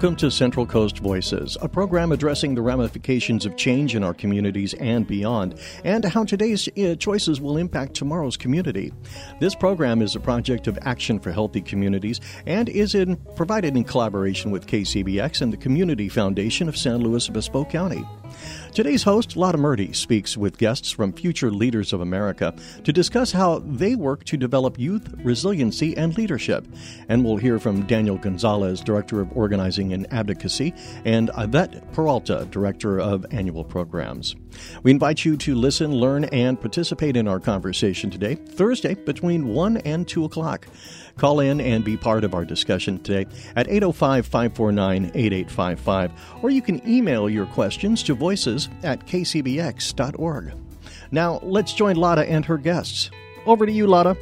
Welcome 0.00 0.16
to 0.16 0.30
Central 0.30 0.64
Coast 0.64 1.00
Voices, 1.00 1.58
a 1.60 1.68
program 1.68 2.10
addressing 2.10 2.54
the 2.54 2.62
ramifications 2.62 3.44
of 3.44 3.54
change 3.58 3.94
in 3.94 4.02
our 4.02 4.14
communities 4.14 4.72
and 4.72 5.06
beyond, 5.06 5.60
and 5.84 6.02
how 6.06 6.24
today's 6.24 6.70
uh, 6.78 6.94
choices 6.94 7.38
will 7.38 7.58
impact 7.58 7.92
tomorrow's 7.92 8.38
community. 8.38 8.94
This 9.40 9.54
program 9.54 10.00
is 10.00 10.16
a 10.16 10.20
project 10.20 10.68
of 10.68 10.78
Action 10.80 11.20
for 11.20 11.32
Healthy 11.32 11.60
Communities 11.60 12.18
and 12.46 12.70
is 12.70 12.94
in, 12.94 13.16
provided 13.36 13.76
in 13.76 13.84
collaboration 13.84 14.50
with 14.50 14.66
KCBX 14.66 15.42
and 15.42 15.52
the 15.52 15.58
Community 15.58 16.08
Foundation 16.08 16.66
of 16.66 16.78
San 16.78 17.02
Luis 17.02 17.28
Obispo 17.28 17.66
County. 17.66 18.02
Today's 18.74 19.02
host, 19.02 19.36
Lata 19.36 19.58
Murti, 19.58 19.94
speaks 19.94 20.36
with 20.36 20.58
guests 20.58 20.90
from 20.90 21.12
Future 21.12 21.50
Leaders 21.50 21.92
of 21.92 22.00
America 22.00 22.54
to 22.84 22.92
discuss 22.92 23.32
how 23.32 23.58
they 23.60 23.94
work 23.94 24.24
to 24.24 24.36
develop 24.36 24.78
youth 24.78 25.12
resiliency 25.24 25.96
and 25.96 26.16
leadership. 26.16 26.66
And 27.08 27.24
we'll 27.24 27.36
hear 27.36 27.58
from 27.58 27.86
Daniel 27.86 28.16
Gonzalez, 28.16 28.80
Director 28.80 29.20
of 29.20 29.36
Organizing 29.36 29.92
and 29.92 30.06
Advocacy, 30.12 30.74
and 31.04 31.30
Yvette 31.36 31.92
Peralta, 31.92 32.46
Director 32.50 33.00
of 33.00 33.26
Annual 33.30 33.64
Programs. 33.64 34.36
We 34.82 34.90
invite 34.90 35.24
you 35.24 35.36
to 35.38 35.54
listen, 35.54 35.92
learn, 35.94 36.24
and 36.24 36.60
participate 36.60 37.16
in 37.16 37.28
our 37.28 37.40
conversation 37.40 38.10
today, 38.10 38.34
Thursday, 38.34 38.94
between 38.94 39.48
1 39.48 39.78
and 39.78 40.06
2 40.06 40.24
o'clock. 40.24 40.66
Call 41.20 41.40
in 41.40 41.60
and 41.60 41.84
be 41.84 41.98
part 41.98 42.24
of 42.24 42.32
our 42.32 42.46
discussion 42.46 42.98
today 43.02 43.30
at 43.54 43.68
805 43.68 44.24
549 44.24 45.10
8855, 45.14 46.12
or 46.42 46.48
you 46.48 46.62
can 46.62 46.80
email 46.88 47.28
your 47.28 47.44
questions 47.44 48.02
to 48.04 48.14
voices 48.14 48.70
at 48.82 49.06
kcbx.org. 49.06 50.54
Now, 51.10 51.38
let's 51.42 51.74
join 51.74 51.96
Lata 51.96 52.26
and 52.26 52.42
her 52.46 52.56
guests. 52.56 53.10
Over 53.44 53.66
to 53.66 53.72
you, 53.72 53.86
Lata. 53.86 54.16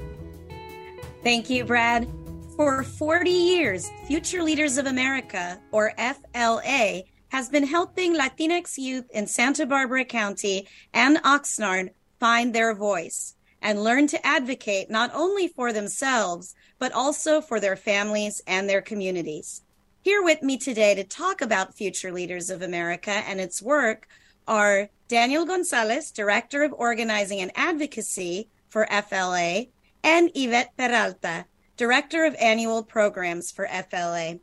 Thank 1.22 1.48
you, 1.48 1.64
Brad. 1.64 2.08
For 2.56 2.82
40 2.82 3.30
years, 3.30 3.88
Future 4.08 4.42
Leaders 4.42 4.76
of 4.76 4.86
America, 4.86 5.60
or 5.70 5.92
FLA, 5.96 7.02
has 7.28 7.48
been 7.48 7.64
helping 7.64 8.16
Latinx 8.16 8.76
youth 8.76 9.08
in 9.10 9.28
Santa 9.28 9.66
Barbara 9.66 10.04
County 10.04 10.66
and 10.92 11.18
Oxnard 11.18 11.90
find 12.18 12.52
their 12.52 12.74
voice 12.74 13.36
and 13.62 13.84
learn 13.84 14.08
to 14.08 14.26
advocate 14.26 14.90
not 14.90 15.12
only 15.14 15.46
for 15.46 15.72
themselves, 15.72 16.54
but 16.78 16.92
also 16.92 17.40
for 17.40 17.60
their 17.60 17.76
families 17.76 18.40
and 18.46 18.68
their 18.68 18.82
communities. 18.82 19.62
Here 20.02 20.22
with 20.22 20.42
me 20.42 20.56
today 20.56 20.94
to 20.94 21.04
talk 21.04 21.40
about 21.40 21.74
Future 21.74 22.12
Leaders 22.12 22.50
of 22.50 22.62
America 22.62 23.10
and 23.10 23.40
its 23.40 23.60
work 23.60 24.08
are 24.46 24.88
Daniel 25.08 25.44
Gonzalez, 25.44 26.10
Director 26.10 26.62
of 26.62 26.72
Organizing 26.72 27.40
and 27.40 27.52
Advocacy 27.54 28.48
for 28.68 28.86
FLA, 28.86 29.66
and 30.02 30.30
Yvette 30.34 30.76
Peralta, 30.76 31.46
Director 31.76 32.24
of 32.24 32.34
Annual 32.40 32.84
Programs 32.84 33.50
for 33.50 33.66
FLA. 33.66 34.38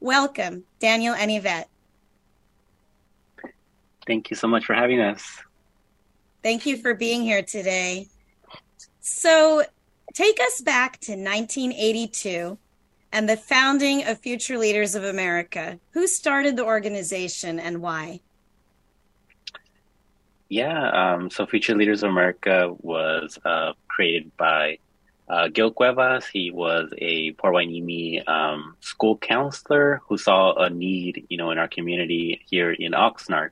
Welcome, 0.00 0.64
Daniel 0.78 1.14
and 1.14 1.30
Yvette. 1.30 1.68
Thank 4.06 4.30
you 4.30 4.36
so 4.36 4.48
much 4.48 4.64
for 4.64 4.74
having 4.74 5.00
us. 5.00 5.42
Thank 6.42 6.66
you 6.66 6.76
for 6.76 6.94
being 6.94 7.22
here 7.22 7.42
today. 7.42 8.08
So, 9.00 9.64
take 10.12 10.38
us 10.40 10.60
back 10.60 11.00
to 11.00 11.12
1982 11.12 12.58
and 13.12 13.28
the 13.28 13.36
founding 13.36 14.04
of 14.04 14.18
Future 14.18 14.58
Leaders 14.58 14.94
of 14.94 15.04
America. 15.04 15.78
Who 15.90 16.06
started 16.06 16.56
the 16.56 16.64
organization 16.64 17.58
and 17.58 17.82
why? 17.82 18.20
Yeah, 20.48 21.14
um, 21.14 21.30
so 21.30 21.46
Future 21.46 21.74
Leaders 21.74 22.02
of 22.02 22.10
America 22.10 22.74
was 22.78 23.38
uh, 23.44 23.72
created 23.88 24.36
by 24.36 24.78
uh, 25.28 25.48
Gil 25.48 25.70
Cuevas. 25.70 26.26
He 26.26 26.50
was 26.50 26.92
a 26.98 27.32
Port 27.32 27.54
Hueneme 27.54 28.28
um, 28.28 28.76
school 28.80 29.16
counselor 29.16 30.02
who 30.06 30.18
saw 30.18 30.52
a 30.54 30.68
need, 30.68 31.26
you 31.30 31.38
know, 31.38 31.50
in 31.50 31.58
our 31.58 31.68
community 31.68 32.42
here 32.50 32.70
in 32.70 32.92
Oxnard 32.92 33.50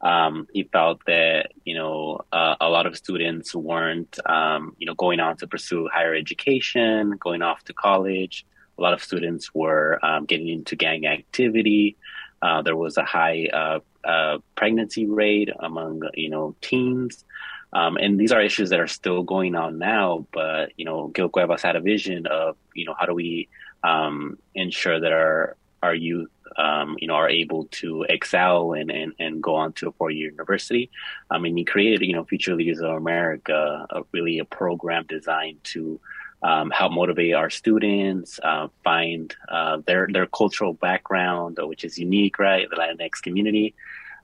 um, 0.00 0.46
he 0.52 0.64
felt 0.64 1.00
that 1.06 1.52
you 1.64 1.74
know 1.74 2.20
uh, 2.32 2.56
a 2.60 2.68
lot 2.68 2.86
of 2.86 2.96
students 2.96 3.54
weren't 3.54 4.18
um, 4.26 4.74
you 4.78 4.86
know 4.86 4.94
going 4.94 5.20
on 5.20 5.36
to 5.38 5.46
pursue 5.46 5.88
higher 5.92 6.14
education, 6.14 7.16
going 7.18 7.42
off 7.42 7.64
to 7.64 7.72
college. 7.72 8.46
A 8.78 8.82
lot 8.82 8.92
of 8.92 9.02
students 9.02 9.54
were 9.54 9.98
um, 10.04 10.26
getting 10.26 10.48
into 10.48 10.76
gang 10.76 11.06
activity. 11.06 11.96
Uh, 12.42 12.60
there 12.62 12.76
was 12.76 12.98
a 12.98 13.04
high 13.04 13.48
uh, 13.52 13.80
uh 14.04 14.38
pregnancy 14.54 15.06
rate 15.06 15.50
among 15.60 16.02
you 16.14 16.30
know 16.30 16.54
teens. 16.60 17.24
Um, 17.72 17.96
and 17.96 18.18
these 18.18 18.32
are 18.32 18.40
issues 18.40 18.70
that 18.70 18.80
are 18.80 18.86
still 18.86 19.22
going 19.22 19.54
on 19.54 19.78
now, 19.78 20.26
but 20.32 20.72
you 20.76 20.84
know, 20.84 21.08
Gil 21.08 21.28
Cuevas 21.28 21.62
had 21.62 21.76
a 21.76 21.80
vision 21.80 22.26
of 22.26 22.56
you 22.74 22.84
know 22.84 22.94
how 22.98 23.06
do 23.06 23.14
we 23.14 23.48
um, 23.82 24.38
ensure 24.54 25.00
that 25.00 25.12
our 25.12 25.56
our 25.86 25.94
youth 25.94 26.30
um, 26.56 26.96
you 27.00 27.08
know, 27.08 27.14
are 27.14 27.28
able 27.28 27.64
to 27.80 28.04
excel 28.08 28.72
and, 28.72 28.90
and, 28.90 29.12
and 29.18 29.42
go 29.42 29.54
on 29.56 29.72
to 29.74 29.88
a 29.88 29.92
four-year 29.92 30.30
university. 30.30 30.90
I 31.30 31.38
mean, 31.38 31.56
he 31.56 31.64
created, 31.64 32.06
you 32.06 32.14
know, 32.14 32.24
Future 32.24 32.54
Leaders 32.54 32.80
of 32.80 32.90
America, 32.90 33.86
a, 33.90 34.02
really 34.12 34.38
a 34.38 34.44
program 34.44 35.04
designed 35.06 35.62
to 35.64 36.00
um, 36.42 36.70
help 36.70 36.92
motivate 36.92 37.34
our 37.34 37.50
students, 37.50 38.40
uh, 38.42 38.68
find 38.84 39.34
uh, 39.48 39.78
their 39.86 40.06
their 40.10 40.26
cultural 40.26 40.74
background, 40.74 41.58
which 41.60 41.84
is 41.84 41.98
unique, 41.98 42.38
right, 42.38 42.68
the 42.70 42.76
Latinx 42.76 43.22
community, 43.22 43.74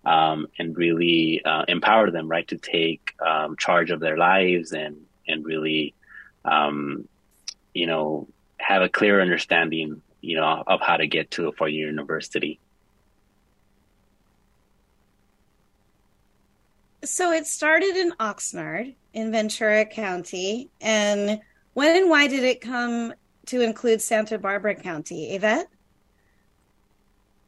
um, 0.04 0.46
and 0.58 0.76
really 0.76 1.42
uh, 1.44 1.64
empower 1.68 2.10
them, 2.10 2.28
right, 2.28 2.46
to 2.48 2.58
take 2.58 3.14
um, 3.26 3.56
charge 3.56 3.90
of 3.90 4.00
their 4.00 4.16
lives 4.16 4.72
and 4.72 4.96
and 5.26 5.44
really, 5.44 5.94
um, 6.44 7.08
you 7.74 7.86
know, 7.86 8.28
have 8.58 8.82
a 8.82 8.88
clear 8.88 9.20
understanding 9.20 10.02
you 10.22 10.36
know, 10.36 10.64
of 10.66 10.80
how 10.80 10.96
to 10.96 11.06
get 11.06 11.30
to 11.32 11.48
a 11.48 11.52
four-year 11.52 11.88
university. 11.88 12.58
So 17.04 17.32
it 17.32 17.46
started 17.46 17.96
in 17.96 18.12
Oxnard 18.12 18.94
in 19.12 19.32
Ventura 19.32 19.84
County. 19.84 20.70
And 20.80 21.40
when 21.74 21.96
and 21.96 22.08
why 22.08 22.28
did 22.28 22.44
it 22.44 22.60
come 22.60 23.12
to 23.46 23.60
include 23.60 24.00
Santa 24.00 24.38
Barbara 24.38 24.76
County? 24.76 25.34
Yvette? 25.34 25.68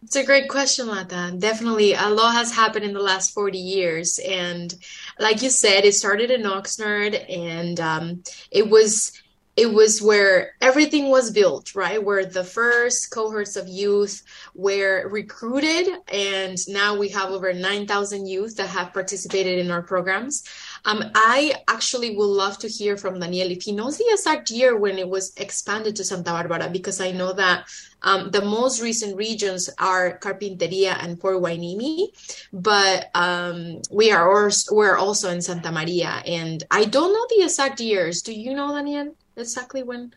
It's 0.03 0.17
a 0.17 0.25
great 0.25 0.51
question, 0.51 0.89
Lata. 0.89 1.35
Definitely, 1.39 1.95
a 1.95 2.11
lot 2.11 2.35
has 2.35 2.53
happened 2.53 2.85
in 2.85 2.93
the 2.93 3.01
last 3.01 3.33
40 3.33 3.57
years. 3.57 4.19
And 4.19 4.75
like 5.19 5.41
you 5.41 5.49
said, 5.49 5.85
it 5.85 5.95
started 5.95 6.31
in 6.31 6.43
Oxnard 6.43 7.25
and 7.31 7.81
um, 7.81 8.23
it 8.51 8.69
was 8.69 9.13
it 9.57 9.73
was 9.73 10.03
where 10.03 10.55
everything 10.61 11.11
was 11.11 11.31
built, 11.31 11.77
right? 11.77 12.03
Where 12.03 12.25
the 12.25 12.43
first 12.43 13.13
cohorts 13.13 13.55
of 13.55 13.69
youth 13.69 14.23
were 14.55 15.09
recruited, 15.09 15.89
and 16.09 16.59
now 16.67 16.99
we 16.99 17.09
have 17.11 17.31
over 17.31 17.53
9,000 17.53 18.27
youth 18.27 18.57
that 18.57 18.69
have 18.69 18.93
participated 18.93 19.61
in 19.61 19.71
our 19.71 19.83
programs. 19.83 20.43
Um, 20.85 21.05
I 21.15 21.55
actually 21.69 22.17
would 22.17 22.25
love 22.25 22.59
to 22.59 22.69
hear 22.69 22.97
from 22.97 23.21
Daniel 23.21 23.51
if 23.51 23.63
he 23.63 23.73
knows 23.73 23.97
the 23.97 24.09
exact 24.11 24.51
year 24.51 24.77
when 24.77 24.99
it 24.99 25.09
was 25.09 25.33
expanded 25.37 25.95
to 25.97 26.05
Santa 26.05 26.33
Barbara, 26.33 26.69
because 26.71 27.01
I 27.01 27.13
know 27.13 27.33
that 27.33 27.69
um, 28.03 28.33
the 28.33 28.45
most 28.45 28.83
recent 28.83 29.17
regions 29.17 29.71
are 29.79 30.19
Carpinteria 30.19 30.97
and 31.01 31.19
Port 31.19 31.37
Hueneme, 31.37 32.09
but 32.53 33.09
um, 33.15 33.81
we 33.91 34.11
are 34.11 34.45
also, 34.45 34.75
we're 34.75 34.97
also 34.97 35.31
in 35.31 35.41
Santa 35.41 35.71
Maria, 35.71 36.23
and 36.27 36.65
I 36.73 36.87
don't 36.87 37.13
know 37.13 37.27
the 37.31 37.45
exact 37.45 37.81
years. 37.81 38.21
Do 38.21 38.35
you 38.35 38.53
know, 38.53 38.75
Daniel? 38.75 39.15
Exactly 39.37 39.83
when 39.83 40.15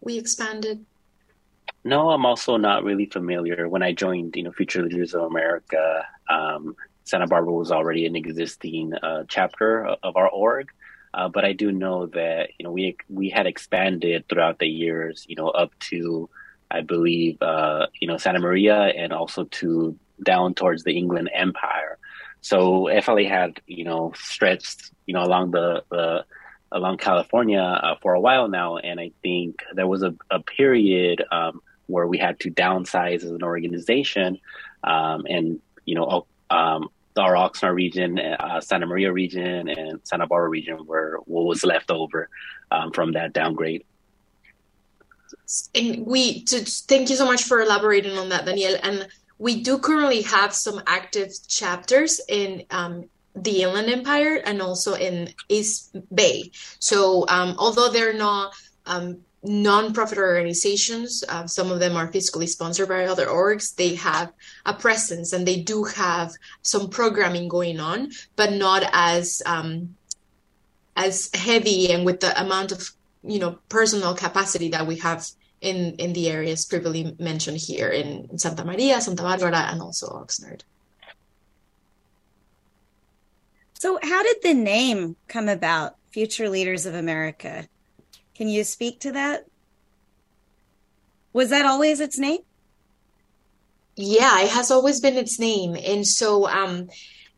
we 0.00 0.18
expanded? 0.18 0.84
No, 1.84 2.10
I'm 2.10 2.26
also 2.26 2.56
not 2.56 2.84
really 2.84 3.06
familiar. 3.06 3.68
When 3.68 3.82
I 3.82 3.92
joined, 3.92 4.34
you 4.36 4.42
know, 4.42 4.52
Future 4.52 4.82
Leaders 4.82 5.14
of 5.14 5.22
America, 5.22 6.06
um, 6.28 6.74
Santa 7.04 7.28
Barbara 7.28 7.52
was 7.52 7.70
already 7.70 8.06
an 8.06 8.16
existing 8.16 8.92
uh, 8.94 9.24
chapter 9.28 9.86
of 9.86 10.16
our 10.16 10.28
org. 10.28 10.70
Uh, 11.14 11.28
but 11.28 11.44
I 11.44 11.52
do 11.52 11.72
know 11.72 12.06
that 12.06 12.50
you 12.58 12.64
know 12.64 12.72
we 12.72 12.96
we 13.08 13.30
had 13.30 13.46
expanded 13.46 14.28
throughout 14.28 14.58
the 14.58 14.66
years, 14.66 15.24
you 15.28 15.36
know, 15.36 15.48
up 15.48 15.70
to 15.90 16.28
I 16.70 16.80
believe 16.82 17.40
uh, 17.40 17.86
you 18.00 18.08
know 18.08 18.18
Santa 18.18 18.40
Maria 18.40 18.76
and 18.76 19.12
also 19.12 19.44
to 19.44 19.96
down 20.22 20.54
towards 20.54 20.82
the 20.82 20.98
Inland 20.98 21.30
Empire. 21.32 21.98
So 22.40 22.90
FLA 23.00 23.24
had 23.24 23.60
you 23.66 23.84
know 23.84 24.12
stretched 24.16 24.90
you 25.06 25.14
know 25.14 25.22
along 25.22 25.52
the 25.52 25.84
the 25.90 26.24
along 26.72 26.98
California 26.98 27.60
uh, 27.60 27.96
for 28.02 28.14
a 28.14 28.20
while 28.20 28.48
now, 28.48 28.76
and 28.76 28.98
I 29.00 29.12
think 29.22 29.62
there 29.72 29.86
was 29.86 30.02
a, 30.02 30.14
a 30.30 30.40
period 30.40 31.24
um, 31.30 31.60
where 31.86 32.06
we 32.06 32.18
had 32.18 32.40
to 32.40 32.50
downsize 32.50 33.16
as 33.16 33.30
an 33.30 33.42
organization, 33.42 34.38
um, 34.84 35.26
and 35.28 35.60
you 35.84 35.94
know, 35.94 36.26
um, 36.50 36.88
our 37.16 37.34
Oxnard 37.34 37.74
region, 37.74 38.18
uh, 38.18 38.60
Santa 38.60 38.86
Maria 38.86 39.12
region, 39.12 39.68
and 39.68 40.00
Santa 40.04 40.26
Barbara 40.26 40.48
region 40.48 40.86
were 40.86 41.20
what 41.24 41.44
was 41.44 41.64
left 41.64 41.90
over 41.90 42.28
um, 42.70 42.92
from 42.92 43.12
that 43.12 43.32
downgrade. 43.32 43.84
And 45.74 46.06
we 46.06 46.42
to, 46.44 46.60
thank 46.64 47.10
you 47.10 47.16
so 47.16 47.24
much 47.24 47.44
for 47.44 47.60
elaborating 47.60 48.18
on 48.18 48.28
that, 48.30 48.44
Daniel. 48.44 48.76
And 48.82 49.08
we 49.38 49.62
do 49.62 49.78
currently 49.78 50.22
have 50.22 50.52
some 50.52 50.82
active 50.86 51.32
chapters 51.46 52.20
in 52.28 52.64
um, 52.70 53.08
the 53.36 53.62
Inland 53.62 53.88
Empire 53.90 54.36
and 54.44 54.62
also 54.62 54.94
in 54.94 55.32
East 55.48 55.96
Bay. 56.14 56.50
So 56.78 57.26
um, 57.28 57.54
although 57.58 57.90
they're 57.90 58.14
not 58.14 58.54
um, 58.86 59.18
nonprofit 59.44 60.16
organizations, 60.16 61.22
uh, 61.28 61.46
some 61.46 61.70
of 61.70 61.78
them 61.78 61.96
are 61.96 62.10
fiscally 62.10 62.48
sponsored 62.48 62.88
by 62.88 63.06
other 63.06 63.26
orgs, 63.26 63.74
they 63.76 63.94
have 63.94 64.32
a 64.64 64.74
presence 64.74 65.32
and 65.32 65.46
they 65.46 65.60
do 65.60 65.84
have 65.84 66.32
some 66.62 66.88
programming 66.88 67.48
going 67.48 67.78
on, 67.78 68.10
but 68.36 68.52
not 68.52 68.82
as 68.92 69.42
um, 69.46 69.94
as 70.96 71.30
heavy 71.34 71.92
and 71.92 72.06
with 72.06 72.20
the 72.20 72.40
amount 72.40 72.72
of 72.72 72.90
you 73.22 73.38
know 73.38 73.58
personal 73.68 74.14
capacity 74.14 74.70
that 74.70 74.86
we 74.86 74.96
have 74.96 75.28
in 75.60 75.94
in 75.96 76.12
the 76.12 76.28
areas 76.30 76.64
previously 76.64 77.14
mentioned 77.18 77.58
here 77.58 77.88
in 77.88 78.38
Santa 78.38 78.64
Maria, 78.64 79.00
Santa 79.00 79.22
Barbara, 79.22 79.68
and 79.70 79.82
also 79.82 80.06
Oxnard. 80.08 80.62
So, 83.78 83.98
how 84.02 84.22
did 84.22 84.36
the 84.42 84.54
name 84.54 85.16
come 85.28 85.48
about, 85.48 85.96
Future 86.10 86.48
Leaders 86.48 86.86
of 86.86 86.94
America? 86.94 87.68
Can 88.34 88.48
you 88.48 88.64
speak 88.64 89.00
to 89.00 89.12
that? 89.12 89.46
Was 91.34 91.50
that 91.50 91.66
always 91.66 92.00
its 92.00 92.18
name? 92.18 92.40
Yeah, 93.94 94.40
it 94.40 94.50
has 94.50 94.70
always 94.70 95.00
been 95.00 95.16
its 95.16 95.38
name, 95.38 95.76
and 95.76 96.06
so 96.06 96.48
um, 96.48 96.88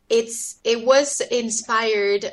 it's 0.09 0.61
it 0.63 0.85
was 0.85 1.21
inspired 1.21 2.33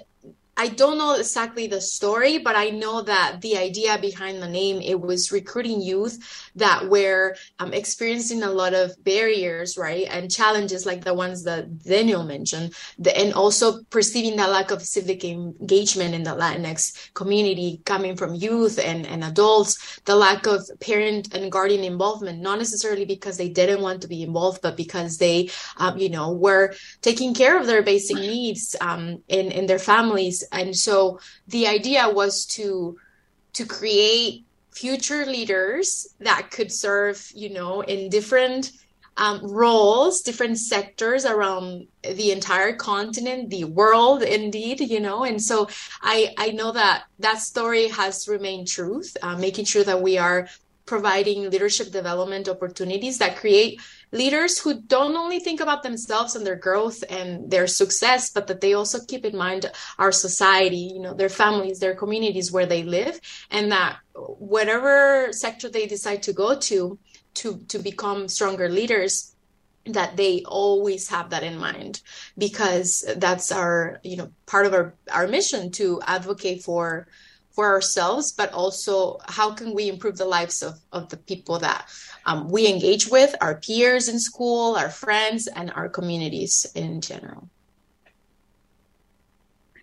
I 0.58 0.70
don't 0.70 0.98
know 0.98 1.16
exactly 1.16 1.68
the 1.68 1.82
story, 1.82 2.38
but 2.38 2.56
I 2.56 2.70
know 2.70 3.02
that 3.02 3.42
the 3.42 3.58
idea 3.58 3.98
behind 4.00 4.42
the 4.42 4.48
name 4.48 4.82
it 4.82 5.00
was 5.00 5.32
recruiting 5.32 5.82
youth 5.82 6.50
that 6.56 6.88
were 6.88 7.36
um, 7.60 7.74
experiencing 7.74 8.42
a 8.42 8.50
lot 8.50 8.74
of 8.74 8.92
barriers, 9.04 9.78
right, 9.78 10.08
and 10.10 10.32
challenges 10.32 10.86
like 10.86 11.04
the 11.04 11.14
ones 11.14 11.44
that 11.44 11.84
Daniel 11.84 12.24
mentioned, 12.24 12.74
the, 12.98 13.16
and 13.18 13.34
also 13.34 13.84
perceiving 13.90 14.38
the 14.38 14.48
lack 14.48 14.72
of 14.72 14.82
civic 14.82 15.26
engagement 15.26 16.16
in 16.16 16.24
the 16.24 16.32
Latinx 16.32 17.14
community 17.14 17.82
coming 17.84 18.16
from 18.16 18.34
youth 18.34 18.80
and, 18.80 19.06
and 19.06 19.26
adults, 19.26 20.00
the 20.06 20.16
lack 20.16 20.48
of 20.48 20.62
parent 20.80 21.34
and 21.34 21.52
guardian 21.52 21.84
involvement, 21.84 22.42
not 22.42 22.60
necessarily 22.60 23.04
because 23.04 23.36
they 23.38 23.50
didn't 23.50 23.82
want 23.82 24.02
to 24.02 24.08
be 24.08 24.24
involved, 24.24 24.62
but 24.62 24.78
because 24.78 25.18
they, 25.18 25.50
um, 25.78 25.98
you 25.98 26.10
know, 26.10 26.32
were 26.32 26.74
taking 27.02 27.34
care 27.34 27.60
of 27.60 27.68
their 27.68 27.84
basic 27.84 28.16
needs 28.16 28.74
um, 28.80 29.22
in 29.28 29.52
in 29.52 29.66
their 29.66 29.80
families 29.80 30.45
and 30.52 30.76
so 30.76 31.20
the 31.48 31.68
idea 31.68 32.10
was 32.10 32.46
to 32.46 32.98
to 33.54 33.66
create 33.66 34.44
future 34.72 35.26
leaders 35.26 36.08
that 36.20 36.52
could 36.52 36.72
serve 36.72 37.32
you 37.34 37.50
know 37.50 37.82
in 37.82 38.10
different 38.10 38.72
um, 39.18 39.40
roles 39.44 40.22
different 40.22 40.58
sectors 40.58 41.26
around 41.26 41.88
the 42.04 42.32
entire 42.32 42.74
continent 42.74 43.50
the 43.50 43.64
world 43.64 44.22
indeed 44.22 44.82
you 44.82 45.00
know. 45.00 45.24
And 45.24 45.42
so 45.42 45.70
i 46.02 46.34
i 46.38 46.50
know 46.50 46.72
that 46.74 47.04
that 47.20 47.40
story 47.40 47.88
has 47.88 48.28
remained 48.28 48.68
truth 48.68 49.16
uh, 49.22 49.38
making 49.38 49.66
sure 49.66 49.84
that 49.84 50.02
we 50.02 50.18
are 50.18 50.50
providing 50.86 51.50
leadership 51.50 51.92
development 51.92 52.48
opportunities 52.48 53.18
that 53.18 53.38
create 53.38 53.82
leaders 54.12 54.60
who 54.60 54.82
don't 54.82 55.16
only 55.16 55.40
think 55.40 55.60
about 55.60 55.84
themselves 55.84 56.36
and 56.36 56.46
their 56.46 56.56
growth 56.56 57.04
and 57.10 57.50
their 57.50 57.68
success 57.68 58.30
but 58.30 58.48
that 58.48 58.62
they 58.62 58.74
also 58.74 59.00
keep 59.08 59.26
in 59.26 59.36
mind 59.36 59.70
our 59.98 60.12
society 60.12 60.92
you 60.94 61.00
know 61.00 61.14
their 61.14 61.30
families 61.30 61.80
their 61.80 61.96
communities 61.96 62.52
where 62.52 62.66
they 62.66 62.84
live 62.84 63.20
and 63.52 63.72
that 63.72 63.98
whatever 64.14 65.32
sector 65.32 65.70
they 65.70 65.86
decide 65.86 66.24
to 66.24 66.34
go 66.34 66.58
to 66.58 66.98
to 67.34 67.58
to 67.68 67.80
become 67.80 68.28
stronger 68.28 68.70
leaders 68.70 69.36
that 69.86 70.18
they 70.18 70.42
always 70.46 71.10
have 71.10 71.30
that 71.30 71.44
in 71.44 71.58
mind 71.58 72.02
because 72.38 73.06
that's 73.18 73.52
our 73.52 74.00
you 74.04 74.18
know 74.18 74.32
part 74.46 74.66
of 74.66 74.74
our 74.74 74.94
our 75.12 75.28
mission 75.28 75.72
to 75.72 76.02
advocate 76.08 76.64
for 76.64 77.08
for 77.56 77.72
ourselves, 77.72 78.34
but 78.34 78.52
also 78.52 79.18
how 79.28 79.54
can 79.54 79.74
we 79.74 79.88
improve 79.88 80.18
the 80.18 80.26
lives 80.26 80.62
of, 80.62 80.76
of 80.92 81.10
the 81.10 81.18
people 81.18 81.58
that 81.60 81.90
um, 82.26 82.50
we 82.50 82.68
engage 82.68 83.08
with, 83.08 83.34
our 83.40 83.56
peers 83.56 84.10
in 84.10 84.20
school, 84.20 84.76
our 84.76 84.90
friends, 84.90 85.48
and 85.48 85.72
our 85.72 85.88
communities 85.88 86.68
in 86.76 87.00
general. 87.00 87.50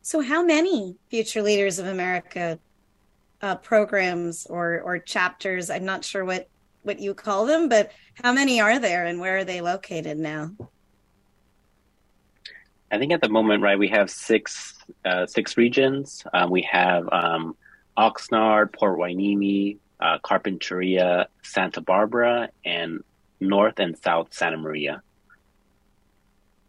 So, 0.02 0.20
how 0.20 0.44
many 0.44 0.96
Future 1.10 1.42
Leaders 1.42 1.78
of 1.78 1.86
America 1.86 2.58
uh, 3.40 3.56
programs 3.56 4.46
or 4.46 4.80
or 4.80 4.98
chapters? 4.98 5.70
I'm 5.70 5.84
not 5.84 6.04
sure 6.04 6.24
what 6.24 6.48
what 6.82 6.98
you 6.98 7.14
call 7.14 7.46
them, 7.46 7.68
but 7.68 7.92
how 8.14 8.32
many 8.32 8.60
are 8.60 8.80
there, 8.80 9.06
and 9.06 9.20
where 9.20 9.38
are 9.38 9.44
they 9.44 9.60
located 9.60 10.18
now? 10.18 10.50
I 12.90 12.98
think 12.98 13.12
at 13.12 13.22
the 13.22 13.28
moment, 13.28 13.62
right, 13.62 13.78
we 13.78 13.88
have 13.88 14.10
six 14.10 14.74
uh, 15.04 15.26
six 15.26 15.56
regions. 15.56 16.24
Um, 16.34 16.50
we 16.50 16.62
have 16.62 17.08
um, 17.12 17.56
Oxnard, 17.96 18.72
Port 18.72 18.98
Hueneme, 18.98 19.78
uh, 20.00 20.18
Carpinteria, 20.24 21.26
Santa 21.42 21.80
Barbara, 21.80 22.50
and 22.64 23.04
North 23.40 23.78
and 23.78 23.96
South 23.98 24.28
Santa 24.32 24.56
Maria. 24.56 25.02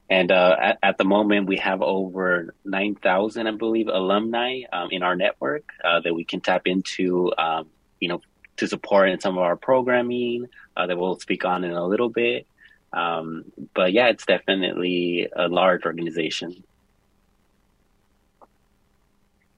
And 0.10 0.32
uh, 0.32 0.56
at, 0.60 0.78
at, 0.84 0.98
the 0.98 1.06
moment, 1.06 1.48
we 1.48 1.58
have 1.58 1.82
over 1.82 2.54
9,000, 2.66 3.48
I 3.48 3.52
believe, 3.52 3.88
alumni 3.88 4.62
um, 4.72 4.90
in 4.92 5.02
our 5.02 5.16
network 5.16 5.64
uh, 5.84 6.02
that 6.02 6.14
we 6.14 6.24
can 6.24 6.42
tap 6.42 6.68
into, 6.68 7.32
um, 7.38 7.70
you 8.00 8.10
know, 8.10 8.22
to 8.58 8.68
support 8.68 9.10
in 9.10 9.20
some 9.20 9.38
of 9.38 9.44
our 9.44 9.56
programming 9.56 10.48
uh, 10.78 10.86
that 10.86 10.98
we'll 10.98 11.20
speak 11.20 11.46
on 11.46 11.64
in 11.64 11.72
a 11.72 11.86
little 11.86 12.10
bit. 12.10 12.46
Um, 12.92 13.46
but 13.74 13.92
yeah, 13.92 14.10
it's 14.10 14.26
definitely 14.26 15.28
a 15.36 15.48
large 15.48 15.86
organization. 15.86 16.64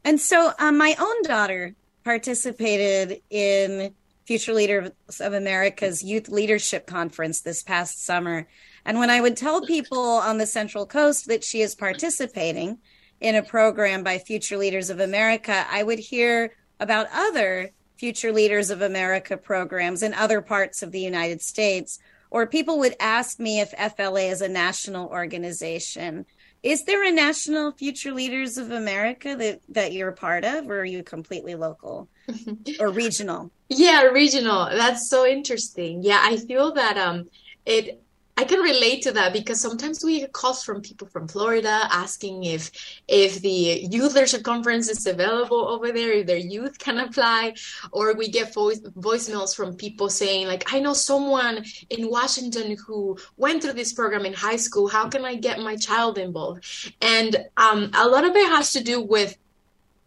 And 0.05 0.21
so 0.21 0.53
um, 0.59 0.77
my 0.77 0.95
own 0.99 1.23
daughter 1.23 1.75
participated 2.03 3.21
in 3.31 3.93
Future 4.25 4.53
Leaders 4.53 4.91
of 5.19 5.33
America's 5.33 6.03
Youth 6.03 6.29
Leadership 6.29 6.85
Conference 6.85 7.41
this 7.41 7.63
past 7.63 8.05
summer. 8.05 8.47
And 8.85 8.99
when 8.99 9.09
I 9.09 9.19
would 9.19 9.35
tell 9.35 9.65
people 9.65 9.99
on 9.99 10.37
the 10.37 10.45
Central 10.45 10.85
Coast 10.85 11.27
that 11.27 11.43
she 11.43 11.61
is 11.61 11.73
participating 11.73 12.77
in 13.19 13.33
a 13.33 13.41
program 13.41 14.03
by 14.03 14.19
Future 14.19 14.57
Leaders 14.57 14.91
of 14.91 14.99
America, 14.99 15.65
I 15.71 15.81
would 15.81 15.99
hear 15.99 16.53
about 16.79 17.07
other 17.11 17.71
Future 17.97 18.31
Leaders 18.31 18.69
of 18.69 18.81
America 18.81 19.37
programs 19.37 20.03
in 20.03 20.13
other 20.13 20.39
parts 20.39 20.83
of 20.83 20.91
the 20.91 20.99
United 20.99 21.41
States. 21.41 21.97
Or 22.29 22.45
people 22.45 22.77
would 22.79 22.95
ask 22.99 23.39
me 23.39 23.59
if 23.59 23.73
FLA 23.95 24.29
is 24.29 24.41
a 24.41 24.49
national 24.49 25.07
organization. 25.09 26.27
Is 26.65 26.83
there 26.83 27.03
a 27.03 27.11
national 27.11 27.73
Future 27.73 28.11
Leaders 28.11 28.57
of 28.57 28.71
America 28.71 29.35
that 29.35 29.61
that 29.69 29.93
you're 29.93 30.09
a 30.09 30.13
part 30.15 30.43
of, 30.43 30.67
or 30.67 30.79
are 30.79 30.85
you 30.85 31.03
completely 31.03 31.53
local 31.53 32.09
or 32.79 32.89
regional? 32.89 33.51
Yeah, 33.69 34.05
regional. 34.05 34.65
That's 34.65 35.07
so 35.07 35.27
interesting. 35.27 36.01
Yeah, 36.01 36.19
I 36.23 36.37
feel 36.37 36.73
that 36.73 36.97
um, 36.97 37.25
it 37.67 38.01
I 38.37 38.43
can 38.43 38.59
relate 38.59 39.01
to 39.03 39.13
that 39.13 39.31
because 39.31 39.61
sometimes 39.61 40.03
we 40.03 40.19
get 40.19 40.33
calls 40.33 40.63
from 40.63 40.81
people 40.81 41.07
from 41.07 41.27
Florida 41.27 41.87
asking 41.89 42.43
if 42.43 42.69
if 43.07 43.41
the 43.41 43.87
youth 43.89 44.13
leadership 44.13 44.43
conference 44.43 44.89
is 44.89 45.05
available 45.05 45.67
over 45.69 45.93
there, 45.93 46.11
if 46.11 46.27
their 46.27 46.37
youth 46.37 46.77
can 46.77 46.97
apply, 46.97 47.53
or 47.93 48.13
we 48.13 48.27
get 48.29 48.53
voice 48.53 48.81
voicemails 48.81 49.55
from 49.55 49.75
people 49.75 50.09
saying 50.09 50.47
like, 50.47 50.73
I 50.73 50.81
know 50.81 50.93
someone 50.93 51.63
in 51.89 52.09
Washington 52.09 52.75
who 52.85 53.17
went 53.37 53.63
through 53.63 53.73
this 53.73 53.93
program 53.93 54.25
in 54.25 54.33
high 54.33 54.57
school. 54.57 54.89
How 54.89 55.07
can 55.07 55.23
I 55.23 55.35
get 55.35 55.59
my 55.59 55.77
child 55.77 56.17
involved? 56.17 56.93
And 57.01 57.37
um, 57.55 57.91
a 57.93 58.07
lot 58.07 58.25
of 58.25 58.35
it 58.35 58.49
has 58.49 58.73
to 58.73 58.83
do 58.83 59.01
with 59.01 59.37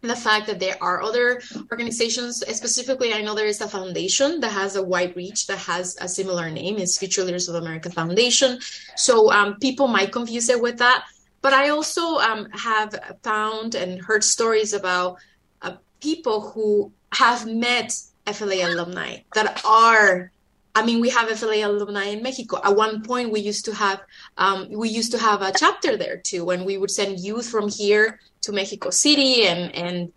the 0.01 0.15
fact 0.15 0.47
that 0.47 0.59
there 0.59 0.77
are 0.81 1.01
other 1.01 1.41
organizations 1.71 2.39
specifically 2.55 3.13
i 3.13 3.21
know 3.21 3.35
there 3.35 3.45
is 3.45 3.61
a 3.61 3.67
foundation 3.67 4.39
that 4.39 4.51
has 4.51 4.75
a 4.75 4.83
wide 4.83 5.15
reach 5.15 5.47
that 5.47 5.57
has 5.57 5.97
a 5.99 6.07
similar 6.07 6.49
name. 6.49 6.77
It's 6.77 6.97
future 6.97 7.23
leaders 7.23 7.49
of 7.49 7.55
america 7.55 7.89
foundation. 7.89 8.59
So 8.95 9.31
um, 9.31 9.57
people 9.59 9.87
might 9.87 10.11
confuse 10.11 10.49
it 10.49 10.61
with 10.61 10.77
that. 10.77 11.05
But 11.41 11.53
i 11.53 11.69
also 11.69 12.17
um, 12.17 12.49
have 12.51 12.95
found 13.23 13.75
and 13.75 14.01
heard 14.01 14.23
stories 14.23 14.73
about 14.73 15.17
uh, 15.61 15.75
people 15.99 16.51
who 16.51 16.91
have 17.13 17.45
met 17.45 17.93
fla 18.25 18.55
alumni 18.69 19.17
that 19.33 19.61
are 19.65 20.31
I 20.75 20.85
mean, 20.85 21.01
we 21.01 21.09
have 21.09 21.27
FLA 21.37 21.67
alumni 21.67 22.05
in 22.05 22.21
Mexico. 22.21 22.61
At 22.63 22.75
one 22.75 23.01
point, 23.01 23.31
we 23.31 23.39
used 23.39 23.65
to 23.65 23.73
have 23.73 24.01
um, 24.37 24.69
we 24.71 24.87
used 24.87 25.11
to 25.11 25.17
have 25.17 25.41
a 25.41 25.51
chapter 25.51 25.97
there 25.97 26.17
too, 26.17 26.45
when 26.45 26.63
we 26.63 26.77
would 26.77 26.91
send 26.91 27.19
youth 27.19 27.49
from 27.49 27.67
here 27.69 28.19
to 28.41 28.51
Mexico 28.51 28.89
City, 28.89 29.47
and 29.47 29.73
and 29.75 30.11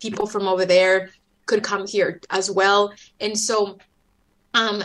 people 0.00 0.26
from 0.26 0.46
over 0.48 0.64
there 0.64 1.10
could 1.46 1.62
come 1.62 1.86
here 1.86 2.20
as 2.30 2.50
well. 2.50 2.92
And 3.20 3.38
so 3.38 3.78
um, 4.54 4.82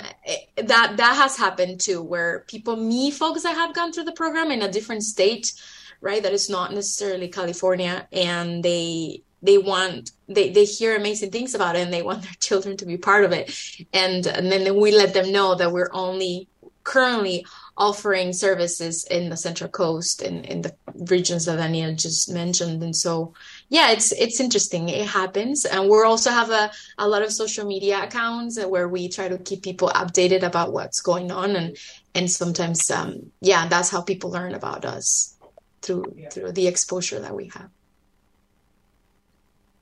that 0.55 0.97
that 0.97 1.15
has 1.15 1.37
happened 1.37 1.79
too, 1.79 2.01
where 2.01 2.45
people 2.47 2.75
meet 2.75 3.13
folks 3.13 3.43
that 3.43 3.55
have 3.55 3.75
gone 3.75 3.91
through 3.91 4.05
the 4.05 4.13
program 4.13 4.51
in 4.51 4.61
a 4.61 4.71
different 4.71 5.03
state, 5.03 5.53
right? 6.01 6.23
That 6.23 6.33
is 6.33 6.49
not 6.49 6.73
necessarily 6.73 7.27
California, 7.27 8.07
and 8.11 8.63
they 8.63 9.23
they 9.41 9.57
want 9.57 10.11
they, 10.27 10.49
they 10.49 10.65
hear 10.65 10.95
amazing 10.95 11.31
things 11.31 11.53
about 11.53 11.75
it 11.75 11.81
and 11.81 11.93
they 11.93 12.01
want 12.01 12.21
their 12.23 12.35
children 12.39 12.77
to 12.77 12.85
be 12.85 12.97
part 12.97 13.23
of 13.23 13.31
it 13.31 13.55
and 13.93 14.25
and 14.25 14.51
then 14.51 14.75
we 14.75 14.91
let 14.91 15.13
them 15.13 15.31
know 15.31 15.55
that 15.55 15.71
we're 15.71 15.91
only 15.93 16.47
currently 16.83 17.45
offering 17.77 18.33
services 18.33 19.05
in 19.05 19.29
the 19.29 19.37
Central 19.37 19.69
Coast 19.69 20.21
and 20.23 20.45
in 20.45 20.63
the 20.63 20.75
regions 21.09 21.45
that 21.45 21.57
Daniel 21.57 21.93
just 21.93 22.29
mentioned. 22.31 22.81
And 22.81 22.95
so, 22.95 23.33
yeah, 23.69 23.91
it's 23.91 24.11
it's 24.13 24.39
interesting. 24.39 24.89
It 24.89 25.07
happens, 25.07 25.65
and 25.65 25.87
we 25.89 26.01
also 26.03 26.31
have 26.31 26.49
a 26.49 26.71
a 26.97 27.07
lot 27.07 27.21
of 27.21 27.31
social 27.31 27.65
media 27.65 28.03
accounts 28.03 28.59
where 28.63 28.89
we 28.89 29.09
try 29.09 29.27
to 29.27 29.37
keep 29.37 29.63
people 29.63 29.89
updated 29.89 30.43
about 30.43 30.73
what's 30.73 31.01
going 31.01 31.31
on, 31.31 31.55
and 31.55 31.77
and 32.15 32.29
sometimes, 32.29 32.89
um, 32.89 33.31
yeah, 33.41 33.67
that's 33.67 33.89
how 33.89 34.01
people 34.01 34.31
learn 34.31 34.55
about 34.55 34.83
us 34.83 35.37
through 35.81 36.15
through 36.31 36.51
the 36.53 36.67
exposure 36.67 37.19
that 37.19 37.35
we 37.35 37.47
have. 37.53 37.69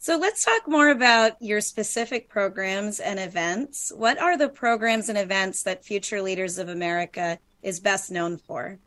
So 0.06 0.18
let's 0.18 0.46
talk 0.46 0.68
more 0.68 0.90
about 0.90 1.42
your 1.42 1.62
specific 1.62 2.30
programs 2.30 3.00
and 3.00 3.20
events. 3.20 3.92
What 3.96 4.20
are 4.20 4.38
the 4.38 4.50
programs 4.50 5.10
and 5.10 5.18
events 5.18 5.64
that 5.64 5.84
Future 5.84 6.22
Leaders 6.22 6.60
of 6.60 6.70
America 6.70 7.40
is 7.66 7.80
best 7.80 8.12
known 8.12 8.38
for? 8.38 8.78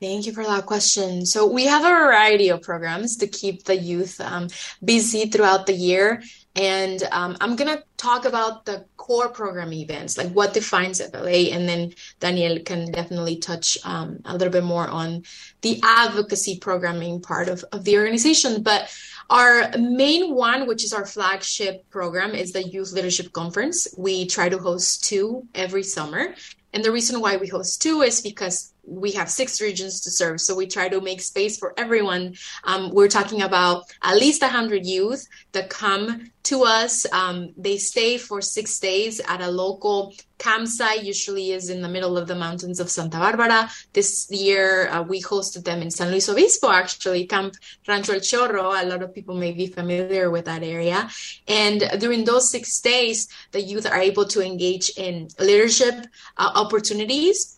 Thank 0.00 0.26
you 0.26 0.32
for 0.32 0.44
that 0.44 0.66
question. 0.66 1.24
So 1.24 1.46
we 1.46 1.66
have 1.66 1.84
a 1.84 1.88
variety 1.88 2.48
of 2.48 2.62
programs 2.62 3.16
to 3.18 3.26
keep 3.26 3.64
the 3.64 3.76
youth 3.76 4.20
um, 4.20 4.48
busy 4.84 5.26
throughout 5.26 5.66
the 5.66 5.72
year. 5.72 6.22
And 6.56 7.02
um, 7.10 7.36
I'm 7.40 7.56
going 7.56 7.74
to 7.74 7.82
talk 7.96 8.24
about 8.24 8.64
the 8.64 8.84
core 8.96 9.28
program 9.28 9.72
events, 9.72 10.18
like 10.18 10.30
what 10.32 10.52
defines 10.52 11.00
FLA. 11.00 11.50
And 11.54 11.68
then 11.68 11.94
Daniel 12.20 12.58
can 12.60 12.90
definitely 12.90 13.36
touch 13.36 13.78
um, 13.84 14.20
a 14.24 14.32
little 14.32 14.52
bit 14.52 14.64
more 14.64 14.86
on 14.88 15.22
the 15.62 15.80
advocacy 15.82 16.58
programming 16.58 17.20
part 17.20 17.48
of, 17.48 17.64
of 17.72 17.84
the 17.84 17.96
organization. 17.96 18.62
But 18.62 18.94
our 19.30 19.70
main 19.78 20.34
one, 20.34 20.66
which 20.66 20.84
is 20.84 20.92
our 20.92 21.06
flagship 21.06 21.88
program, 21.88 22.34
is 22.34 22.52
the 22.52 22.62
Youth 22.62 22.92
Leadership 22.92 23.32
Conference. 23.32 23.88
We 23.96 24.26
try 24.26 24.48
to 24.48 24.58
host 24.58 25.04
two 25.04 25.46
every 25.54 25.82
summer. 25.82 26.34
And 26.74 26.84
the 26.84 26.92
reason 26.92 27.20
why 27.20 27.36
we 27.36 27.46
host 27.46 27.80
two 27.80 28.02
is 28.02 28.20
because 28.20 28.73
we 28.86 29.12
have 29.12 29.30
six 29.30 29.60
regions 29.60 30.00
to 30.02 30.10
serve. 30.10 30.40
So 30.40 30.54
we 30.54 30.66
try 30.66 30.88
to 30.88 31.00
make 31.00 31.20
space 31.20 31.58
for 31.58 31.74
everyone. 31.76 32.34
Um, 32.64 32.90
we're 32.90 33.08
talking 33.08 33.42
about 33.42 33.84
at 34.02 34.16
least 34.16 34.42
100 34.42 34.86
youth 34.86 35.26
that 35.52 35.70
come 35.70 36.30
to 36.44 36.64
us. 36.64 37.06
Um, 37.12 37.54
they 37.56 37.78
stay 37.78 38.18
for 38.18 38.40
six 38.40 38.78
days 38.78 39.20
at 39.26 39.40
a 39.40 39.50
local 39.50 40.14
campsite, 40.38 41.04
usually 41.04 41.52
is 41.52 41.70
in 41.70 41.80
the 41.80 41.88
middle 41.88 42.18
of 42.18 42.28
the 42.28 42.34
mountains 42.34 42.80
of 42.80 42.90
Santa 42.90 43.18
Barbara. 43.18 43.70
This 43.92 44.30
year, 44.30 44.88
uh, 44.88 45.02
we 45.02 45.22
hosted 45.22 45.64
them 45.64 45.80
in 45.80 45.90
San 45.90 46.10
Luis 46.10 46.28
Obispo, 46.28 46.70
actually, 46.70 47.26
Camp 47.26 47.54
Rancho 47.88 48.12
El 48.12 48.20
Chorro. 48.20 48.82
A 48.82 48.84
lot 48.84 49.02
of 49.02 49.14
people 49.14 49.34
may 49.34 49.52
be 49.52 49.66
familiar 49.68 50.30
with 50.30 50.44
that 50.44 50.62
area. 50.62 51.08
And 51.48 51.82
during 51.98 52.24
those 52.24 52.50
six 52.50 52.80
days, 52.80 53.28
the 53.52 53.62
youth 53.62 53.86
are 53.86 54.00
able 54.00 54.26
to 54.26 54.44
engage 54.44 54.90
in 54.96 55.28
leadership 55.38 55.94
uh, 56.36 56.50
opportunities 56.54 57.56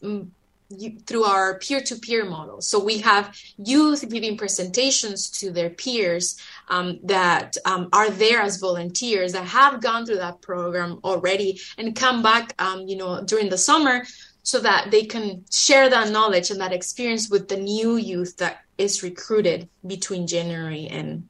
through 1.07 1.25
our 1.25 1.59
peer-to-peer 1.59 2.25
model. 2.25 2.61
So 2.61 2.83
we 2.83 2.99
have 2.99 3.37
youth 3.57 4.09
giving 4.09 4.37
presentations 4.37 5.31
to 5.39 5.51
their 5.51 5.71
peers 5.71 6.41
um, 6.69 6.99
that 7.05 7.57
um, 7.65 7.89
are 7.93 8.11
there 8.11 8.41
as 8.41 8.57
volunteers 8.59 9.33
that 9.33 9.45
have 9.47 9.81
gone 9.81 10.07
through 10.07 10.17
that 10.17 10.43
program 10.43 10.99
already 11.05 11.61
and 11.79 11.95
come 11.95 12.23
back, 12.23 12.55
um, 12.59 12.89
you 12.89 12.97
know, 12.97 13.23
during 13.23 13.49
the 13.49 13.59
summer 13.59 14.05
so 14.43 14.61
that 14.61 14.91
they 14.91 15.05
can 15.05 15.45
share 15.51 15.89
that 15.91 16.11
knowledge 16.11 16.51
and 16.51 16.61
that 16.61 16.73
experience 16.73 17.29
with 17.31 17.49
the 17.49 17.57
new 17.57 17.97
youth 17.97 18.37
that 18.37 18.59
is 18.79 19.03
recruited 19.03 19.69
between 19.87 20.27
January 20.27 20.87
and 20.87 21.29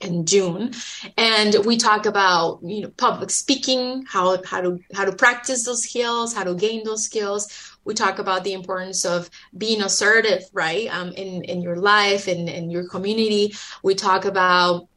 in 0.00 0.26
June, 0.26 0.72
and 1.16 1.56
we 1.64 1.76
talk 1.76 2.06
about 2.06 2.60
you 2.62 2.82
know 2.82 2.90
public 2.96 3.30
speaking, 3.30 4.04
how 4.06 4.42
how 4.44 4.60
to 4.60 4.78
how 4.92 5.04
to 5.04 5.12
practice 5.12 5.64
those 5.64 5.82
skills, 5.82 6.34
how 6.34 6.44
to 6.44 6.54
gain 6.54 6.84
those 6.84 7.04
skills. 7.04 7.48
We 7.84 7.94
talk 7.94 8.18
about 8.18 8.44
the 8.44 8.52
importance 8.52 9.04
of 9.04 9.30
being 9.56 9.82
assertive, 9.82 10.42
right, 10.52 10.88
um, 10.94 11.12
in 11.12 11.44
in 11.44 11.62
your 11.62 11.76
life 11.76 12.28
and 12.28 12.48
in, 12.48 12.64
in 12.64 12.70
your 12.70 12.88
community. 12.88 13.54
We 13.82 13.94
talk 13.94 14.24
about 14.24 14.88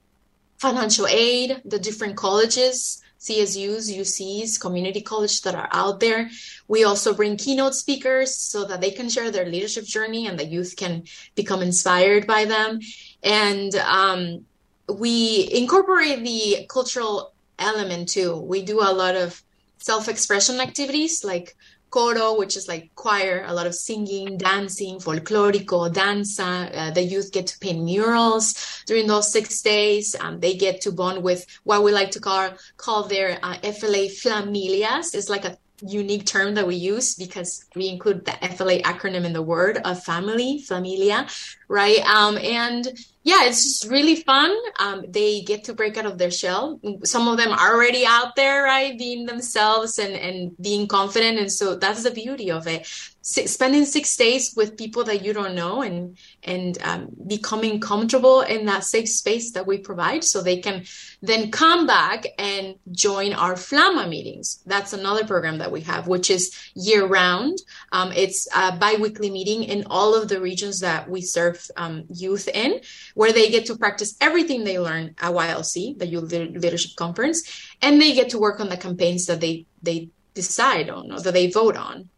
financial 0.57 1.07
aid, 1.07 1.61
the 1.65 1.79
different 1.79 2.15
colleges, 2.15 3.01
CSUs, 3.19 3.95
UCs, 3.95 4.59
community 4.59 5.01
colleges 5.01 5.41
that 5.41 5.55
are 5.55 5.69
out 5.71 5.99
there. 5.99 6.29
We 6.67 6.83
also 6.83 7.13
bring 7.13 7.37
keynote 7.37 7.75
speakers 7.75 8.35
so 8.35 8.65
that 8.65 8.81
they 8.81 8.91
can 8.91 9.09
share 9.09 9.31
their 9.31 9.45
leadership 9.45 9.85
journey 9.85 10.27
and 10.27 10.37
the 10.39 10.45
youth 10.45 10.75
can 10.77 11.03
become 11.35 11.61
inspired 11.61 12.27
by 12.27 12.45
them. 12.45 12.79
And 13.23 13.75
um, 13.75 14.45
we 14.87 15.49
incorporate 15.51 16.23
the 16.23 16.65
cultural 16.69 17.33
element 17.59 18.09
too. 18.09 18.35
We 18.35 18.61
do 18.63 18.79
a 18.81 18.93
lot 18.93 19.15
of 19.15 19.41
self-expression 19.79 20.59
activities 20.59 21.23
like 21.23 21.55
coro, 21.89 22.37
which 22.37 22.55
is 22.57 22.67
like 22.67 22.91
choir, 22.95 23.43
a 23.47 23.53
lot 23.53 23.67
of 23.67 23.75
singing, 23.75 24.37
dancing, 24.37 24.99
folklorico, 24.99 25.91
danza. 25.91 26.69
Uh, 26.73 26.91
the 26.91 27.01
youth 27.01 27.31
get 27.31 27.47
to 27.47 27.59
paint 27.59 27.83
murals 27.83 28.83
during 28.85 29.07
those 29.07 29.31
six 29.31 29.61
days. 29.61 30.15
Um, 30.19 30.39
they 30.39 30.55
get 30.55 30.81
to 30.81 30.91
bond 30.91 31.23
with 31.23 31.45
what 31.63 31.83
we 31.83 31.91
like 31.91 32.11
to 32.11 32.19
call 32.19 32.49
call 32.77 33.03
their 33.03 33.39
uh, 33.43 33.57
FLA 33.63 34.09
familias. 34.09 35.15
It's 35.15 35.29
like 35.29 35.45
a 35.45 35.57
unique 35.81 36.25
term 36.25 36.55
that 36.55 36.65
we 36.65 36.75
use 36.75 37.15
because 37.15 37.63
we 37.75 37.87
include 37.87 38.25
the 38.25 38.31
FLA 38.55 38.79
acronym 38.79 39.25
in 39.25 39.33
the 39.33 39.41
word 39.41 39.77
of 39.85 40.03
family, 40.03 40.59
familia, 40.59 41.27
right? 41.67 41.99
Um, 41.99 42.37
and 42.37 42.87
yeah, 43.27 43.43
it's 43.43 43.61
just 43.61 43.91
really 43.91 44.15
fun. 44.15 44.55
Um, 44.79 45.03
they 45.09 45.41
get 45.41 45.65
to 45.65 45.73
break 45.73 45.97
out 45.97 46.05
of 46.05 46.17
their 46.17 46.31
shell. 46.31 46.79
Some 47.03 47.27
of 47.27 47.35
them 47.35 47.51
are 47.51 47.73
already 47.73 48.05
out 48.05 48.37
there, 48.37 48.63
right, 48.63 48.97
being 48.97 49.25
themselves 49.25 49.99
and 49.99 50.13
and 50.13 50.55
being 50.61 50.87
confident, 50.87 51.37
and 51.37 51.51
so 51.51 51.75
that's 51.75 52.03
the 52.03 52.11
beauty 52.11 52.49
of 52.49 52.67
it 52.67 52.87
spending 53.27 53.83
six 53.83 54.15
days 54.15 54.53
with 54.55 54.77
people 54.77 55.03
that 55.03 55.23
you 55.25 55.33
don't 55.33 55.53
know 55.53 55.81
and 55.81 56.17
and 56.43 56.77
um, 56.81 57.09
becoming 57.27 57.77
comfortable 57.77 58.39
in 58.41 58.65
that 58.65 58.85
safe 58.85 59.09
space 59.09 59.51
that 59.51 59.67
we 59.67 59.77
provide 59.77 60.23
so 60.23 60.41
they 60.41 60.57
can 60.57 60.85
then 61.21 61.51
come 61.51 61.85
back 61.85 62.25
and 62.39 62.75
join 62.91 63.33
our 63.33 63.55
flama 63.55 64.07
meetings 64.07 64.63
that's 64.65 64.93
another 64.93 65.25
program 65.25 65.57
that 65.57 65.69
we 65.69 65.81
have 65.81 66.07
which 66.07 66.31
is 66.31 66.55
year 66.73 67.05
round 67.05 67.57
um, 67.91 68.13
it's 68.13 68.47
a 68.55 68.77
bi-weekly 68.77 69.29
meeting 69.29 69.63
in 69.63 69.83
all 69.89 70.15
of 70.15 70.29
the 70.29 70.39
regions 70.39 70.79
that 70.79 71.09
we 71.09 71.19
serve 71.19 71.67
um, 71.75 72.05
youth 72.09 72.47
in 72.53 72.79
where 73.17 73.33
they 73.33 73.49
get 73.49 73.65
to 73.65 73.75
practice 73.75 74.15
everything 74.21 74.63
they 74.63 74.79
learn 74.79 75.05
at 75.25 75.33
ylc 75.33 75.75
the 76.01 76.07
youth 76.13 76.31
leadership 76.63 76.91
conference 76.95 77.39
and 77.81 77.99
they 77.99 78.13
get 78.13 78.29
to 78.29 78.43
work 78.45 78.59
on 78.59 78.69
the 78.69 78.77
campaigns 78.85 79.25
that 79.25 79.41
they 79.41 79.65
they 79.81 80.09
decide 80.33 80.87
on 80.97 81.11
or 81.11 81.19
that 81.19 81.33
they 81.33 81.49
vote 81.49 81.75
on 81.75 82.09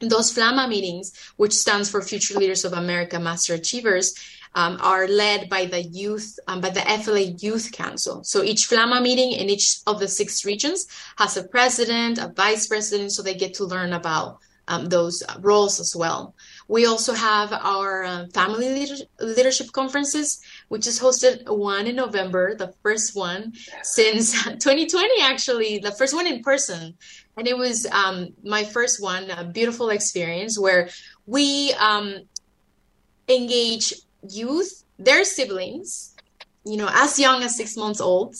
those 0.00 0.32
FLAMA 0.32 0.68
meetings, 0.68 1.12
which 1.36 1.52
stands 1.52 1.90
for 1.90 2.00
Future 2.00 2.38
Leaders 2.38 2.64
of 2.64 2.72
America 2.72 3.18
Master 3.18 3.54
Achievers, 3.54 4.14
um, 4.54 4.78
are 4.80 5.08
led 5.08 5.48
by 5.48 5.66
the 5.66 5.82
youth, 5.82 6.38
um, 6.46 6.60
by 6.60 6.70
the 6.70 6.80
FLA 6.80 7.34
Youth 7.46 7.72
Council. 7.72 8.22
So 8.24 8.42
each 8.42 8.68
FLAMA 8.68 9.00
meeting 9.02 9.32
in 9.32 9.50
each 9.50 9.78
of 9.86 9.98
the 9.98 10.08
six 10.08 10.44
regions 10.44 10.86
has 11.16 11.36
a 11.36 11.44
president, 11.44 12.18
a 12.18 12.28
vice 12.28 12.66
president, 12.66 13.12
so 13.12 13.22
they 13.22 13.34
get 13.34 13.54
to 13.54 13.64
learn 13.64 13.92
about 13.92 14.38
um, 14.68 14.86
those 14.86 15.22
roles 15.40 15.80
as 15.80 15.94
well. 15.96 16.34
We 16.68 16.84
also 16.84 17.14
have 17.14 17.52
our 17.52 18.04
uh, 18.04 18.26
family 18.34 18.86
leadership 19.18 19.72
conferences, 19.72 20.40
which 20.68 20.86
is 20.86 21.00
hosted 21.00 21.48
one 21.48 21.86
in 21.86 21.96
November, 21.96 22.54
the 22.54 22.74
first 22.82 23.16
one 23.16 23.54
since 23.82 24.32
2020, 24.44 25.22
actually, 25.22 25.78
the 25.78 25.92
first 25.92 26.14
one 26.14 26.26
in 26.26 26.42
person. 26.42 26.94
And 27.38 27.48
it 27.48 27.56
was 27.56 27.86
um, 27.86 28.34
my 28.44 28.64
first 28.64 29.02
one, 29.02 29.30
a 29.30 29.44
beautiful 29.44 29.88
experience 29.88 30.58
where 30.58 30.90
we 31.26 31.72
um, 31.80 32.28
engage 33.28 33.94
youth, 34.28 34.84
their 34.98 35.24
siblings, 35.24 36.14
you 36.66 36.76
know, 36.76 36.90
as 36.92 37.18
young 37.18 37.42
as 37.42 37.56
six 37.56 37.76
months 37.76 38.00
old, 38.00 38.34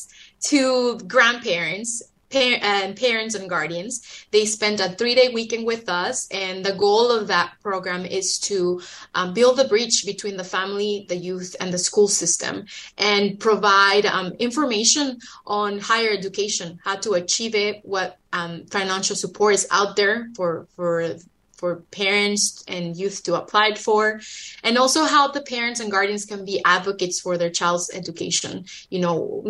to 0.48 0.98
grandparents 1.06 2.02
and 2.34 2.96
parents 2.96 3.34
and 3.34 3.48
guardians. 3.48 4.26
They 4.30 4.44
spend 4.44 4.80
a 4.80 4.90
three 4.90 5.14
day 5.14 5.30
weekend 5.32 5.66
with 5.66 5.88
us, 5.88 6.28
and 6.30 6.64
the 6.64 6.74
goal 6.74 7.10
of 7.10 7.28
that 7.28 7.52
program 7.62 8.04
is 8.04 8.38
to 8.40 8.80
um, 9.14 9.34
build 9.34 9.58
a 9.60 9.68
bridge 9.68 10.04
between 10.04 10.36
the 10.36 10.44
family, 10.44 11.06
the 11.08 11.16
youth, 11.16 11.56
and 11.60 11.72
the 11.72 11.78
school 11.78 12.08
system, 12.08 12.66
and 12.96 13.38
provide 13.38 14.06
um, 14.06 14.32
information 14.38 15.18
on 15.46 15.78
higher 15.78 16.10
education, 16.10 16.78
how 16.84 16.96
to 16.96 17.12
achieve 17.12 17.54
it, 17.54 17.80
what 17.84 18.18
um, 18.32 18.66
financial 18.66 19.16
support 19.16 19.54
is 19.54 19.66
out 19.70 19.96
there 19.96 20.28
for 20.36 20.66
for 20.76 21.16
for 21.58 21.82
parents 21.90 22.62
and 22.68 22.96
youth 22.96 23.24
to 23.24 23.34
apply 23.34 23.74
for 23.74 24.20
and 24.62 24.78
also 24.78 25.04
how 25.04 25.26
the 25.28 25.42
parents 25.42 25.80
and 25.80 25.90
guardians 25.90 26.24
can 26.24 26.44
be 26.44 26.62
advocates 26.64 27.20
for 27.20 27.36
their 27.36 27.50
child's 27.50 27.90
education 27.92 28.64
you 28.90 29.00
know 29.00 29.42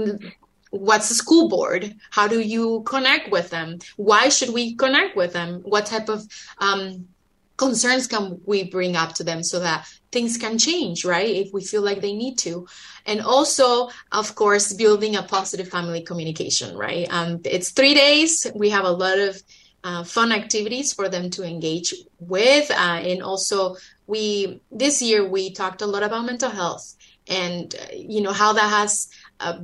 what's 0.71 1.09
the 1.09 1.15
school 1.15 1.49
board? 1.49 1.95
How 2.11 2.29
do 2.29 2.41
you 2.41 2.83
connect 2.87 3.31
with 3.31 3.51
them? 3.51 3.79
Why 3.97 4.29
should 4.29 4.51
we 4.51 4.75
connect 4.75 5.17
with 5.17 5.33
them? 5.33 5.61
What 5.63 5.87
type 5.87 6.09
of 6.09 6.27
um, 6.59 7.09
concerns 7.57 8.07
can 8.07 8.41
we 8.47 8.65
bring 8.65 8.97
up 8.97 9.15
to 9.15 9.25
them 9.25 9.43
so 9.43 9.61
that 9.61 9.87
things 10.13 10.37
can 10.37 10.59
change 10.59 11.05
right? 11.05 11.29
If 11.29 11.53
we 11.53 11.63
feel 11.63 11.83
like 11.83 12.01
they 12.01 12.15
need 12.15 12.39
to. 12.39 12.67
And 13.07 13.21
also 13.21 13.91
of 14.13 14.35
course 14.35 14.73
building 14.73 15.17
a 15.17 15.23
positive 15.23 15.69
family 15.69 16.03
communication 16.03 16.77
right? 16.77 17.07
Um, 17.11 17.41
it's 17.45 17.71
three 17.71 17.95
days. 17.95 18.47
We 18.55 18.71
have 18.71 18.85
a 18.85 18.91
lot 18.91 19.19
of 19.19 19.43
uh, 19.85 20.05
fun 20.05 20.33
activities 20.33 20.93
for 20.93 21.09
them 21.09 21.31
to 21.31 21.45
engage 21.45 21.95
with. 22.19 22.71
Uh, 22.71 23.01
and 23.03 23.23
also, 23.23 23.77
we 24.07 24.61
this 24.71 25.03
year 25.03 25.29
we 25.29 25.53
talked 25.53 25.83
a 25.83 25.87
lot 25.87 26.03
about 26.03 26.25
mental 26.25 26.51
health 26.51 26.97
and 27.29 27.75
uh, 27.75 27.87
you 27.95 28.23
know 28.23 28.33
how 28.33 28.53
that 28.55 28.69
has 28.69 29.09
uh, 29.41 29.59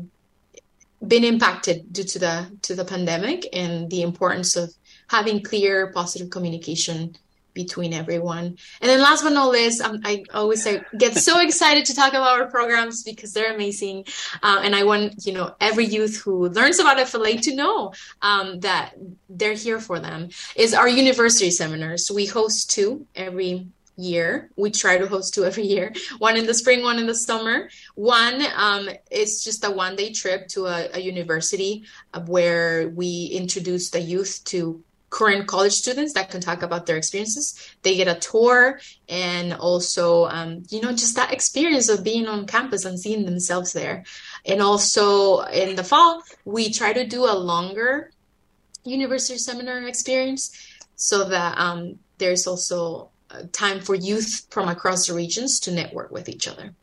been 1.09 1.25
impacted 1.25 1.93
due 1.93 2.05
to 2.05 2.19
the 2.19 2.59
to 2.63 2.75
the 2.75 2.85
pandemic 2.85 3.47
and 3.53 3.91
the 3.91 4.03
importance 4.03 4.57
of 4.57 4.73
having 5.09 5.43
clear 5.43 5.93
positive 5.93 6.31
communication 6.31 7.17
between 7.55 7.95
everyone. 7.95 8.59
And 8.81 8.91
then 8.91 9.01
last 9.01 9.23
but 9.23 9.33
not 9.33 9.51
least, 9.51 9.81
um, 9.81 10.01
I 10.05 10.25
always 10.35 10.63
say 10.63 10.83
get 10.99 11.15
so 11.15 11.41
excited 11.47 11.85
to 11.87 11.95
talk 11.95 12.11
about 12.11 12.41
our 12.41 12.51
programs 12.51 13.03
because 13.05 13.33
they're 13.33 13.55
amazing. 13.55 14.07
Uh, 14.43 14.61
and 14.63 14.75
I 14.75 14.83
want, 14.85 15.25
you 15.25 15.33
know, 15.33 15.55
every 15.61 15.87
youth 15.87 16.21
who 16.21 16.49
learns 16.49 16.81
about 16.81 17.01
FLA 17.09 17.37
to 17.37 17.55
know 17.55 17.93
um, 18.21 18.61
that 18.61 18.95
they're 19.29 19.55
here 19.55 19.81
for 19.81 20.01
them 20.01 20.29
is 20.57 20.75
our 20.75 20.89
university 20.89 21.51
seminars. 21.51 22.11
We 22.13 22.27
host 22.27 22.71
two 22.71 23.07
every 23.15 23.69
year. 23.97 24.51
We 24.57 24.71
try 24.71 24.99
to 24.99 25.07
host 25.07 25.35
two 25.35 25.45
every 25.51 25.65
year, 25.65 25.93
one 26.19 26.37
in 26.37 26.47
the 26.47 26.55
spring, 26.55 26.83
one 26.83 26.99
in 26.99 27.07
the 27.07 27.15
summer. 27.15 27.69
One 27.95 28.43
um, 28.57 28.89
is 29.11 29.43
just 29.45 29.65
a 29.65 29.71
one 29.71 29.97
day 29.97 30.13
trip 30.13 30.49
to 30.49 30.67
a, 30.67 30.91
a 30.95 31.01
university 31.01 31.85
uh, 32.13 32.21
where 32.21 32.89
we 32.89 33.27
introduce 33.33 33.91
the 33.91 34.01
youth 34.01 34.43
to 34.47 34.83
current 35.15 35.47
college 35.47 35.73
students 35.73 36.13
that 36.15 36.29
can 36.29 36.41
talk 36.41 36.63
about 36.63 36.87
their 36.87 36.97
experiences. 36.97 37.55
They 37.83 37.95
get 37.95 38.09
a 38.09 38.19
tour 38.19 38.81
and 39.09 39.55
also, 39.55 40.25
um, 40.27 40.65
you 40.71 40.81
know, 40.81 40.91
just 40.91 41.15
that 41.15 41.33
experience 41.33 41.89
of 41.89 42.03
being 42.03 42.27
on 42.27 42.47
campus 42.47 42.85
and 42.85 42.99
seeing 42.99 43.25
themselves 43.25 43.73
there. 43.73 44.03
And 44.45 44.61
also 44.61 45.43
in 45.43 45.77
the 45.77 45.85
fall, 45.85 46.21
we 46.45 46.73
try 46.73 46.93
to 46.93 47.07
do 47.07 47.27
a 47.27 47.39
longer 47.39 48.11
university 48.83 49.39
seminar 49.39 49.87
experience 49.87 50.51
so 50.97 51.29
that 51.29 51.59
um, 51.59 52.01
there's 52.19 52.49
also 52.49 53.11
time 53.53 53.81
for 53.81 53.95
youth 53.95 54.47
from 54.51 54.69
across 54.69 55.07
the 55.07 55.15
regions 55.15 55.61
to 55.61 55.73
network 55.73 56.11
with 56.11 56.29
each 56.29 56.49
other. 56.49 56.75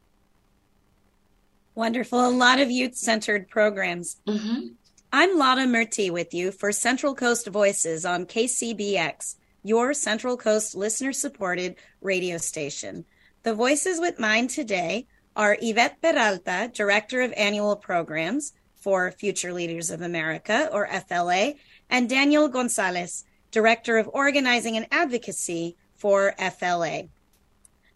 Wonderful. 1.75 2.27
A 2.27 2.29
lot 2.29 2.59
of 2.59 2.69
youth 2.69 2.95
centered 2.95 3.49
programs. 3.49 4.17
Mm-hmm. 4.27 4.67
I'm 5.13 5.37
Lata 5.37 5.61
Murti 5.61 6.09
with 6.09 6.33
you 6.33 6.51
for 6.51 6.71
Central 6.71 7.15
Coast 7.15 7.47
Voices 7.47 8.05
on 8.05 8.25
KCBX, 8.25 9.35
your 9.63 9.93
Central 9.93 10.37
Coast 10.37 10.75
listener 10.75 11.13
supported 11.13 11.75
radio 12.01 12.37
station. 12.37 13.05
The 13.43 13.53
voices 13.53 13.99
with 13.99 14.19
mine 14.19 14.47
today 14.47 15.07
are 15.35 15.57
Yvette 15.61 16.01
Peralta, 16.01 16.71
Director 16.73 17.21
of 17.21 17.33
Annual 17.37 17.77
Programs 17.77 18.53
for 18.75 19.11
Future 19.11 19.53
Leaders 19.53 19.89
of 19.89 20.01
America, 20.01 20.69
or 20.71 20.87
FLA, 20.87 21.53
and 21.89 22.09
Daniel 22.09 22.47
Gonzalez, 22.47 23.25
Director 23.51 23.97
of 23.97 24.09
Organizing 24.13 24.77
and 24.77 24.87
Advocacy 24.91 25.75
for 26.01 26.33
FLA. 26.57 27.03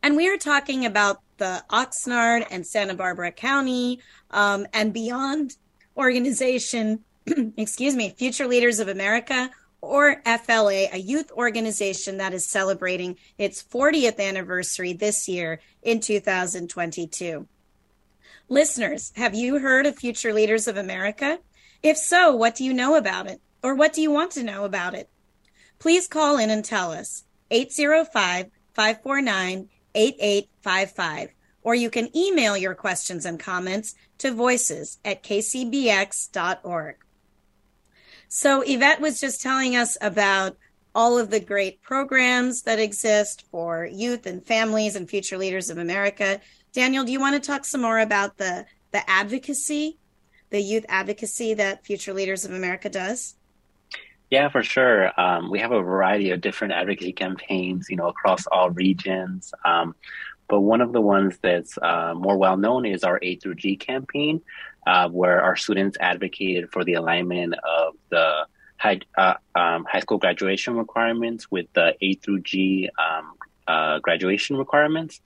And 0.04 0.16
we 0.16 0.30
are 0.30 0.38
talking 0.38 0.86
about 0.86 1.22
the 1.38 1.64
Oxnard 1.72 2.46
and 2.52 2.66
Santa 2.66 2.94
Barbara 2.94 3.32
County 3.32 4.00
um, 4.30 4.68
and 4.74 4.94
beyond 4.94 5.56
organization, 5.98 7.04
excuse 7.58 7.96
me, 7.96 8.14
Future 8.16 8.46
Leaders 8.46 8.80
of 8.80 8.90
America, 8.90 9.50
or 9.82 10.22
FLA, 10.24 10.86
a 10.94 10.98
youth 10.98 11.32
organization 11.32 12.18
that 12.18 12.32
is 12.32 12.46
celebrating 12.46 13.18
its 13.40 13.64
40th 13.64 14.20
anniversary 14.20 14.94
this 14.94 15.28
year 15.28 15.60
in 15.82 16.00
2022. 16.00 17.48
Listeners, 18.48 19.12
have 19.16 19.34
you 19.34 19.58
heard 19.58 19.88
of 19.88 19.98
Future 19.98 20.32
Leaders 20.32 20.68
of 20.68 20.78
America? 20.78 21.40
If 21.82 21.98
so, 21.98 22.36
what 22.36 22.56
do 22.56 22.64
you 22.64 22.74
know 22.74 22.96
about 22.96 23.26
it? 23.26 23.42
Or 23.64 23.74
what 23.74 23.94
do 23.94 24.04
you 24.04 24.12
want 24.12 24.34
to 24.34 24.44
know 24.44 24.64
about 24.64 24.94
it? 24.94 25.10
Please 25.80 26.08
call 26.08 26.38
in 26.38 26.52
and 26.52 26.64
tell 26.64 26.92
us 26.92 27.24
805 27.52 28.52
549 28.74 29.70
8855 29.94 31.30
or 31.66 31.74
you 31.74 31.90
can 31.90 32.16
email 32.16 32.56
your 32.56 32.76
questions 32.76 33.26
and 33.26 33.40
comments 33.40 33.96
to 34.20 34.32
voices 34.32 35.00
at 35.04 35.24
kcbx.org. 35.24 36.96
So, 38.28 38.62
Yvette 38.62 39.02
was 39.02 39.20
just 39.20 39.42
telling 39.42 39.76
us 39.76 39.98
about 40.00 40.58
all 40.94 41.18
of 41.18 41.32
the 41.32 41.40
great 41.40 41.82
programs 41.82 42.62
that 42.62 42.80
exist 42.80 43.46
for 43.50 43.86
youth 43.92 44.28
and 44.28 44.46
families 44.46 44.96
and 44.96 45.10
future 45.10 45.38
leaders 45.38 45.70
of 45.70 45.80
America. 45.80 46.40
Daniel, 46.72 47.04
do 47.04 47.12
you 47.12 47.20
want 47.20 47.42
to 47.42 47.46
talk 47.46 47.66
some 47.66 47.82
more 47.82 48.00
about 48.00 48.38
the, 48.38 48.66
the 48.92 49.10
advocacy, 49.10 49.98
the 50.52 50.62
youth 50.62 50.86
advocacy 50.88 51.56
that 51.56 51.84
Future 51.84 52.14
Leaders 52.14 52.46
of 52.46 52.54
America 52.54 52.90
does? 52.90 53.36
Yeah, 54.32 54.50
for 54.50 54.64
sure. 54.64 55.20
Um, 55.20 55.52
we 55.52 55.60
have 55.60 55.72
a 55.72 55.82
variety 55.82 56.32
of 56.32 56.42
different 56.42 56.74
advocacy 56.74 57.14
campaigns, 57.14 57.88
you 57.90 57.96
know, 57.96 58.08
across 58.08 58.48
all 58.48 58.72
regions. 58.72 59.54
Um, 59.64 59.96
but 60.48 60.62
one 60.62 60.82
of 60.82 60.94
the 60.94 61.02
ones 61.02 61.38
that's 61.42 61.78
uh, 61.82 62.14
more 62.16 62.38
well 62.38 62.58
known 62.58 62.86
is 62.86 63.04
our 63.04 63.20
A 63.22 63.36
through 63.36 63.56
G 63.56 63.76
campaign, 63.76 64.42
uh, 64.86 65.10
where 65.10 65.42
our 65.42 65.56
students 65.56 65.98
advocated 66.00 66.72
for 66.72 66.84
the 66.84 66.94
alignment 66.94 67.54
of 67.64 67.96
the 68.10 68.48
high, 68.78 69.00
uh, 69.18 69.36
um, 69.56 69.86
high 69.86 70.00
school 70.00 70.18
graduation 70.18 70.76
requirements 70.76 71.50
with 71.50 71.68
the 71.74 71.96
A 72.02 72.14
through 72.16 72.42
G 72.42 72.90
um, 72.98 73.34
uh, 73.68 74.00
graduation 74.00 74.58
requirements. 74.58 75.22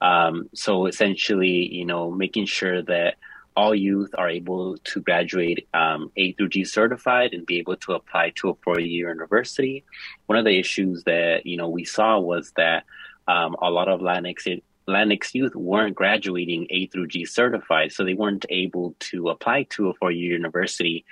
Um, 0.00 0.48
so 0.54 0.86
essentially, 0.86 1.72
you 1.72 1.84
know, 1.84 2.10
making 2.10 2.46
sure 2.46 2.82
that 2.82 3.14
all 3.56 3.74
youth 3.74 4.10
are 4.18 4.28
able 4.28 4.76
to 4.78 5.00
graduate 5.00 5.68
um, 5.74 6.10
A 6.16 6.32
through 6.32 6.48
G 6.48 6.64
certified 6.64 7.32
and 7.32 7.46
be 7.46 7.58
able 7.58 7.76
to 7.78 7.92
apply 7.92 8.32
to 8.36 8.50
a 8.50 8.54
four-year 8.64 9.10
university. 9.10 9.84
One 10.26 10.38
of 10.38 10.44
the 10.44 10.58
issues 10.58 11.04
that 11.04 11.46
you 11.46 11.56
know 11.56 11.68
we 11.68 11.84
saw 11.84 12.18
was 12.18 12.52
that 12.56 12.84
um, 13.28 13.56
a 13.60 13.70
lot 13.70 13.88
of 13.88 14.00
Latinx 14.00 14.60
Latinx 14.88 15.34
youth 15.34 15.54
weren't 15.54 15.94
graduating 15.94 16.66
A 16.70 16.86
through 16.86 17.06
G 17.06 17.24
certified, 17.24 17.92
so 17.92 18.04
they 18.04 18.14
weren't 18.14 18.44
able 18.50 18.96
to 19.10 19.30
apply 19.30 19.64
to 19.70 19.88
a 19.88 19.94
four-year 19.94 20.32
university. 20.32 21.04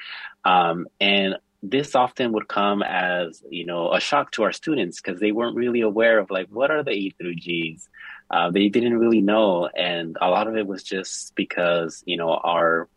Um, 0.45 0.89
and 1.01 1.37
this 1.63 1.95
often 1.95 2.33
would 2.33 2.49
come 2.49 2.83
as 2.83 3.43
you 3.49 3.65
know 3.65 3.93
a 3.93 4.01
shock 4.01 4.33
to 4.33 4.43
our 4.43 4.53
students 4.53 5.01
because 5.01 5.21
they 5.21 5.31
weren't 5.31 5.57
really 5.57 5.81
aware 5.81 6.19
of 6.19 6.31
like 6.31 6.49
what 6.49 6.71
are 6.73 6.83
the 6.83 6.91
A 6.91 7.11
through 7.11 7.37
Gs. 7.37 7.89
Uh, 8.33 8.51
they 8.51 8.69
didn't 8.71 8.97
really 8.97 9.21
know, 9.21 9.67
and 9.67 10.17
a 10.21 10.31
lot 10.31 10.49
of 10.49 10.57
it 10.57 10.67
was 10.67 10.83
just 10.83 11.35
because 11.35 12.03
you 12.07 12.17
know 12.17 12.31
our 12.31 12.89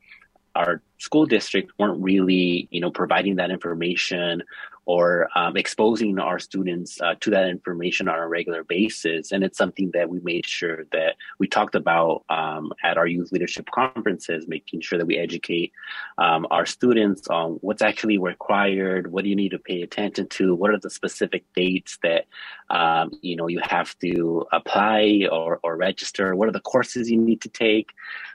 our 0.55 0.81
school 1.05 1.25
district 1.25 1.71
weren't 1.77 2.01
really 2.01 2.67
you 2.71 2.81
know 2.81 2.91
providing 2.91 3.35
that 3.37 3.51
information 3.51 4.43
or 4.85 5.27
um, 5.35 5.57
exposing 5.57 6.19
our 6.19 6.37
students 6.37 7.01
uh, 7.01 7.15
to 7.19 7.31
that 7.31 7.47
information 7.47 8.07
on 8.07 8.19
a 8.19 8.27
regular 8.27 8.63
basis. 8.63 9.31
And 9.31 9.43
it's 9.43 9.57
something 9.57 9.89
that 9.93 10.09
we 10.09 10.19
made 10.19 10.45
sure 10.45 10.85
that 10.91 11.15
we 11.39 11.47
talked 11.47 11.73
about 11.73 12.23
um, 12.29 12.71
at 12.83 12.97
our 12.97 13.07
youth 13.07 13.31
leadership 13.31 13.67
conferences, 13.71 14.47
making 14.47 14.81
sure 14.81 14.99
that 14.99 15.07
we 15.07 15.17
educate 15.17 15.71
um, 16.19 16.45
our 16.51 16.67
students 16.67 17.27
on 17.29 17.53
what's 17.61 17.81
actually 17.81 18.19
required, 18.19 19.11
what 19.11 19.23
do 19.23 19.29
you 19.29 19.35
need 19.35 19.49
to 19.49 19.59
pay 19.59 19.81
attention 19.81 20.27
to, 20.27 20.53
what 20.53 20.69
are 20.69 20.79
the 20.79 20.89
specific 20.89 21.43
dates 21.55 21.97
that 22.03 22.25
um, 22.69 23.11
you 23.21 23.35
know 23.35 23.47
you 23.47 23.61
have 23.63 23.97
to 23.99 24.45
apply 24.51 25.27
or, 25.31 25.59
or 25.63 25.75
register, 25.77 26.35
what 26.35 26.47
are 26.47 26.53
the 26.53 26.59
courses 26.59 27.09
you 27.09 27.19
need 27.19 27.41
to 27.41 27.49
take. 27.49 27.89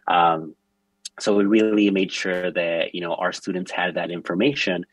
Um, 0.08 0.56
so 1.20 1.36
we 1.36 1.44
really 1.44 1.90
made 1.90 2.12
sure 2.12 2.50
that 2.50 2.94
you 2.94 3.00
know 3.00 3.14
our 3.14 3.32
students 3.32 3.70
had 3.70 3.94
that 3.94 4.10
information 4.10 4.84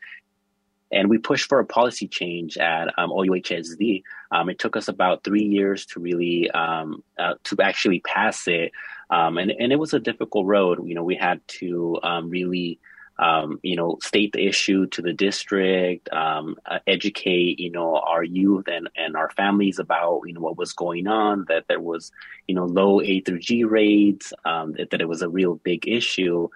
and 0.90 1.08
we 1.08 1.18
pushed 1.18 1.48
for 1.48 1.60
a 1.60 1.66
policy 1.66 2.08
change 2.08 2.56
at 2.56 2.88
um, 2.98 3.10
OUHSD. 3.10 4.02
Um, 4.30 4.48
it 4.48 4.58
took 4.58 4.76
us 4.76 4.88
about 4.88 5.22
three 5.22 5.44
years 5.44 5.84
to 5.86 6.00
really 6.00 6.50
um, 6.50 7.02
uh, 7.18 7.34
to 7.44 7.56
actually 7.60 8.00
pass 8.00 8.48
it, 8.48 8.72
um, 9.10 9.38
and 9.38 9.50
and 9.50 9.72
it 9.72 9.78
was 9.78 9.94
a 9.94 10.00
difficult 10.00 10.46
road. 10.46 10.86
You 10.86 10.94
know, 10.94 11.04
we 11.04 11.16
had 11.16 11.40
to 11.58 11.98
um, 12.02 12.30
really. 12.30 12.78
Um, 13.20 13.58
you 13.64 13.74
know, 13.74 13.98
state 14.00 14.32
the 14.32 14.46
issue 14.46 14.86
to 14.86 15.02
the 15.02 15.12
district, 15.12 16.08
uh, 16.12 16.78
educate, 16.86 17.58
you 17.58 17.70
know, 17.70 17.96
our 17.96 18.22
youth 18.22 18.68
and, 18.68 18.88
and 18.94 19.16
our 19.16 19.30
families 19.30 19.80
about, 19.80 20.22
you 20.24 20.34
know, 20.34 20.40
what 20.40 20.56
was 20.56 20.72
going 20.72 21.08
on, 21.08 21.44
that 21.48 21.64
there 21.68 21.80
was, 21.80 22.12
you 22.46 22.54
know, 22.54 22.64
low 22.64 23.00
A 23.00 23.20
through 23.20 23.40
G 23.40 23.64
rates, 23.64 24.32
that, 24.44 24.88
that 24.92 25.00
it 25.00 25.08
was 25.08 25.22
a 25.22 25.28
real 25.28 25.56
big 25.56 25.88
issue 25.88 26.48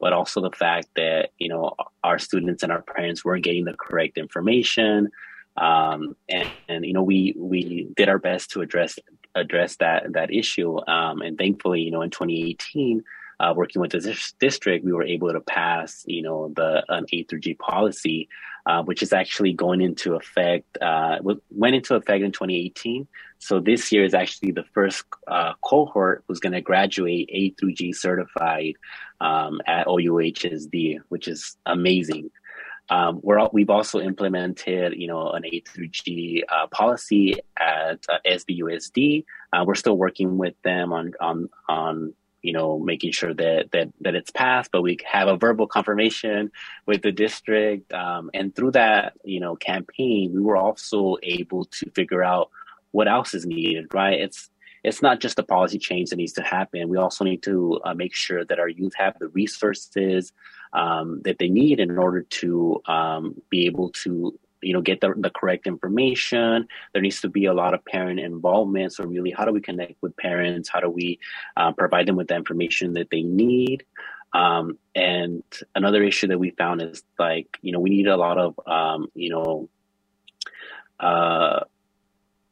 but 0.00 0.12
also 0.12 0.40
the 0.40 0.50
fact 0.50 0.88
that 0.96 1.30
you 1.38 1.48
know 1.48 1.74
our 2.04 2.18
students 2.18 2.62
and 2.62 2.72
our 2.72 2.82
parents 2.82 3.24
weren't 3.24 3.44
getting 3.44 3.64
the 3.64 3.74
correct 3.74 4.18
information 4.18 5.08
um, 5.56 6.16
and, 6.28 6.48
and, 6.68 6.84
you 6.84 6.92
know 6.92 7.02
we 7.02 7.34
we 7.36 7.88
did 7.96 8.08
our 8.08 8.18
best 8.18 8.50
to 8.50 8.60
address 8.60 8.98
address 9.34 9.76
that 9.76 10.12
that 10.12 10.32
issue 10.32 10.78
um, 10.86 11.20
and 11.20 11.38
thankfully 11.38 11.80
you 11.80 11.90
know 11.90 12.02
in 12.02 12.10
2018 12.10 13.02
uh, 13.40 13.52
working 13.56 13.80
with 13.80 13.92
the 13.92 14.32
district 14.40 14.84
we 14.84 14.92
were 14.92 15.04
able 15.04 15.32
to 15.32 15.40
pass 15.40 16.04
you 16.06 16.22
know 16.22 16.52
the 16.56 16.84
an 16.88 17.06
A 17.12 17.22
through 17.24 17.40
G 17.40 17.54
policy 17.54 18.28
uh, 18.68 18.82
which 18.82 19.02
is 19.02 19.14
actually 19.14 19.54
going 19.54 19.80
into 19.80 20.14
effect, 20.14 20.76
uh, 20.82 21.16
went 21.50 21.74
into 21.74 21.94
effect 21.94 22.22
in 22.22 22.30
2018. 22.30 23.08
So 23.38 23.60
this 23.60 23.90
year 23.90 24.04
is 24.04 24.12
actually 24.12 24.50
the 24.52 24.64
first 24.74 25.04
uh, 25.26 25.54
cohort 25.64 26.22
who's 26.28 26.38
going 26.38 26.52
to 26.52 26.60
graduate 26.60 27.30
A 27.32 27.50
through 27.50 27.72
G 27.72 27.94
certified 27.94 28.74
um, 29.22 29.62
at 29.66 29.86
OUHSD, 29.86 30.98
which 31.08 31.28
is 31.28 31.56
amazing. 31.64 32.30
um, 32.90 33.20
we're 33.22 33.38
all, 33.38 33.48
we've 33.54 33.70
also 33.70 34.00
implemented, 34.00 34.94
you 34.96 35.06
know, 35.06 35.30
an 35.30 35.46
A 35.46 35.60
through 35.60 35.88
G 35.88 36.44
uh, 36.50 36.66
policy 36.66 37.36
at 37.58 38.04
uh, 38.10 38.18
SBUSD. 38.26 39.24
Uh, 39.50 39.64
we're 39.66 39.76
still 39.76 39.96
working 39.96 40.36
with 40.36 40.54
them 40.62 40.92
on 40.92 41.12
on 41.20 41.48
on 41.70 42.12
you 42.48 42.54
know 42.54 42.78
making 42.78 43.12
sure 43.12 43.34
that 43.34 43.70
that 43.72 43.88
that 44.00 44.14
it's 44.14 44.30
passed, 44.30 44.70
but 44.72 44.80
we 44.80 44.96
have 45.04 45.28
a 45.28 45.36
verbal 45.36 45.66
confirmation 45.66 46.50
with 46.86 47.02
the 47.02 47.12
district, 47.12 47.92
um, 47.92 48.30
and 48.32 48.56
through 48.56 48.72
that 48.72 49.12
you 49.22 49.40
know 49.44 49.54
campaign, 49.54 50.32
we 50.34 50.40
were 50.40 50.56
also 50.56 51.16
able 51.22 51.66
to 51.66 51.84
figure 51.90 52.24
out 52.32 52.48
what 52.92 53.06
else 53.06 53.34
is 53.34 53.44
needed. 53.44 53.92
Right? 53.92 54.18
It's 54.18 54.48
it's 54.82 55.02
not 55.02 55.20
just 55.20 55.38
a 55.38 55.42
policy 55.42 55.78
change 55.78 56.08
that 56.08 56.16
needs 56.16 56.32
to 56.34 56.42
happen. 56.42 56.88
We 56.88 56.96
also 56.96 57.22
need 57.22 57.42
to 57.42 57.80
uh, 57.84 57.94
make 58.02 58.14
sure 58.14 58.46
that 58.46 58.58
our 58.58 58.70
youth 58.80 58.94
have 58.96 59.18
the 59.18 59.28
resources 59.28 60.32
um, 60.72 61.20
that 61.26 61.38
they 61.38 61.50
need 61.50 61.80
in 61.80 61.98
order 61.98 62.22
to 62.22 62.80
um, 62.86 63.22
be 63.50 63.66
able 63.66 63.90
to 64.04 64.38
you 64.62 64.72
know 64.72 64.80
get 64.80 65.00
the, 65.00 65.14
the 65.16 65.30
correct 65.30 65.66
information. 65.66 66.68
There 66.92 67.02
needs 67.02 67.20
to 67.22 67.28
be 67.28 67.46
a 67.46 67.54
lot 67.54 67.74
of 67.74 67.84
parent 67.84 68.20
involvement. 68.20 68.92
So 68.92 69.04
really 69.04 69.30
how 69.30 69.44
do 69.44 69.52
we 69.52 69.60
connect 69.60 70.00
with 70.02 70.16
parents? 70.16 70.68
How 70.68 70.80
do 70.80 70.90
we 70.90 71.18
uh, 71.56 71.72
provide 71.72 72.06
them 72.06 72.16
with 72.16 72.28
the 72.28 72.36
information 72.36 72.94
that 72.94 73.10
they 73.10 73.22
need? 73.22 73.84
Um, 74.32 74.78
and 74.94 75.42
another 75.74 76.02
issue 76.02 76.26
that 76.28 76.38
we 76.38 76.50
found 76.50 76.82
is 76.82 77.02
like 77.18 77.58
you 77.62 77.72
know 77.72 77.80
we 77.80 77.90
need 77.90 78.06
a 78.06 78.16
lot 78.16 78.38
of 78.38 78.60
um, 78.66 79.08
you 79.14 79.30
know 79.30 79.68
uh, 81.00 81.60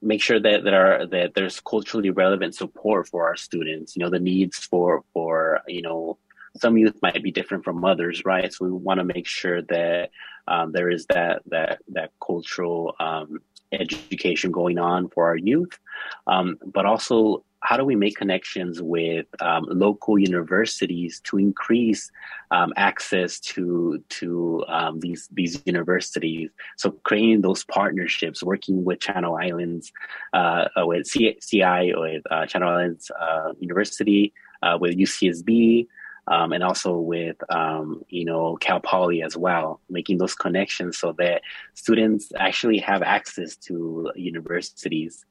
make 0.00 0.22
sure 0.22 0.40
that 0.40 0.64
that 0.64 0.74
are 0.74 1.06
that 1.06 1.34
there's 1.34 1.60
culturally 1.60 2.10
relevant 2.10 2.54
support 2.54 3.08
for 3.08 3.26
our 3.26 3.36
students 3.36 3.96
you 3.96 4.02
know 4.02 4.10
the 4.10 4.18
needs 4.18 4.58
for 4.58 5.04
for 5.12 5.60
you 5.66 5.82
know 5.82 6.18
some 6.60 6.76
youth 6.76 6.96
might 7.02 7.22
be 7.22 7.30
different 7.30 7.64
from 7.64 7.84
others 7.84 8.24
right 8.24 8.52
so 8.52 8.64
we 8.64 8.72
want 8.72 8.98
to 8.98 9.04
make 9.04 9.26
sure 9.26 9.62
that 9.62 10.10
um, 10.48 10.72
there 10.72 10.90
is 10.90 11.06
that 11.06 11.42
that 11.46 11.80
that 11.88 12.12
cultural 12.24 12.94
um, 13.00 13.38
education 13.72 14.50
going 14.50 14.78
on 14.78 15.08
for 15.08 15.26
our 15.26 15.36
youth 15.36 15.78
um, 16.26 16.56
but 16.72 16.86
also 16.86 17.44
how 17.66 17.76
do 17.76 17.84
we 17.84 17.96
make 17.96 18.16
connections 18.16 18.80
with 18.80 19.26
um, 19.40 19.64
local 19.68 20.18
universities 20.18 21.20
to 21.24 21.36
increase 21.36 22.10
um, 22.52 22.72
access 22.76 23.40
to 23.40 24.02
to 24.08 24.64
um, 24.68 25.00
these 25.00 25.28
these 25.32 25.60
universities? 25.64 26.50
So 26.76 26.92
creating 27.02 27.40
those 27.40 27.64
partnerships, 27.64 28.42
working 28.42 28.84
with 28.84 29.00
Channel 29.00 29.36
Islands, 29.36 29.92
uh, 30.32 30.66
with 30.76 31.10
CI, 31.10 31.92
with 31.96 32.22
uh, 32.30 32.46
Channel 32.46 32.68
Islands 32.68 33.10
uh, 33.20 33.52
University, 33.58 34.32
uh, 34.62 34.78
with 34.80 34.96
UCSB. 34.96 35.88
Um, 36.28 36.52
and 36.52 36.64
also 36.64 36.96
with 36.98 37.36
um, 37.50 38.02
you 38.08 38.24
know 38.24 38.56
Cal 38.56 38.80
Poly 38.80 39.22
as 39.22 39.36
well, 39.36 39.80
making 39.88 40.18
those 40.18 40.34
connections 40.34 40.98
so 40.98 41.12
that 41.18 41.42
students 41.74 42.32
actually 42.36 42.78
have 42.78 43.02
access 43.02 43.56
to 43.56 44.10
universities. 44.16 45.24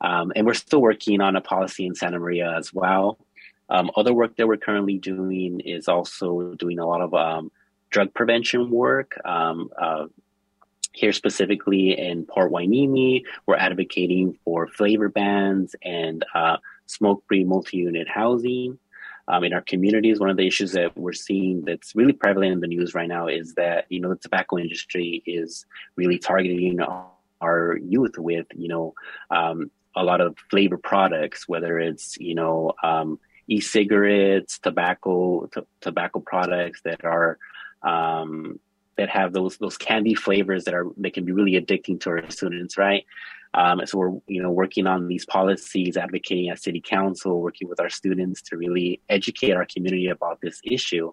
Um, 0.00 0.32
and 0.36 0.46
we're 0.46 0.54
still 0.54 0.82
working 0.82 1.20
on 1.20 1.36
a 1.36 1.40
policy 1.40 1.86
in 1.86 1.94
Santa 1.94 2.18
Maria 2.18 2.54
as 2.56 2.72
well. 2.72 3.18
Um, 3.68 3.90
other 3.96 4.12
work 4.12 4.36
that 4.36 4.46
we're 4.46 4.56
currently 4.56 4.98
doing 4.98 5.60
is 5.60 5.88
also 5.88 6.54
doing 6.54 6.78
a 6.78 6.86
lot 6.86 7.00
of 7.00 7.14
um, 7.14 7.50
drug 7.90 8.14
prevention 8.14 8.70
work. 8.70 9.18
Um, 9.24 9.70
uh, 9.80 10.06
here 10.92 11.12
specifically 11.12 11.98
in 11.98 12.24
Port 12.24 12.50
Hueneme, 12.50 13.22
we're 13.44 13.56
advocating 13.56 14.38
for 14.44 14.66
flavor 14.66 15.10
bans 15.10 15.76
and 15.82 16.24
uh, 16.34 16.56
smoke-free 16.86 17.44
multi-unit 17.44 18.08
housing. 18.08 18.78
Um, 19.28 19.42
in 19.42 19.52
our 19.52 19.60
communities, 19.60 20.20
one 20.20 20.30
of 20.30 20.36
the 20.36 20.46
issues 20.46 20.72
that 20.72 20.96
we're 20.96 21.12
seeing 21.12 21.62
that's 21.62 21.96
really 21.96 22.12
prevalent 22.12 22.52
in 22.52 22.60
the 22.60 22.68
news 22.68 22.94
right 22.94 23.08
now 23.08 23.26
is 23.26 23.54
that 23.54 23.86
you 23.88 24.00
know 24.00 24.10
the 24.10 24.16
tobacco 24.16 24.58
industry 24.58 25.22
is 25.26 25.66
really 25.96 26.18
targeting 26.18 26.78
our 27.40 27.78
youth 27.82 28.18
with 28.18 28.46
you 28.54 28.68
know 28.68 28.94
um, 29.30 29.70
a 29.96 30.04
lot 30.04 30.20
of 30.20 30.36
flavor 30.50 30.78
products, 30.78 31.48
whether 31.48 31.78
it's 31.78 32.16
you 32.18 32.34
know 32.34 32.72
um, 32.84 33.18
e-cigarettes, 33.48 34.58
tobacco, 34.58 35.46
t- 35.46 35.60
tobacco 35.80 36.20
products 36.20 36.80
that 36.84 37.04
are 37.04 37.38
um, 37.82 38.60
that 38.96 39.08
have 39.08 39.32
those 39.32 39.56
those 39.58 39.76
candy 39.76 40.14
flavors 40.14 40.64
that 40.64 40.74
are 40.74 40.86
that 40.98 41.14
can 41.14 41.24
be 41.24 41.32
really 41.32 41.60
addicting 41.60 42.00
to 42.00 42.10
our 42.10 42.30
students, 42.30 42.78
right? 42.78 43.04
Um, 43.56 43.80
so 43.86 43.98
we're 43.98 44.12
you 44.26 44.42
know 44.42 44.50
working 44.50 44.86
on 44.86 45.08
these 45.08 45.24
policies, 45.24 45.96
advocating 45.96 46.50
at 46.50 46.62
city 46.62 46.80
council, 46.80 47.40
working 47.40 47.68
with 47.68 47.80
our 47.80 47.88
students 47.88 48.42
to 48.42 48.56
really 48.56 49.00
educate 49.08 49.52
our 49.52 49.66
community 49.66 50.08
about 50.08 50.40
this 50.42 50.60
issue. 50.62 51.12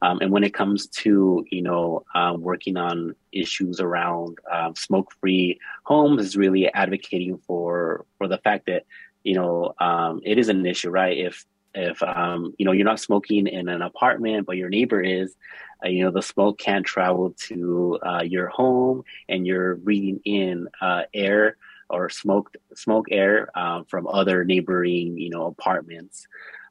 Um, 0.00 0.20
and 0.20 0.30
when 0.30 0.44
it 0.44 0.54
comes 0.54 0.86
to 0.86 1.44
you 1.50 1.62
know 1.62 2.04
um, 2.14 2.40
working 2.40 2.76
on 2.76 3.14
issues 3.32 3.80
around 3.80 4.38
um, 4.50 4.74
smoke-free 4.76 5.58
homes, 5.82 6.22
is 6.22 6.36
really 6.36 6.72
advocating 6.72 7.38
for 7.46 8.06
for 8.18 8.28
the 8.28 8.38
fact 8.38 8.66
that 8.66 8.84
you 9.24 9.34
know 9.34 9.74
um, 9.80 10.20
it 10.24 10.38
is 10.38 10.48
an 10.48 10.64
issue, 10.64 10.90
right? 10.90 11.18
If 11.18 11.44
if 11.74 12.00
um, 12.04 12.54
you 12.56 12.64
know 12.64 12.72
you're 12.72 12.84
not 12.84 13.00
smoking 13.00 13.48
in 13.48 13.68
an 13.68 13.82
apartment, 13.82 14.46
but 14.46 14.56
your 14.56 14.68
neighbor 14.68 15.00
is, 15.00 15.34
uh, 15.84 15.88
you 15.88 16.04
know 16.04 16.12
the 16.12 16.22
smoke 16.22 16.58
can 16.58 16.84
travel 16.84 17.34
to 17.48 17.98
uh, 18.06 18.22
your 18.22 18.46
home, 18.46 19.02
and 19.28 19.44
you're 19.44 19.74
breathing 19.74 20.20
in 20.24 20.68
uh, 20.80 21.02
air 21.12 21.56
or 21.90 22.08
smoke 22.08 22.52
smoke 22.74 23.06
air 23.10 23.50
uh, 23.54 23.82
from 23.88 24.06
other 24.06 24.44
neighboring 24.44 25.18
you 25.18 25.30
know 25.30 25.46
apartments. 25.46 26.26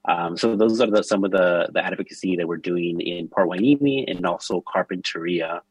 Um, 0.06 0.38
so 0.38 0.56
those 0.56 0.80
are 0.82 0.90
the, 0.90 1.04
some 1.04 1.24
of 1.24 1.32
the 1.32 1.70
the 1.74 1.86
advocacy 1.86 2.36
that 2.38 2.48
we're 2.48 2.58
doing 2.58 3.02
in 3.02 3.28
Port 3.28 3.50
Hueneme 3.50 4.10
and 4.10 4.26
also 4.26 4.62
Carpinteria. 4.62 5.62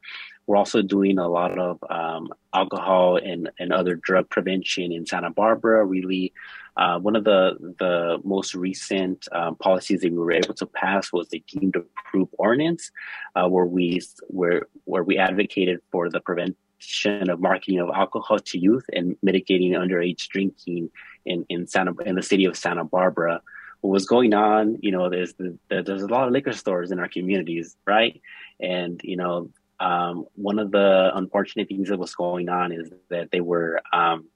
We're 0.46 0.56
also 0.56 0.80
doing 0.80 1.18
a 1.18 1.28
lot 1.28 1.58
of 1.58 1.78
um, 1.90 2.28
alcohol 2.54 3.16
and, 3.16 3.50
and 3.58 3.70
other 3.70 3.96
drug 3.96 4.30
prevention 4.30 4.92
in 4.92 5.04
Santa 5.04 5.30
Barbara. 5.30 5.84
Really, 5.84 6.32
uh, 6.76 6.98
one 6.98 7.16
of 7.16 7.24
the 7.24 7.56
the 7.78 8.18
most 8.24 8.54
recent 8.54 9.28
um, 9.32 9.56
policies 9.56 10.00
that 10.00 10.12
we 10.12 10.18
were 10.18 10.32
able 10.32 10.54
to 10.54 10.66
pass 10.66 11.12
was 11.12 11.28
the 11.28 11.42
deemed 11.48 11.76
approved 11.76 12.32
ordinance, 12.38 12.90
uh, 13.34 13.48
where 13.48 13.66
we 13.66 14.00
where 14.28 14.68
where 14.84 15.04
we 15.04 15.18
advocated 15.18 15.80
for 15.90 16.08
the 16.08 16.20
prevent 16.20 16.56
of 17.04 17.40
marketing 17.40 17.80
of 17.80 17.90
alcohol 17.94 18.38
to 18.38 18.58
youth 18.58 18.84
and 18.92 19.16
mitigating 19.22 19.72
underage 19.72 20.28
drinking 20.28 20.90
in, 21.26 21.44
in 21.48 21.66
Santa 21.66 21.92
in 22.04 22.14
the 22.14 22.22
city 22.22 22.44
of 22.44 22.56
Santa 22.56 22.84
Barbara. 22.84 23.40
What 23.80 23.90
was 23.92 24.06
going 24.06 24.34
on, 24.34 24.78
you 24.80 24.90
know, 24.90 25.08
there's 25.08 25.34
the, 25.34 25.56
there's 25.68 26.02
a 26.02 26.08
lot 26.08 26.26
of 26.26 26.32
liquor 26.32 26.52
stores 26.52 26.90
in 26.90 26.98
our 26.98 27.08
communities, 27.08 27.76
right? 27.86 28.20
And 28.60 29.00
you 29.04 29.16
know, 29.16 29.50
um, 29.80 30.26
one 30.34 30.58
of 30.58 30.70
the 30.70 31.10
unfortunate 31.14 31.68
things 31.68 31.88
that 31.88 31.98
was 31.98 32.14
going 32.14 32.48
on 32.48 32.72
is 32.72 32.90
that 33.10 33.30
they 33.30 33.40
were 33.40 33.80
um, 33.92 34.26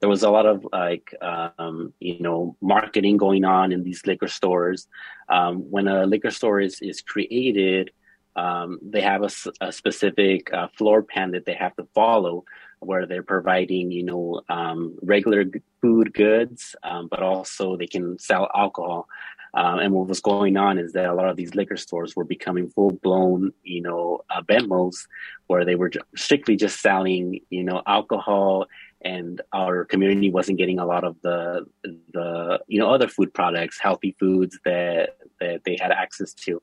there 0.00 0.08
was 0.08 0.22
a 0.22 0.30
lot 0.30 0.46
of 0.46 0.66
like 0.72 1.14
um, 1.20 1.92
you 2.00 2.20
know 2.20 2.56
marketing 2.60 3.16
going 3.16 3.44
on 3.44 3.72
in 3.72 3.82
these 3.82 4.02
liquor 4.06 4.28
stores. 4.28 4.86
Um, 5.28 5.70
when 5.70 5.88
a 5.88 6.06
liquor 6.06 6.30
store 6.30 6.60
is 6.60 6.80
is 6.80 7.02
created, 7.02 7.90
um, 8.36 8.78
they 8.82 9.00
have 9.00 9.22
a, 9.22 9.30
a 9.60 9.72
specific 9.72 10.52
uh, 10.52 10.68
floor 10.76 11.02
plan 11.02 11.32
that 11.32 11.44
they 11.44 11.54
have 11.54 11.74
to 11.76 11.86
follow 11.94 12.44
where 12.80 13.06
they're 13.06 13.22
providing 13.22 13.90
you 13.90 14.04
know 14.04 14.40
um, 14.48 14.96
regular 15.02 15.44
food 15.80 16.12
goods 16.14 16.76
um, 16.82 17.08
but 17.10 17.22
also 17.22 17.76
they 17.76 17.86
can 17.86 18.18
sell 18.18 18.48
alcohol. 18.54 19.08
Um, 19.54 19.78
and 19.78 19.94
what 19.94 20.08
was 20.08 20.20
going 20.20 20.58
on 20.58 20.78
is 20.78 20.92
that 20.92 21.06
a 21.06 21.14
lot 21.14 21.30
of 21.30 21.36
these 21.36 21.54
liquor 21.54 21.78
stores 21.78 22.14
were 22.14 22.24
becoming 22.24 22.68
full 22.68 22.90
blown 22.90 23.52
you 23.62 23.80
know 23.80 24.20
uh, 24.30 24.42
Bentmos 24.42 25.06
where 25.46 25.64
they 25.64 25.74
were 25.74 25.90
strictly 26.14 26.54
just 26.54 26.80
selling 26.80 27.40
you 27.48 27.64
know 27.64 27.82
alcohol 27.86 28.66
and 29.00 29.40
our 29.52 29.84
community 29.84 30.30
wasn't 30.30 30.58
getting 30.58 30.78
a 30.78 30.86
lot 30.86 31.04
of 31.04 31.16
the 31.22 31.66
the 32.12 32.60
you 32.66 32.78
know 32.78 32.90
other 32.90 33.08
food 33.08 33.32
products 33.32 33.78
healthy 33.80 34.14
foods 34.18 34.58
that 34.64 35.16
that 35.40 35.62
they 35.64 35.76
had 35.80 35.92
access 35.92 36.34
to 36.34 36.60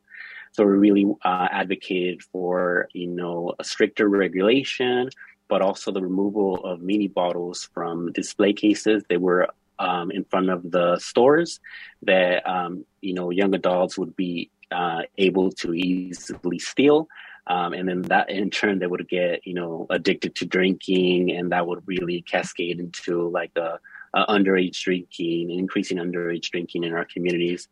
so 0.56 0.64
we 0.64 0.78
really 0.78 1.06
uh, 1.26 1.50
advocated 1.52 2.24
for, 2.32 2.88
you 2.94 3.08
know, 3.08 3.54
a 3.60 3.64
stricter 3.66 4.08
regulation, 4.08 5.10
but 5.50 5.62
also 5.62 5.92
the 5.92 6.02
removal 6.02 6.64
of 6.64 6.82
mini 6.82 7.10
bottles 7.10 7.68
from 7.74 8.14
display 8.14 8.54
cases. 8.54 9.04
They 9.10 9.18
were 9.18 9.50
um, 9.80 10.12
in 10.12 10.24
front 10.24 10.50
of 10.50 10.72
the 10.72 10.98
stores 11.00 11.60
that, 12.04 12.48
um, 12.48 12.86
you 13.02 13.14
know, 13.14 13.32
young 13.32 13.54
adults 13.54 13.98
would 13.98 14.16
be 14.16 14.50
uh, 14.72 15.02
able 15.18 15.52
to 15.52 15.74
easily 15.74 16.60
steal. 16.60 17.10
Um, 17.48 17.74
and 17.74 17.90
then 17.90 18.04
that 18.04 18.30
in 18.30 18.50
turn, 18.50 18.80
they 18.80 18.88
would 18.88 19.10
get, 19.10 19.46
you 19.46 19.56
know, 19.56 19.88
addicted 19.90 20.36
to 20.36 20.46
drinking 20.46 21.32
and 21.32 21.52
that 21.52 21.68
would 21.68 21.84
really 21.86 22.22
cascade 22.22 22.80
into 22.80 23.28
like 23.30 23.54
the 23.56 23.78
uh, 24.14 24.26
underage 24.34 24.82
drinking, 24.82 25.52
increasing 25.52 25.98
underage 25.98 26.50
drinking 26.50 26.86
in 26.86 26.94
our 26.94 27.06
communities. 27.06 27.68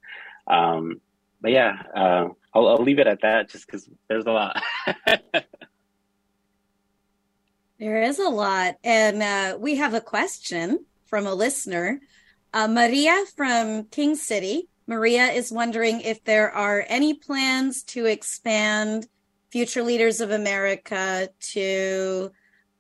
Um, 0.47 0.99
but 1.39 1.51
yeah, 1.51 1.81
uh, 1.95 2.27
I'll, 2.53 2.67
I'll 2.67 2.83
leave 2.83 2.99
it 2.99 3.07
at 3.07 3.21
that 3.21 3.49
just 3.49 3.65
because 3.65 3.89
there's 4.07 4.25
a 4.25 4.31
lot. 4.31 4.61
there 7.79 8.03
is 8.03 8.19
a 8.19 8.29
lot. 8.29 8.75
And 8.83 9.23
uh, 9.23 9.57
we 9.59 9.75
have 9.77 9.93
a 9.93 10.01
question 10.01 10.85
from 11.05 11.25
a 11.25 11.33
listener. 11.33 11.99
Uh, 12.53 12.67
Maria 12.67 13.23
from 13.35 13.85
King 13.85 14.15
City. 14.15 14.67
Maria 14.85 15.27
is 15.27 15.51
wondering 15.51 16.01
if 16.01 16.23
there 16.23 16.51
are 16.51 16.85
any 16.87 17.13
plans 17.13 17.83
to 17.83 18.05
expand 18.05 19.07
Future 19.49 19.83
Leaders 19.83 20.19
of 20.19 20.31
America 20.31 21.29
to 21.39 22.31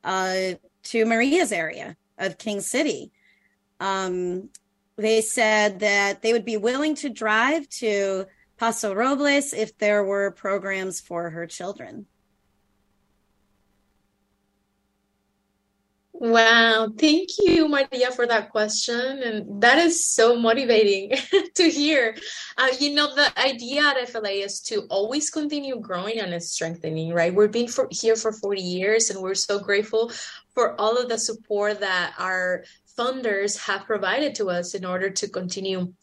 uh, 0.03 0.53
to 0.83 1.05
Maria's 1.05 1.51
area 1.51 1.95
of 2.17 2.37
King 2.37 2.61
City. 2.61 3.11
Um, 3.79 4.49
they 4.97 5.21
said 5.21 5.79
that 5.79 6.21
they 6.21 6.33
would 6.33 6.45
be 6.45 6.57
willing 6.57 6.95
to 6.95 7.09
drive 7.09 7.69
to 7.69 8.25
Paso 8.57 8.93
Robles 8.93 9.53
if 9.53 9.77
there 9.77 10.03
were 10.03 10.31
programs 10.31 11.01
for 11.01 11.29
her 11.31 11.47
children. 11.47 12.05
Wow, 16.15 16.89
thank 16.97 17.29
you, 17.41 17.67
Maria, 17.67 18.09
for 18.11 18.25
that 18.27 18.51
question. 18.51 19.23
And 19.23 19.61
that 19.61 19.77
is 19.79 20.07
so 20.07 20.37
motivating 20.37 21.11
to 21.55 21.69
hear. 21.69 22.15
Uh, 22.57 22.67
you 22.79 22.93
know, 22.93 23.13
the 23.13 23.37
idea 23.37 23.81
at 23.81 24.07
FLA 24.07 24.29
is 24.29 24.61
to 24.61 24.83
always 24.89 25.29
continue 25.29 25.79
growing 25.81 26.19
and 26.19 26.41
strengthening, 26.41 27.13
right? 27.13 27.35
We've 27.35 27.51
been 27.51 27.67
for, 27.67 27.89
here 27.91 28.15
for 28.15 28.31
40 28.31 28.61
years 28.61 29.09
and 29.09 29.21
we're 29.21 29.33
so 29.33 29.59
grateful 29.59 30.13
for 30.53 30.79
all 30.79 30.97
of 30.97 31.09
the 31.09 31.17
support 31.17 31.81
that 31.81 32.13
our 32.17 32.63
funders 32.97 33.59
have 33.59 33.85
provided 33.85 34.35
to 34.35 34.49
us 34.49 34.75
in 34.75 34.85
order 34.85 35.09
to 35.09 35.27
continue 35.27 35.93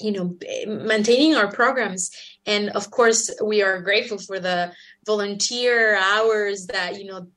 you 0.00 0.12
know 0.12 0.36
maintaining 0.66 1.34
our 1.34 1.50
programs. 1.50 2.10
And 2.44 2.70
of 2.70 2.90
course 2.90 3.30
we 3.42 3.62
are 3.62 3.80
grateful 3.80 4.18
for 4.18 4.38
the 4.38 4.72
volunteer 5.04 5.96
hours 5.96 6.66
that 6.66 6.98
you 6.98 7.06
know 7.06 7.28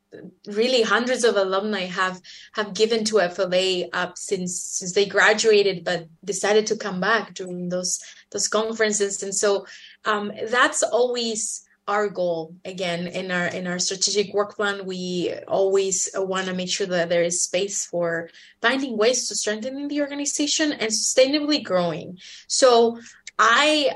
really 0.47 0.81
hundreds 0.81 1.23
of 1.23 1.35
alumni 1.35 1.85
have 1.85 2.19
have 2.53 2.73
given 2.73 3.03
to 3.05 3.29
FLA 3.29 3.87
up 3.93 4.17
since 4.17 4.59
since 4.59 4.93
they 4.93 5.05
graduated 5.05 5.83
but 5.83 6.07
decided 6.25 6.67
to 6.67 6.77
come 6.77 6.99
back 6.99 7.33
during 7.33 7.69
those 7.69 7.99
those 8.31 8.47
conferences. 8.47 9.23
And 9.23 9.33
so 9.33 9.65
um, 10.05 10.31
that's 10.49 10.83
always 10.83 11.63
our 11.89 12.07
goal 12.07 12.53
again 12.63 13.07
in 13.07 13.31
our 13.31 13.47
in 13.47 13.65
our 13.65 13.79
strategic 13.79 14.31
work 14.33 14.55
plan 14.55 14.85
we 14.85 15.33
always 15.47 15.97
want 16.15 16.45
to 16.45 16.53
make 16.53 16.69
sure 16.69 16.85
that 16.85 17.09
there 17.09 17.23
is 17.23 17.41
space 17.49 17.85
for 17.85 18.29
finding 18.61 18.95
ways 18.95 19.27
to 19.27 19.33
strengthening 19.35 19.87
the 19.87 20.01
organization 20.05 20.71
and 20.71 20.91
sustainably 20.91 21.63
growing 21.63 22.17
so 22.47 22.99
i 23.39 23.89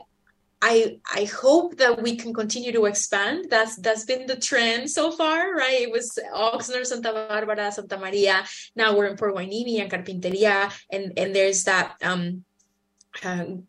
I 0.65 0.95
I 1.13 1.25
hope 1.25 1.75
that 1.83 2.01
we 2.01 2.15
can 2.15 2.31
continue 2.33 2.71
to 2.71 2.85
expand. 2.85 3.51
That's 3.51 3.75
that's 3.83 4.05
been 4.05 4.25
the 4.31 4.39
trend 4.39 4.89
so 4.89 5.11
far, 5.11 5.51
right? 5.51 5.81
It 5.81 5.91
was 5.91 6.07
Oxnard, 6.33 6.87
Santa 6.87 7.11
Barbara, 7.11 7.69
Santa 7.69 7.97
Maria. 7.99 8.47
Now 8.73 8.95
we're 8.95 9.11
in 9.11 9.17
Port 9.19 9.35
Hueneme 9.35 9.81
and 9.83 9.91
Carpinteria, 9.91 10.71
and 10.89 11.11
and 11.19 11.35
there's 11.35 11.67
that 11.67 11.99
um, 12.01 12.45
uh, 13.27 13.59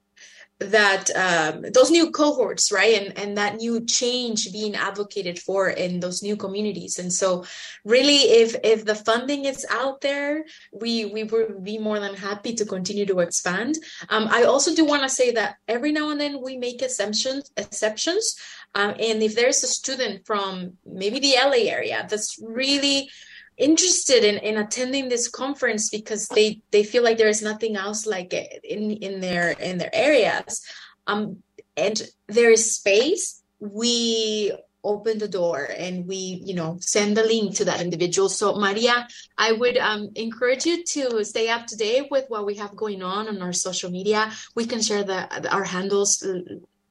that 0.61 1.11
um, 1.17 1.63
those 1.73 1.91
new 1.91 2.11
cohorts 2.11 2.71
right? 2.71 3.03
And 3.03 3.19
and 3.19 3.37
that 3.39 3.57
new 3.57 3.85
change 3.85 4.53
being 4.53 4.75
advocated 4.75 5.39
for 5.39 5.69
in 5.69 6.01
those 6.01 6.23
new 6.23 6.37
communities. 6.37 6.99
And 6.99 7.13
so 7.13 7.45
really 7.85 8.19
if 8.43 8.55
if 8.63 8.85
the 8.85 8.95
funding 8.95 9.45
is 9.47 9.67
out 9.71 10.01
there 10.01 10.45
we 10.73 11.07
we 11.07 11.25
would 11.25 11.65
be 11.65 11.79
more 11.79 11.99
than 11.99 12.15
happy 12.15 12.55
to 12.55 12.65
continue 12.65 13.07
to 13.07 13.21
expand. 13.21 13.79
Um, 14.09 14.29
i 14.31 14.45
also 14.45 14.75
do 14.75 14.85
want 14.85 15.03
to 15.03 15.09
say 15.09 15.33
that 15.33 15.57
every 15.69 15.93
now 15.93 16.11
and 16.11 16.21
then 16.21 16.41
we 16.43 16.57
make 16.57 16.83
exceptions 16.83 17.51
exceptions. 17.57 18.37
Um, 18.77 18.95
and 18.99 19.23
if 19.23 19.35
there's 19.35 19.63
a 19.63 19.69
student 19.69 20.27
from 20.27 20.75
maybe 20.85 21.21
the 21.21 21.35
la 21.45 21.53
area 21.53 22.07
that's 22.09 22.39
really 22.43 23.11
interested 23.57 24.25
in, 24.25 24.37
in 24.39 24.59
attending 24.59 25.09
this 25.09 25.29
conference 25.29 25.91
because 25.91 26.27
they 26.29 26.61
they 26.71 26.85
feel 26.85 27.03
like 27.03 27.19
there 27.19 27.29
is 27.29 27.43
nothing 27.43 27.77
else 27.77 28.07
like 28.07 28.33
it 28.33 28.61
in 28.65 28.91
in 28.91 29.21
their 29.21 29.51
in 29.53 29.79
their 29.79 29.95
areas. 29.95 30.63
Um 31.07 31.43
and 31.77 32.01
there 32.29 32.51
is 32.51 32.75
space. 32.75 33.43
We 33.61 34.53
open 34.83 35.19
the 35.19 35.29
door 35.29 35.67
and 35.79 36.07
we 36.07 36.43
you 36.45 36.55
know 36.55 36.77
send 36.81 37.17
the 37.17 37.25
link 37.25 37.57
to 37.57 37.65
that 37.65 37.81
individual. 37.81 38.29
So 38.29 38.57
maria 38.57 39.09
i 39.39 39.53
would 39.53 39.79
um, 39.79 40.11
encourage 40.15 40.67
you 40.67 40.85
to 40.85 41.25
stay 41.25 41.49
up 41.49 41.67
to 41.69 41.77
date 41.77 42.09
with 42.11 42.27
what 42.29 42.45
we 42.45 42.57
have 42.57 42.77
going 42.77 43.03
on 43.03 43.29
on 43.29 43.41
our 43.41 43.53
social 43.53 43.91
media. 43.91 44.31
We 44.55 44.67
can 44.67 44.83
share 44.83 45.05
the 45.05 45.51
our 45.51 45.65
handles 45.65 46.27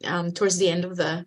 um, 0.05 0.31
towards 0.31 0.57
the 0.57 0.69
end 0.69 0.85
of 0.85 0.95
the 0.95 1.25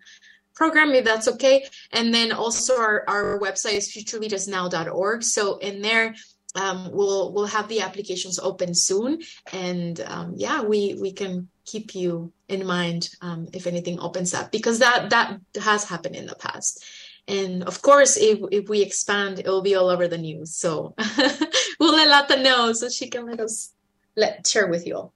program 0.57 0.91
if 0.91 1.05
that's 1.05 1.27
okay. 1.27 1.65
And 1.91 2.13
then 2.13 2.31
also 2.31 2.77
our, 2.77 3.05
our 3.07 3.39
website 3.39 3.75
is 3.75 3.91
futureleadersnow.org 3.93 5.23
so 5.23 5.57
in 5.59 5.81
there 5.81 6.15
um, 6.55 6.89
we'll 6.91 7.33
we'll 7.33 7.45
have 7.45 7.67
the 7.67 7.81
applications 7.81 8.39
open 8.39 8.73
soon. 8.73 9.21
And 9.53 10.01
um, 10.01 10.33
yeah 10.35 10.63
we 10.63 10.97
we 10.99 11.11
can 11.13 11.49
keep 11.65 11.93
you 11.93 12.33
in 12.47 12.65
mind 12.65 13.09
um, 13.21 13.47
if 13.53 13.67
anything 13.67 13.99
opens 13.99 14.33
up 14.33 14.51
because 14.51 14.79
that 14.79 15.11
that 15.11 15.39
has 15.61 15.83
happened 15.83 16.15
in 16.15 16.25
the 16.25 16.35
past. 16.35 16.83
And 17.27 17.63
of 17.63 17.81
course 17.81 18.17
if, 18.17 18.39
if 18.51 18.69
we 18.69 18.81
expand 18.81 19.39
it 19.39 19.47
will 19.47 19.61
be 19.61 19.75
all 19.75 19.89
over 19.89 20.07
the 20.07 20.17
news. 20.17 20.55
So 20.55 20.95
we'll 21.79 21.93
let 21.93 22.07
lata 22.07 22.41
know 22.41 22.73
so 22.73 22.89
she 22.89 23.09
can 23.09 23.27
let 23.27 23.39
us 23.39 23.73
let 24.15 24.47
share 24.47 24.67
with 24.67 24.87
you 24.87 24.95
all. 24.95 25.13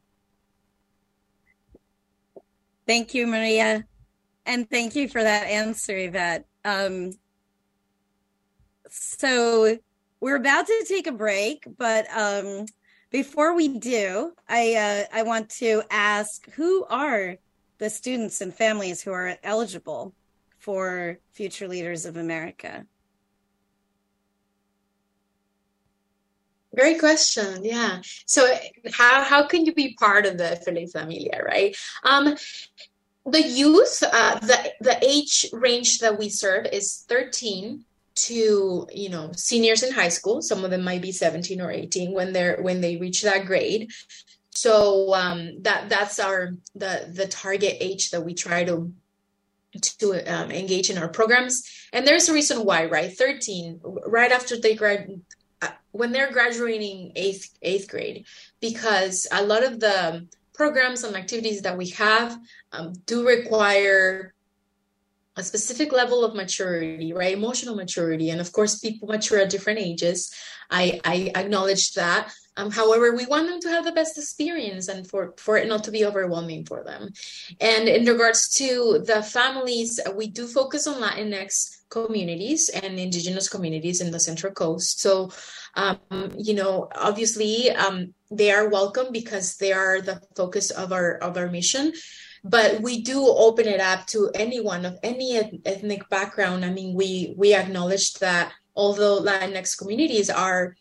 Thank 2.85 3.13
you 3.15 3.25
maria 3.25 3.85
and 4.45 4.69
thank 4.69 4.95
you 4.95 5.07
for 5.07 5.21
that 5.21 5.47
answer, 5.47 5.97
Yvette. 5.97 6.45
Um, 6.65 7.11
so 8.89 9.77
we're 10.19 10.35
about 10.35 10.67
to 10.67 10.85
take 10.87 11.07
a 11.07 11.11
break, 11.11 11.65
but 11.77 12.05
um, 12.15 12.65
before 13.11 13.55
we 13.55 13.79
do, 13.79 14.33
I 14.47 15.07
uh, 15.11 15.17
I 15.17 15.23
want 15.23 15.49
to 15.59 15.83
ask 15.89 16.49
who 16.51 16.85
are 16.85 17.37
the 17.77 17.89
students 17.89 18.41
and 18.41 18.53
families 18.53 19.01
who 19.01 19.11
are 19.11 19.37
eligible 19.43 20.13
for 20.61 21.17
Future 21.33 21.67
Leaders 21.67 22.05
of 22.05 22.15
America? 22.15 22.85
Great 26.73 26.99
question. 26.99 27.65
Yeah. 27.65 27.99
So 28.25 28.47
how 28.93 29.23
how 29.23 29.45
can 29.45 29.65
you 29.65 29.73
be 29.73 29.95
part 29.99 30.25
of 30.25 30.37
the 30.37 30.55
FLA 30.63 30.87
Familia, 30.87 31.41
right? 31.43 31.75
Um, 32.03 32.35
the 33.25 33.41
youth, 33.41 34.03
uh, 34.03 34.39
the 34.39 34.73
the 34.79 34.97
age 35.05 35.45
range 35.53 35.99
that 35.99 36.17
we 36.17 36.29
serve 36.29 36.65
is 36.71 37.05
13 37.07 37.85
to 38.13 38.87
you 38.91 39.09
know 39.09 39.31
seniors 39.35 39.83
in 39.83 39.93
high 39.93 40.09
school. 40.09 40.41
Some 40.41 40.65
of 40.65 40.71
them 40.71 40.83
might 40.83 41.01
be 41.01 41.11
17 41.11 41.61
or 41.61 41.71
18 41.71 42.13
when 42.13 42.33
they're 42.33 42.61
when 42.61 42.81
they 42.81 42.97
reach 42.97 43.21
that 43.21 43.45
grade. 43.45 43.91
So 44.51 45.13
um, 45.13 45.61
that 45.61 45.89
that's 45.89 46.19
our 46.19 46.55
the 46.75 47.09
the 47.13 47.27
target 47.27 47.77
age 47.79 48.11
that 48.11 48.25
we 48.25 48.33
try 48.33 48.63
to 48.65 48.91
to 49.79 50.13
um, 50.25 50.51
engage 50.51 50.89
in 50.89 50.97
our 50.97 51.07
programs. 51.07 51.63
And 51.93 52.05
there's 52.05 52.27
a 52.27 52.33
reason 52.33 52.65
why, 52.65 52.85
right? 52.85 53.15
13, 53.15 53.79
right 54.05 54.31
after 54.31 54.59
they 54.59 54.75
grad, 54.75 55.21
uh, 55.61 55.69
when 55.91 56.11
they're 56.11 56.31
graduating 56.31 57.13
eighth 57.15 57.57
eighth 57.61 57.87
grade, 57.87 58.25
because 58.59 59.27
a 59.31 59.43
lot 59.43 59.63
of 59.63 59.79
the 59.79 60.27
programs 60.53 61.03
and 61.03 61.15
activities 61.15 61.61
that 61.61 61.77
we 61.77 61.89
have 61.89 62.37
um, 62.71 62.93
do 63.05 63.27
require 63.27 64.33
a 65.37 65.43
specific 65.43 65.93
level 65.93 66.25
of 66.25 66.35
maturity, 66.35 67.13
right? 67.13 67.33
Emotional 67.33 67.75
maturity. 67.75 68.29
And 68.31 68.41
of 68.41 68.51
course, 68.51 68.79
people 68.79 69.07
mature 69.07 69.39
at 69.39 69.49
different 69.49 69.79
ages. 69.79 70.33
I, 70.69 70.99
I 71.05 71.31
acknowledge 71.35 71.93
that. 71.93 72.33
Um, 72.57 72.69
however, 72.69 73.15
we 73.15 73.25
want 73.25 73.47
them 73.47 73.61
to 73.61 73.69
have 73.69 73.85
the 73.85 73.93
best 73.93 74.17
experience 74.17 74.89
and 74.89 75.07
for, 75.09 75.33
for 75.37 75.57
it 75.57 75.69
not 75.69 75.85
to 75.85 75.91
be 75.91 76.05
overwhelming 76.05 76.65
for 76.65 76.83
them. 76.83 77.11
And 77.61 77.87
in 77.87 78.05
regards 78.05 78.49
to 78.55 79.03
the 79.05 79.23
families, 79.23 79.99
we 80.15 80.27
do 80.27 80.47
focus 80.47 80.85
on 80.85 81.01
Latinx 81.01 81.77
communities 81.89 82.69
and 82.69 82.99
indigenous 82.99 83.47
communities 83.47 84.01
in 84.01 84.11
the 84.11 84.19
Central 84.19 84.53
Coast. 84.53 84.99
So, 84.99 85.31
um, 85.75 85.99
you 86.37 86.53
know, 86.53 86.89
obviously, 86.93 87.71
um, 87.71 88.13
they 88.31 88.51
are 88.51 88.69
welcome 88.69 89.11
because 89.11 89.57
they 89.57 89.73
are 89.73 90.01
the 90.01 90.21
focus 90.35 90.71
of 90.71 90.91
our 90.91 91.15
of 91.17 91.37
our 91.37 91.49
mission 91.49 91.93
but 92.43 92.81
we 92.81 93.01
do 93.01 93.27
open 93.27 93.67
it 93.67 93.79
up 93.79 94.07
to 94.07 94.31
anyone 94.33 94.85
of 94.85 94.97
any 95.03 95.39
ethnic 95.65 96.09
background. 96.09 96.65
I 96.65 96.71
mean, 96.71 96.95
we 96.95 97.35
we 97.37 97.53
acknowledge 97.53 98.13
that 98.15 98.51
although 98.75 99.21
Latinx 99.21 99.77
communities 99.77 100.29
are 100.29 100.75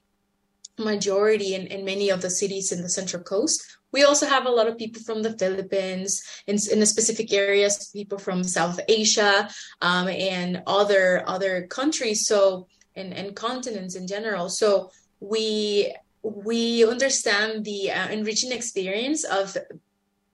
majority 0.79 1.55
in, 1.55 1.67
in 1.67 1.85
many 1.85 2.09
of 2.09 2.23
the 2.23 2.31
cities 2.31 2.73
in 2.73 2.81
the 2.81 2.89
Central 2.89 3.23
Coast, 3.23 3.63
we 3.93 4.05
also 4.05 4.27
have 4.27 4.47
a 4.47 4.51
lot 4.51 4.69
of 4.69 4.79
people 4.79 5.03
from 5.03 5.23
the 5.23 5.37
Philippines, 5.37 6.23
in, 6.47 6.57
in 6.73 6.81
the 6.81 6.87
specific 6.87 7.33
areas, 7.33 7.91
people 7.93 8.19
from 8.19 8.43
South 8.43 8.81
Asia, 8.89 9.51
um, 9.83 10.09
and 10.09 10.63
other 10.67 11.23
other 11.27 11.67
countries. 11.67 12.27
So 12.27 12.69
and, 12.97 13.13
and 13.13 13.37
continents 13.37 13.95
in 13.95 14.07
general. 14.07 14.49
So 14.49 14.91
we 15.21 15.95
we 16.23 16.89
understand 16.89 17.65
the 17.65 17.91
uh, 17.91 18.09
enriching 18.09 18.53
experience 18.53 19.25
of 19.25 19.57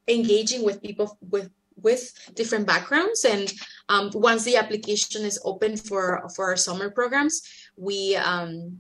engaging 0.09 0.65
with 0.65 0.83
people 0.83 1.19
with 1.21 1.51
with 1.77 2.13
different 2.35 2.67
backgrounds 2.67 3.25
and 3.25 3.53
um, 3.89 4.11
once 4.15 4.45
the 4.45 4.57
application 4.57 5.25
is 5.25 5.39
open 5.45 5.77
for 5.77 6.27
for 6.35 6.47
our 6.47 6.57
summer 6.57 6.91
programs 6.91 7.43
we 7.77 8.17
um, 8.17 8.79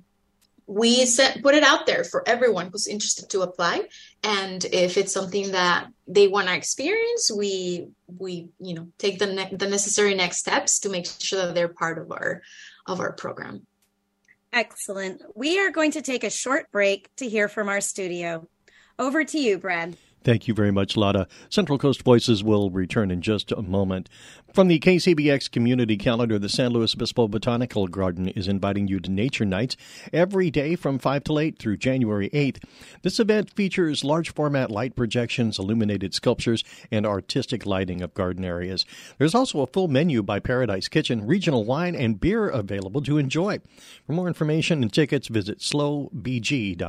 we 0.66 1.06
set, 1.06 1.42
put 1.42 1.54
it 1.54 1.62
out 1.62 1.86
there 1.86 2.02
for 2.02 2.28
everyone 2.28 2.70
who's 2.70 2.88
interested 2.88 3.30
to 3.30 3.42
apply. 3.42 3.84
And 4.24 4.64
if 4.64 4.96
it's 4.96 5.12
something 5.12 5.52
that 5.52 5.88
they 6.08 6.26
want 6.26 6.48
to 6.48 6.56
experience, 6.56 7.30
we 7.34 7.88
we 8.06 8.48
you 8.60 8.74
know 8.74 8.88
take 8.98 9.18
the 9.18 9.26
ne- 9.26 9.54
the 9.54 9.68
necessary 9.68 10.14
next 10.14 10.38
steps 10.38 10.80
to 10.80 10.88
make 10.88 11.06
sure 11.06 11.46
that 11.46 11.54
they're 11.54 11.68
part 11.68 11.98
of 11.98 12.10
our 12.10 12.42
of 12.86 13.00
our 13.00 13.12
program. 13.12 13.66
Excellent. 14.52 15.22
We 15.34 15.58
are 15.58 15.70
going 15.70 15.90
to 15.92 16.02
take 16.02 16.24
a 16.24 16.30
short 16.30 16.70
break 16.72 17.14
to 17.16 17.28
hear 17.28 17.48
from 17.48 17.68
our 17.68 17.80
studio. 17.80 18.48
Over 18.98 19.24
to 19.24 19.38
you, 19.38 19.58
Brad. 19.58 19.96
Thank 20.26 20.48
you 20.48 20.54
very 20.54 20.72
much, 20.72 20.96
Lata. 20.96 21.28
Central 21.50 21.78
Coast 21.78 22.02
Voices 22.02 22.42
will 22.42 22.68
return 22.68 23.12
in 23.12 23.22
just 23.22 23.52
a 23.52 23.62
moment. 23.62 24.08
From 24.52 24.66
the 24.66 24.80
KCBX 24.80 25.48
community 25.52 25.96
calendar, 25.96 26.36
the 26.36 26.48
San 26.48 26.72
Luis 26.72 26.94
Obispo 26.94 27.28
Botanical 27.28 27.86
Garden 27.86 28.26
is 28.30 28.48
inviting 28.48 28.88
you 28.88 28.98
to 28.98 29.08
Nature 29.08 29.44
Nights 29.44 29.76
every 30.12 30.50
day 30.50 30.74
from 30.74 30.98
5 30.98 31.22
to 31.22 31.38
8 31.38 31.60
through 31.60 31.76
January 31.76 32.28
8th. 32.30 32.60
This 33.02 33.20
event 33.20 33.54
features 33.54 34.02
large 34.02 34.34
format 34.34 34.68
light 34.68 34.96
projections, 34.96 35.60
illuminated 35.60 36.12
sculptures, 36.12 36.64
and 36.90 37.06
artistic 37.06 37.64
lighting 37.64 38.02
of 38.02 38.12
garden 38.12 38.44
areas. 38.44 38.84
There's 39.18 39.36
also 39.36 39.60
a 39.60 39.68
full 39.68 39.86
menu 39.86 40.24
by 40.24 40.40
Paradise 40.40 40.88
Kitchen, 40.88 41.24
regional 41.24 41.64
wine, 41.64 41.94
and 41.94 42.18
beer 42.18 42.48
available 42.48 43.02
to 43.02 43.18
enjoy. 43.18 43.60
For 44.08 44.12
more 44.12 44.26
information 44.26 44.82
and 44.82 44.92
tickets, 44.92 45.28
visit 45.28 45.60
slobg.org. 45.60 46.82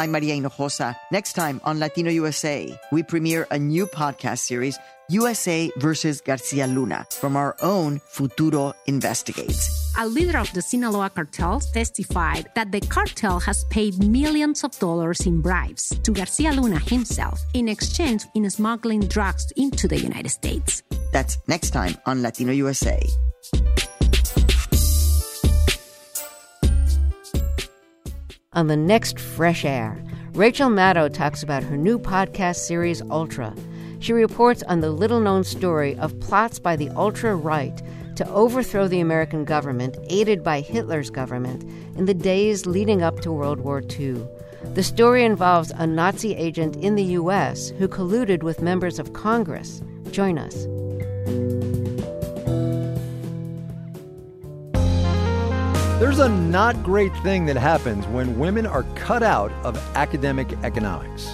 I'm 0.00 0.12
Maria 0.12 0.34
Hinojosa. 0.34 0.96
Next 1.12 1.34
time 1.34 1.60
on 1.62 1.78
Latino 1.78 2.10
USA, 2.10 2.74
we 2.90 3.02
premiere 3.02 3.46
a 3.50 3.58
new 3.58 3.84
podcast 3.84 4.38
series, 4.38 4.78
USA 5.10 5.70
versus 5.76 6.22
Garcia 6.22 6.66
Luna, 6.66 7.06
from 7.10 7.36
our 7.36 7.54
own 7.60 8.00
Futuro 8.06 8.72
Investigates. 8.86 9.92
A 9.98 10.06
leader 10.06 10.38
of 10.38 10.50
the 10.54 10.62
Sinaloa 10.62 11.10
cartel 11.10 11.60
testified 11.60 12.48
that 12.54 12.72
the 12.72 12.80
cartel 12.80 13.38
has 13.40 13.64
paid 13.64 14.02
millions 14.02 14.64
of 14.64 14.72
dollars 14.78 15.26
in 15.26 15.42
bribes 15.42 15.92
to 16.02 16.12
Garcia 16.12 16.52
Luna 16.52 16.78
himself 16.78 17.38
in 17.52 17.68
exchange 17.68 18.24
in 18.34 18.48
smuggling 18.48 19.00
drugs 19.00 19.52
into 19.56 19.86
the 19.86 19.98
United 20.00 20.30
States. 20.30 20.82
That's 21.12 21.36
next 21.46 21.72
time 21.72 21.94
on 22.06 22.22
Latino 22.22 22.52
USA. 22.52 23.06
On 28.52 28.66
the 28.66 28.76
next 28.76 29.20
Fresh 29.20 29.64
Air, 29.64 30.02
Rachel 30.32 30.70
Maddow 30.70 31.14
talks 31.14 31.44
about 31.44 31.62
her 31.62 31.76
new 31.76 32.00
podcast 32.00 32.56
series, 32.56 33.00
Ultra. 33.02 33.54
She 34.00 34.12
reports 34.12 34.64
on 34.64 34.80
the 34.80 34.90
little 34.90 35.20
known 35.20 35.44
story 35.44 35.96
of 36.00 36.18
plots 36.18 36.58
by 36.58 36.74
the 36.74 36.88
ultra 36.96 37.36
right 37.36 37.80
to 38.16 38.28
overthrow 38.28 38.88
the 38.88 38.98
American 38.98 39.44
government, 39.44 39.98
aided 40.08 40.42
by 40.42 40.62
Hitler's 40.62 41.10
government, 41.10 41.62
in 41.96 42.06
the 42.06 42.14
days 42.14 42.66
leading 42.66 43.02
up 43.02 43.20
to 43.20 43.30
World 43.30 43.60
War 43.60 43.84
II. 43.88 44.26
The 44.74 44.82
story 44.82 45.24
involves 45.24 45.70
a 45.70 45.86
Nazi 45.86 46.34
agent 46.34 46.74
in 46.74 46.96
the 46.96 47.04
U.S. 47.20 47.68
who 47.78 47.86
colluded 47.86 48.42
with 48.42 48.62
members 48.62 48.98
of 48.98 49.12
Congress. 49.12 49.80
Join 50.10 50.38
us. 50.38 50.66
There's 56.00 56.18
a 56.18 56.30
not 56.30 56.82
great 56.82 57.14
thing 57.18 57.44
that 57.44 57.56
happens 57.56 58.06
when 58.06 58.38
women 58.38 58.64
are 58.64 58.84
cut 58.94 59.22
out 59.22 59.52
of 59.66 59.76
academic 59.94 60.50
economics. 60.62 61.30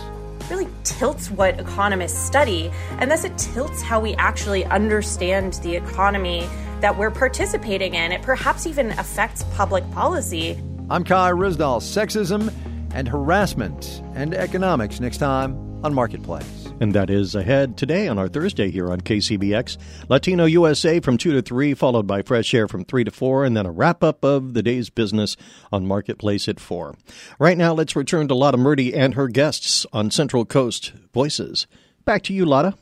really 0.50 0.66
tilts 0.82 1.30
what 1.30 1.60
economists 1.60 2.18
study, 2.18 2.72
and 2.98 3.08
thus 3.08 3.22
it 3.22 3.38
tilts 3.38 3.80
how 3.80 4.00
we 4.00 4.16
actually 4.16 4.64
understand 4.64 5.52
the 5.62 5.76
economy 5.76 6.48
that 6.80 6.98
we're 6.98 7.12
participating 7.12 7.94
in. 7.94 8.10
It 8.10 8.22
perhaps 8.22 8.66
even 8.66 8.90
affects 8.98 9.44
public 9.54 9.88
policy. 9.92 10.60
I'm 10.90 11.04
Kai 11.04 11.30
Ryssdal. 11.30 11.80
Sexism 11.80 12.52
and 12.92 13.06
harassment 13.06 14.02
and 14.16 14.34
economics 14.34 14.98
next 14.98 15.18
time 15.18 15.54
on 15.84 15.94
Marketplace. 15.94 16.55
And 16.78 16.92
that 16.92 17.08
is 17.08 17.34
ahead 17.34 17.78
today 17.78 18.06
on 18.06 18.18
our 18.18 18.28
Thursday 18.28 18.70
here 18.70 18.92
on 18.92 19.00
KCBX. 19.00 19.78
Latino 20.10 20.44
USA 20.44 21.00
from 21.00 21.16
2 21.16 21.32
to 21.32 21.40
3, 21.40 21.72
followed 21.72 22.06
by 22.06 22.20
Fresh 22.20 22.52
Air 22.52 22.68
from 22.68 22.84
3 22.84 23.04
to 23.04 23.10
4, 23.10 23.46
and 23.46 23.56
then 23.56 23.64
a 23.64 23.70
wrap 23.70 24.04
up 24.04 24.22
of 24.22 24.52
the 24.52 24.62
day's 24.62 24.90
business 24.90 25.38
on 25.72 25.86
Marketplace 25.86 26.48
at 26.48 26.60
4. 26.60 26.94
Right 27.38 27.56
now, 27.56 27.72
let's 27.72 27.96
return 27.96 28.28
to 28.28 28.34
Lata 28.34 28.58
Murti 28.58 28.94
and 28.94 29.14
her 29.14 29.26
guests 29.28 29.86
on 29.90 30.10
Central 30.10 30.44
Coast 30.44 30.92
Voices. 31.14 31.66
Back 32.04 32.22
to 32.24 32.34
you, 32.34 32.44
Lata. 32.44 32.74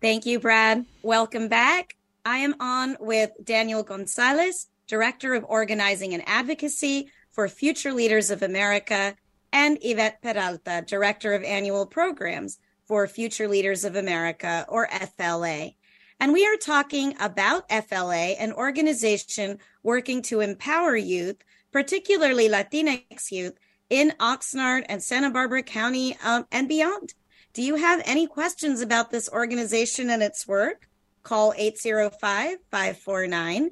Thank 0.00 0.24
you, 0.24 0.40
Brad. 0.40 0.86
Welcome 1.02 1.48
back. 1.48 1.96
I 2.24 2.38
am 2.38 2.54
on 2.60 2.96
with 2.98 3.30
Daniel 3.44 3.82
Gonzalez, 3.82 4.68
Director 4.86 5.34
of 5.34 5.44
Organizing 5.44 6.14
and 6.14 6.22
Advocacy 6.26 7.10
for 7.30 7.46
Future 7.46 7.92
Leaders 7.92 8.30
of 8.30 8.42
America, 8.42 9.14
and 9.52 9.78
Yvette 9.80 10.22
Peralta, 10.22 10.84
Director 10.86 11.32
of 11.32 11.42
Annual 11.42 11.86
Programs 11.86 12.58
for 12.86 13.06
Future 13.06 13.48
Leaders 13.48 13.84
of 13.84 13.96
America, 13.96 14.66
or 14.68 14.88
FLA. 14.88 15.70
And 16.18 16.32
we 16.32 16.46
are 16.46 16.56
talking 16.56 17.14
about 17.20 17.70
FLA, 17.70 18.34
an 18.38 18.52
organization 18.52 19.58
working 19.82 20.22
to 20.22 20.40
empower 20.40 20.96
youth, 20.96 21.36
particularly 21.72 22.48
Latinx 22.48 23.30
youth, 23.30 23.54
in 23.88 24.12
Oxnard 24.20 24.84
and 24.88 25.02
Santa 25.02 25.30
Barbara 25.30 25.62
County 25.62 26.16
um, 26.22 26.46
and 26.52 26.68
beyond. 26.68 27.14
Do 27.52 27.62
you 27.62 27.76
have 27.76 28.02
any 28.04 28.26
questions 28.26 28.80
about 28.80 29.10
this 29.10 29.28
organization 29.28 30.10
and 30.10 30.22
its 30.22 30.46
work? 30.46 30.88
Call 31.22 31.52
805 31.56 32.58
549 32.70 33.70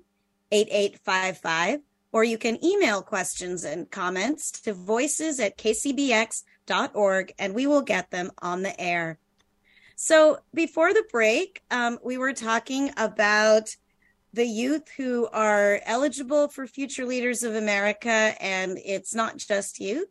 8855, 0.51 1.81
or 2.13 2.25
you 2.25 2.39
can 2.39 2.63
email 2.65 3.03
questions 3.03 3.65
and 3.65 3.91
comments 3.91 4.51
to 4.51 4.73
voices 4.73 5.41
at 5.41 5.59
kcbx.org 5.59 7.33
and 7.39 7.55
we 7.55 7.67
will 7.67 7.83
get 7.83 8.11
them 8.11 8.31
on 8.41 8.63
the 8.63 8.81
air. 8.81 9.19
So 9.97 10.39
before 10.55 10.95
the 10.95 11.05
break, 11.11 11.63
um, 11.71 11.99
we 12.05 12.19
were 12.19 12.33
talking 12.33 12.93
about 12.97 13.75
the 14.33 14.47
youth 14.47 14.89
who 14.97 15.27
are 15.33 15.81
eligible 15.85 16.49
for 16.49 16.67
Future 16.67 17.05
Leaders 17.05 17.43
of 17.43 17.55
America, 17.55 18.35
and 18.41 18.79
it's 18.85 19.15
not 19.15 19.39
just 19.39 19.81
youth, 19.81 20.09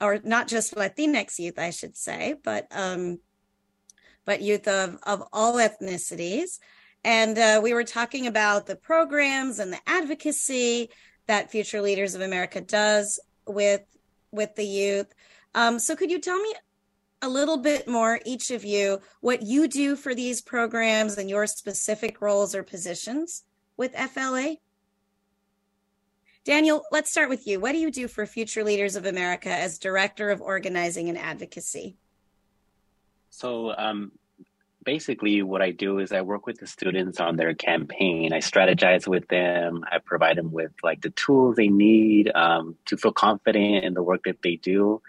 or 0.00 0.20
not 0.24 0.48
just 0.48 0.74
Latinx 0.74 1.38
youth, 1.38 1.58
I 1.58 1.70
should 1.70 1.96
say, 1.96 2.36
but 2.42 2.68
um, 2.70 3.18
but 4.24 4.40
youth 4.40 4.66
of 4.68 4.98
of 5.02 5.24
all 5.32 5.56
ethnicities. 5.56 6.58
And 7.04 7.38
uh, 7.38 7.60
we 7.62 7.74
were 7.74 7.84
talking 7.84 8.26
about 8.26 8.66
the 8.66 8.76
programs 8.76 9.58
and 9.58 9.72
the 9.72 9.80
advocacy 9.86 10.90
that 11.28 11.50
Future 11.50 11.80
Leaders 11.80 12.14
of 12.14 12.20
America 12.20 12.60
does 12.60 13.20
with 13.46 13.82
with 14.32 14.54
the 14.56 14.64
youth. 14.64 15.14
Um, 15.54 15.78
so, 15.78 15.94
could 15.94 16.10
you 16.10 16.20
tell 16.20 16.38
me 16.40 16.54
a 17.22 17.28
little 17.28 17.56
bit 17.56 17.88
more, 17.88 18.20
each 18.24 18.50
of 18.50 18.64
you, 18.64 19.00
what 19.20 19.42
you 19.42 19.68
do 19.68 19.96
for 19.96 20.14
these 20.14 20.40
programs 20.40 21.18
and 21.18 21.30
your 21.30 21.46
specific 21.46 22.20
roles 22.20 22.54
or 22.54 22.62
positions 22.62 23.44
with 23.76 23.94
FLA? 23.94 24.56
Daniel, 26.44 26.82
let's 26.90 27.10
start 27.10 27.28
with 27.28 27.46
you. 27.46 27.60
What 27.60 27.72
do 27.72 27.78
you 27.78 27.90
do 27.90 28.08
for 28.08 28.24
Future 28.24 28.64
Leaders 28.64 28.96
of 28.96 29.04
America 29.04 29.50
as 29.50 29.78
Director 29.78 30.30
of 30.30 30.40
Organizing 30.40 31.08
and 31.08 31.18
Advocacy? 31.18 31.96
So, 33.30 33.74
um, 33.76 34.12
basically, 34.84 35.42
what 35.42 35.62
I 35.62 35.70
do 35.70 35.98
is 35.98 36.12
I 36.12 36.22
work 36.22 36.46
with 36.46 36.58
the 36.58 36.66
students 36.66 37.20
on 37.20 37.36
their 37.36 37.54
campaign. 37.54 38.32
I 38.32 38.38
strategize 38.38 39.06
with 39.06 39.28
them. 39.28 39.84
I 39.90 39.98
provide 39.98 40.36
them 40.36 40.52
with 40.52 40.72
like 40.82 41.00
the 41.02 41.10
tools 41.10 41.56
they 41.56 41.68
need 41.68 42.30
um, 42.34 42.76
to 42.86 42.96
feel 42.96 43.12
confident 43.12 43.84
in 43.84 43.94
the 43.94 44.02
work 44.02 44.24
that 44.24 44.42
they 44.42 44.56
do. 44.56 45.02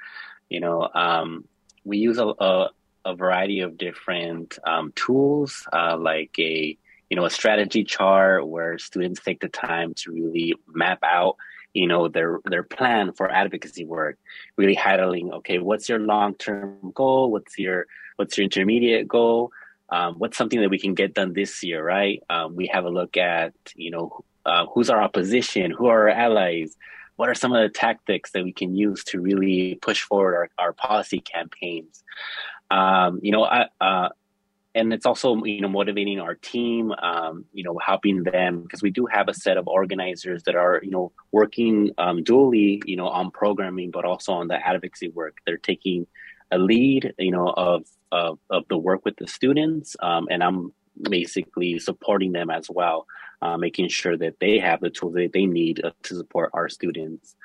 You 0.49 0.59
know, 0.59 0.89
um, 0.93 1.45
we 1.83 1.97
use 1.97 2.17
a, 2.17 2.27
a, 2.27 2.69
a, 3.05 3.15
variety 3.15 3.61
of 3.61 3.77
different 3.77 4.57
um, 4.65 4.91
tools, 4.95 5.67
uh, 5.71 5.97
like 5.97 6.37
a 6.39 6.77
you 7.09 7.15
know 7.15 7.25
a 7.25 7.29
strategy 7.29 7.83
chart 7.83 8.47
where 8.47 8.77
students 8.77 9.21
take 9.21 9.39
the 9.39 9.49
time 9.49 9.93
to 9.95 10.11
really 10.11 10.55
map 10.67 10.99
out 11.03 11.37
you 11.73 11.87
know 11.87 12.07
their 12.07 12.39
their 12.45 12.63
plan 12.63 13.11
for 13.13 13.29
advocacy 13.29 13.85
work 13.85 14.17
really 14.57 14.75
highlighting 14.75 15.31
okay 15.31 15.59
what's 15.59 15.89
your 15.89 15.99
long 15.99 16.35
term 16.35 16.91
goal 16.93 17.31
what's 17.31 17.57
your 17.57 17.85
what's 18.19 18.37
your 18.37 18.43
intermediate 18.43 19.07
goal? 19.07 19.51
Um, 19.87 20.15
what's 20.15 20.37
something 20.37 20.59
that 20.59 20.69
we 20.69 20.77
can 20.77 20.93
get 20.93 21.13
done 21.13 21.31
this 21.33 21.63
year 21.63 21.83
right? 21.83 22.21
Um, 22.29 22.55
we 22.55 22.67
have 22.67 22.83
a 22.83 22.89
look 22.89 23.15
at 23.15 23.53
you 23.75 23.91
know 23.91 24.25
uh, 24.45 24.65
who's 24.73 24.89
our 24.89 25.01
opposition 25.01 25.71
who 25.71 25.87
are 25.87 26.09
our 26.09 26.15
allies 26.25 26.75
what 27.15 27.29
are 27.29 27.35
some 27.35 27.53
of 27.53 27.61
the 27.61 27.69
tactics 27.69 28.31
that 28.31 28.43
we 28.43 28.53
can 28.53 28.75
use 28.75 29.03
to 29.05 29.19
really 29.19 29.75
push 29.81 30.01
forward 30.03 30.35
our, 30.35 30.49
our 30.65 30.73
policy 30.73 31.19
campaigns? 31.19 32.03
Um, 32.69 33.19
you 33.23 33.31
know 33.31 33.45
I, 33.45 33.67
uh, 33.79 34.09
and 34.75 34.93
it's 34.93 35.05
also 35.05 35.43
you 35.45 35.61
know 35.61 35.69
motivating 35.69 36.19
our 36.19 36.35
team 36.35 36.91
um, 36.91 37.45
you 37.53 37.63
know 37.63 37.79
helping 37.83 38.23
them 38.23 38.63
because 38.63 38.81
we 38.81 38.91
do 38.91 39.05
have 39.05 39.29
a 39.29 39.33
set 39.33 39.57
of 39.57 39.67
organizers 39.67 40.43
that 40.43 40.55
are 40.55 40.81
you 40.83 40.91
know 40.91 41.13
working 41.31 41.91
um, 41.97 42.23
dually 42.23 42.81
you 42.85 42.97
know 42.97 43.07
on 43.07 43.31
programming 43.31 43.91
but 43.91 44.03
also 44.03 44.33
on 44.33 44.49
the 44.49 44.67
advocacy 44.67 45.07
work. 45.07 45.37
They're 45.45 45.57
taking 45.57 46.05
a 46.51 46.57
lead 46.57 47.13
you 47.17 47.31
know 47.31 47.47
of 47.49 47.85
of, 48.11 48.39
of 48.49 48.63
the 48.69 48.77
work 48.77 49.05
with 49.05 49.15
the 49.17 49.27
students 49.27 49.95
um, 50.01 50.27
and 50.31 50.43
i'm 50.43 50.73
basically 51.09 51.79
supporting 51.79 52.31
them 52.31 52.49
as 52.49 52.69
well 52.69 53.05
uh, 53.41 53.57
making 53.57 53.87
sure 53.87 54.17
that 54.17 54.39
they 54.39 54.59
have 54.59 54.81
the 54.81 54.89
tools 54.89 55.13
that 55.13 55.31
they 55.33 55.45
need 55.45 55.83
uh, 55.83 55.91
to 56.03 56.15
support 56.15 56.49
our 56.53 56.69
students. 56.69 57.35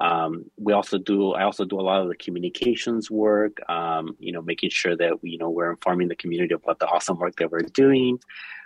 Um, 0.00 0.50
we 0.58 0.72
also 0.72 0.96
do. 0.98 1.32
I 1.32 1.44
also 1.44 1.64
do 1.64 1.78
a 1.78 1.82
lot 1.82 2.00
of 2.00 2.08
the 2.08 2.14
communications 2.14 3.10
work. 3.10 3.58
Um, 3.68 4.16
you 4.18 4.32
know, 4.32 4.40
making 4.40 4.70
sure 4.70 4.96
that 4.96 5.22
we, 5.22 5.30
you 5.30 5.38
know, 5.38 5.50
we're 5.50 5.70
informing 5.70 6.08
the 6.08 6.16
community 6.16 6.54
about 6.54 6.78
the 6.78 6.86
awesome 6.86 7.18
work 7.18 7.36
that 7.36 7.50
we're 7.50 7.60
doing, 7.60 8.18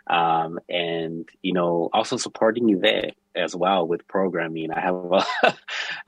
um, 0.07 0.61
and 0.69 1.29
you 1.43 1.53
know, 1.53 1.91
also 1.93 2.17
supporting 2.17 2.71
Yvette 2.71 3.17
as 3.37 3.55
well 3.55 3.87
with 3.87 4.07
programming. 4.09 4.71
I 4.71 4.81
have 4.81 4.97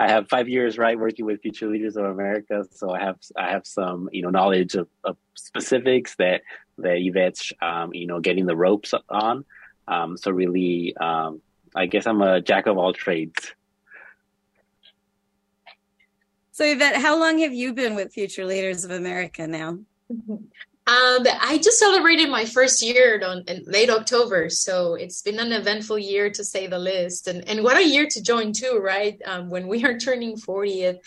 I 0.01 0.09
have 0.09 0.29
five 0.29 0.49
years 0.49 0.79
right 0.79 0.99
working 0.99 1.25
with 1.25 1.43
Future 1.43 1.69
Leaders 1.69 1.97
of 1.97 2.05
America, 2.05 2.65
so 2.71 2.91
I 2.91 3.01
have 3.01 3.19
I 3.37 3.51
have 3.51 3.67
some 3.67 4.09
you 4.13 4.23
know 4.23 4.31
knowledge 4.31 4.75
of, 4.75 4.89
of 5.05 5.17
specifics 5.35 6.17
that 6.17 6.43
that 6.79 6.99
Yvette's 6.99 7.53
um, 7.61 7.95
you 7.95 8.07
know 8.07 8.21
getting 8.21 8.47
the 8.47 8.57
ropes 8.57 8.95
on. 9.09 9.45
Um, 9.89 10.17
so 10.17 10.31
really, 10.31 10.97
um, 10.97 11.41
I 11.75 11.87
guess 11.87 12.07
I'm 12.07 12.23
a 12.23 12.41
jack 12.41 12.67
of 12.67 12.77
all 12.77 12.93
trades. 12.93 13.53
So, 16.53 16.65
Yvette, 16.65 16.97
how 16.97 17.21
long 17.21 17.41
have 17.41 17.53
you 17.53 17.75
been 17.75 17.95
with 17.95 18.15
Future 18.15 18.47
Leaders 18.47 18.85
of 18.85 18.91
America 18.91 19.47
now? 19.47 19.79
Um, 20.89 21.27
I 21.41 21.59
just 21.59 21.81
celebrated 21.81 22.31
my 22.31 22.45
first 22.45 22.81
year 22.81 23.21
on 23.27 23.43
in 23.49 23.65
late 23.67 23.91
October, 23.91 24.49
so 24.49 24.95
it's 24.95 25.21
been 25.21 25.41
an 25.41 25.51
eventful 25.51 25.99
year 25.99 26.31
to 26.31 26.45
say 26.45 26.69
the 26.69 26.79
least. 26.79 27.27
And 27.27 27.49
and 27.49 27.65
what 27.65 27.77
a 27.77 27.85
year 27.85 28.07
to 28.09 28.23
join 28.23 28.53
too, 28.53 28.79
right? 28.81 29.21
Um, 29.27 29.51
when 29.51 29.67
we 29.67 29.85
are 29.85 29.99
turning 29.99 30.37
40th, 30.37 30.99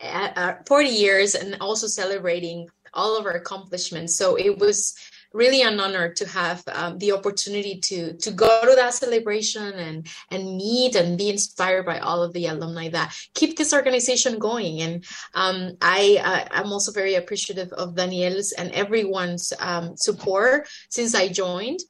uh, 0.00 0.54
40 0.66 0.88
years, 0.88 1.36
and 1.36 1.56
also 1.60 1.86
celebrating 1.86 2.68
all 2.94 3.16
of 3.16 3.26
our 3.26 3.32
accomplishments. 3.32 4.16
So 4.16 4.34
it 4.34 4.58
was 4.58 4.96
really 5.32 5.62
an 5.62 5.78
honor 5.78 6.12
to 6.14 6.26
have 6.26 6.62
um, 6.72 6.98
the 6.98 7.12
opportunity 7.12 7.78
to 7.80 8.14
to 8.14 8.30
go 8.30 8.60
to 8.62 8.74
that 8.74 8.94
celebration 8.94 9.72
and 9.74 10.06
and 10.30 10.56
meet 10.56 10.94
and 10.94 11.18
be 11.18 11.28
inspired 11.28 11.84
by 11.84 11.98
all 11.98 12.22
of 12.22 12.32
the 12.32 12.46
alumni 12.46 12.88
that 12.88 13.14
keep 13.34 13.56
this 13.56 13.74
organization 13.74 14.38
going. 14.38 14.80
And 14.80 15.04
um, 15.34 15.76
I 15.82 16.20
uh, 16.24 16.48
I'm 16.50 16.72
also 16.72 16.92
very 16.92 17.16
appreciative 17.16 17.72
of 17.72 17.94
Daniel's 17.94 18.52
and 18.52 18.72
everyone's 18.72 19.52
um, 19.60 19.96
support 19.96 20.68
since 20.88 21.14
I 21.14 21.28
joined. 21.28 21.80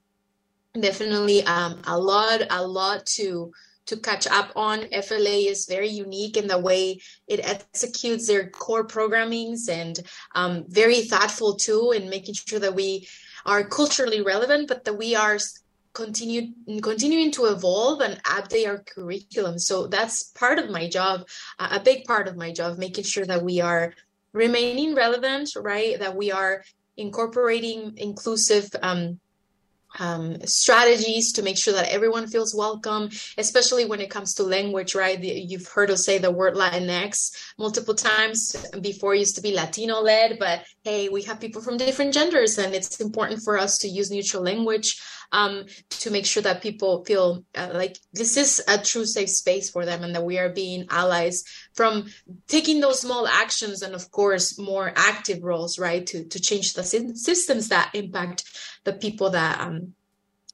Definitely 0.79 1.45
um, 1.45 1.81
a 1.87 1.99
lot 1.99 2.43
a 2.51 2.67
lot 2.67 3.07
to 3.17 3.53
to 3.89 3.97
catch 3.97 4.27
up 4.27 4.53
on. 4.55 4.87
FLA 5.03 5.49
is 5.49 5.67
very 5.67 5.89
unique 5.89 6.37
in 6.37 6.47
the 6.47 6.59
way 6.59 7.01
it 7.27 7.41
executes 7.43 8.27
their 8.27 8.51
core 8.51 8.87
programmings 8.87 9.69
and 9.69 10.01
um, 10.35 10.65
very 10.69 11.03
thoughtful 11.03 11.57
too 11.57 11.93
in 11.97 12.11
making 12.11 12.35
sure 12.35 12.61
that 12.61 12.75
we 12.75 13.09
are 13.49 13.65
culturally 13.65 14.21
relevant, 14.21 14.69
but 14.69 14.85
that 14.85 14.99
we 15.05 15.17
are 15.17 15.39
continue 15.95 16.53
continuing 16.83 17.33
to 17.33 17.47
evolve 17.47 18.01
and 18.01 18.23
update 18.25 18.69
our 18.69 18.79
curriculum. 18.79 19.59
So 19.59 19.87
that's 19.87 20.25
part 20.43 20.59
of 20.59 20.71
my 20.71 20.89
job, 20.89 21.27
a 21.59 21.81
big 21.81 22.05
part 22.05 22.29
of 22.29 22.37
my 22.37 22.53
job, 22.53 22.79
making 22.79 23.05
sure 23.05 23.25
that 23.25 23.43
we 23.43 23.61
are 23.61 23.95
remaining 24.33 24.95
relevant, 24.95 25.57
right? 25.57 25.99
That 25.99 26.15
we 26.15 26.31
are 26.31 26.63
incorporating 26.97 27.95
inclusive 27.97 28.69
um, 28.83 29.19
um, 29.99 30.37
strategies 30.45 31.33
to 31.33 31.43
make 31.43 31.57
sure 31.57 31.75
that 31.75 31.93
everyone 31.93 32.27
feels 32.27 32.55
welcome, 32.55 33.11
especially 33.37 33.85
when 33.85 34.01
it 34.01 34.11
comes 34.11 34.35
to 34.35 34.43
language, 34.43 34.95
right? 34.95 35.23
You've 35.23 35.69
heard 35.69 35.91
us 35.91 36.05
say 36.05 36.19
the 36.19 36.31
word 36.31 36.55
Latinx 36.55 37.33
multiple 37.59 37.95
times. 37.95 38.55
Before 38.81 39.15
used 39.15 39.37
to 39.37 39.43
be 39.43 39.55
Latino 39.55 40.01
led, 40.01 40.39
but 40.39 40.65
hey, 40.85 41.09
we 41.09 41.23
have 41.23 41.41
people 41.41 41.63
from 41.63 41.77
different 41.77 42.15
genders, 42.15 42.59
and 42.59 42.75
it's 42.75 43.01
important 43.01 43.43
for 43.43 43.59
us 43.59 43.79
to 43.79 43.89
use 43.89 44.11
neutral 44.11 44.43
language 44.43 45.01
um, 45.33 45.67
to 45.91 46.11
make 46.11 46.27
sure 46.27 46.43
that 46.43 46.63
people 46.63 47.05
feel 47.05 47.45
uh, 47.55 47.71
like 47.73 47.99
this 48.13 48.37
is 48.37 48.63
a 48.69 48.79
true 48.79 49.05
safe 49.05 49.31
space 49.31 49.71
for 49.71 49.85
them 49.85 50.03
and 50.03 50.15
that 50.15 50.25
we 50.25 50.39
are 50.39 50.49
being 50.49 50.87
allies 50.91 51.45
from 51.75 52.07
taking 52.47 52.81
those 52.81 53.01
small 53.01 53.27
actions 53.27 53.83
and 53.83 53.95
of 53.95 54.11
course 54.11 54.59
more 54.59 54.93
active 54.97 55.43
roles 55.43 55.79
right 55.79 56.07
to 56.07 56.25
to 56.25 56.41
change 56.41 56.75
the 56.75 56.85
systems 56.85 57.69
that 57.69 57.91
impact 57.95 58.45
the 58.85 58.93
people 58.93 59.31
that 59.31 59.61
um, 59.61 59.95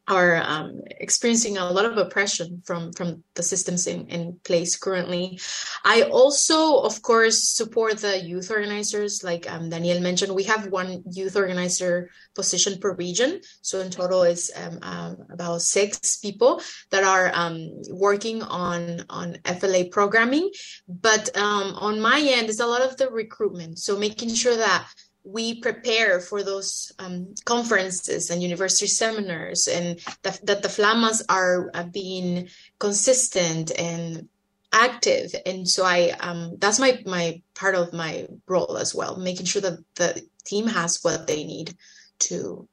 are 0.06 0.36
um, 0.42 0.82
experiencing 1.00 1.56
a 1.56 1.70
lot 1.70 1.86
of 1.86 1.96
oppression 1.96 2.62
from 2.64 2.92
from 2.92 3.24
the 3.34 3.42
systems 3.42 3.86
in, 3.86 4.06
in 4.08 4.38
place 4.44 4.76
currently. 4.76 5.38
I 5.84 6.02
also, 6.02 6.80
of 6.80 7.00
course, 7.00 7.48
support 7.48 7.98
the 7.98 8.20
youth 8.20 8.50
organizers. 8.50 9.24
Like 9.24 9.50
um, 9.50 9.70
Daniel 9.70 10.00
mentioned, 10.00 10.34
we 10.34 10.44
have 10.44 10.66
one 10.66 11.02
youth 11.10 11.36
organizer 11.36 12.10
position 12.34 12.78
per 12.80 12.94
region. 12.94 13.40
So 13.62 13.80
in 13.80 13.90
total, 13.90 14.22
it's 14.22 14.50
um, 14.56 14.78
uh, 14.82 15.14
about 15.30 15.62
six 15.62 16.18
people 16.18 16.60
that 16.90 17.04
are 17.04 17.30
um, 17.34 17.70
working 17.90 18.42
on 18.42 19.04
on 19.08 19.38
FLA 19.44 19.86
programming. 19.90 20.50
But 20.86 21.34
um, 21.36 21.74
on 21.76 22.00
my 22.00 22.20
end, 22.20 22.50
it's 22.50 22.60
a 22.60 22.66
lot 22.66 22.82
of 22.82 22.96
the 22.98 23.08
recruitment. 23.10 23.78
So 23.78 23.98
making 23.98 24.34
sure 24.34 24.56
that 24.56 24.86
we 25.24 25.60
prepare 25.60 26.20
for 26.20 26.42
those 26.42 26.92
um, 26.98 27.34
conferences 27.44 28.30
and 28.30 28.42
university 28.42 28.86
seminars 28.86 29.66
and 29.66 29.98
that 30.22 30.44
the 30.44 30.68
flamas 30.68 31.22
are 31.28 31.70
uh, 31.72 31.84
being 31.84 32.48
consistent 32.78 33.72
and 33.78 34.28
active. 34.72 35.34
And 35.46 35.68
so 35.68 35.84
i 35.84 36.10
um, 36.20 36.56
that's 36.58 36.78
my 36.78 37.00
my 37.06 37.40
part 37.54 37.74
of 37.74 37.92
my 37.92 38.26
role 38.46 38.76
as 38.76 38.94
well 38.94 39.16
making 39.16 39.46
sure 39.46 39.62
that 39.62 39.78
the 39.94 40.22
team 40.44 40.66
has 40.66 40.98
what 41.02 41.26
they 41.26 41.44
need 41.44 41.74
to 42.18 42.68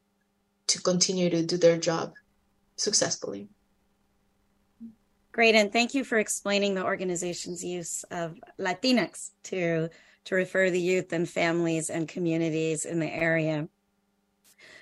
to 0.68 0.82
continue 0.82 1.30
to 1.30 1.46
do 1.46 1.58
their 1.58 1.78
job 1.78 2.14
successfully 2.76 3.48
great 5.32 5.56
and 5.56 5.72
thank 5.72 5.94
you 5.94 6.04
for 6.04 6.18
explaining 6.18 6.76
the 6.76 6.84
organization's 6.84 7.64
use 7.64 8.04
of 8.12 8.40
latinx 8.60 9.32
to 9.44 9.90
to 10.26 10.36
refer 10.36 10.70
the 10.70 10.80
youth 10.80 11.14
and 11.14 11.28
families 11.28 11.90
and 11.90 12.08
communities 12.08 12.86
in 12.86 13.00
the 13.00 13.12
area. 13.12 13.68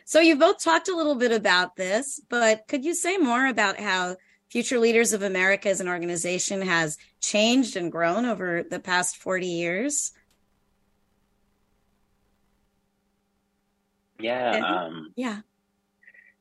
So 0.05 0.19
you 0.19 0.37
both 0.37 0.61
talked 0.61 0.89
a 0.89 0.95
little 0.95 1.15
bit 1.15 1.31
about 1.31 1.75
this, 1.75 2.19
but 2.29 2.67
could 2.67 2.83
you 2.83 2.95
say 2.95 3.17
more 3.17 3.45
about 3.45 3.79
how 3.79 4.17
Future 4.49 4.79
Leaders 4.79 5.13
of 5.13 5.21
America 5.21 5.69
as 5.69 5.79
an 5.79 5.87
organization 5.87 6.63
has 6.63 6.97
changed 7.21 7.75
and 7.75 7.91
grown 7.91 8.25
over 8.25 8.63
the 8.63 8.79
past 8.79 9.17
40 9.17 9.45
years? 9.45 10.11
Yeah. 14.19 14.57
Um, 14.57 15.13
yeah. 15.15 15.41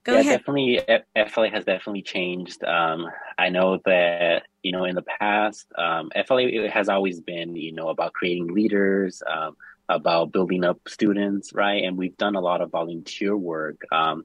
Go 0.08 0.14
yeah, 0.14 0.20
ahead. 0.20 0.38
definitely. 0.38 0.80
FLA 1.28 1.50
has 1.50 1.66
definitely 1.66 2.00
changed. 2.00 2.64
Um, 2.64 3.08
I 3.36 3.50
know 3.50 3.78
that 3.84 4.44
you 4.62 4.72
know 4.72 4.84
in 4.84 4.94
the 4.94 5.02
past, 5.02 5.66
um, 5.76 6.10
FLA 6.26 6.68
has 6.70 6.88
always 6.88 7.20
been 7.20 7.54
you 7.54 7.72
know 7.72 7.90
about 7.90 8.14
creating 8.14 8.54
leaders, 8.54 9.22
um, 9.30 9.54
about 9.86 10.32
building 10.32 10.64
up 10.64 10.80
students, 10.88 11.52
right? 11.52 11.84
And 11.84 11.98
we've 11.98 12.16
done 12.16 12.36
a 12.36 12.40
lot 12.40 12.62
of 12.62 12.70
volunteer 12.70 13.36
work. 13.36 13.82
Um, 13.92 14.24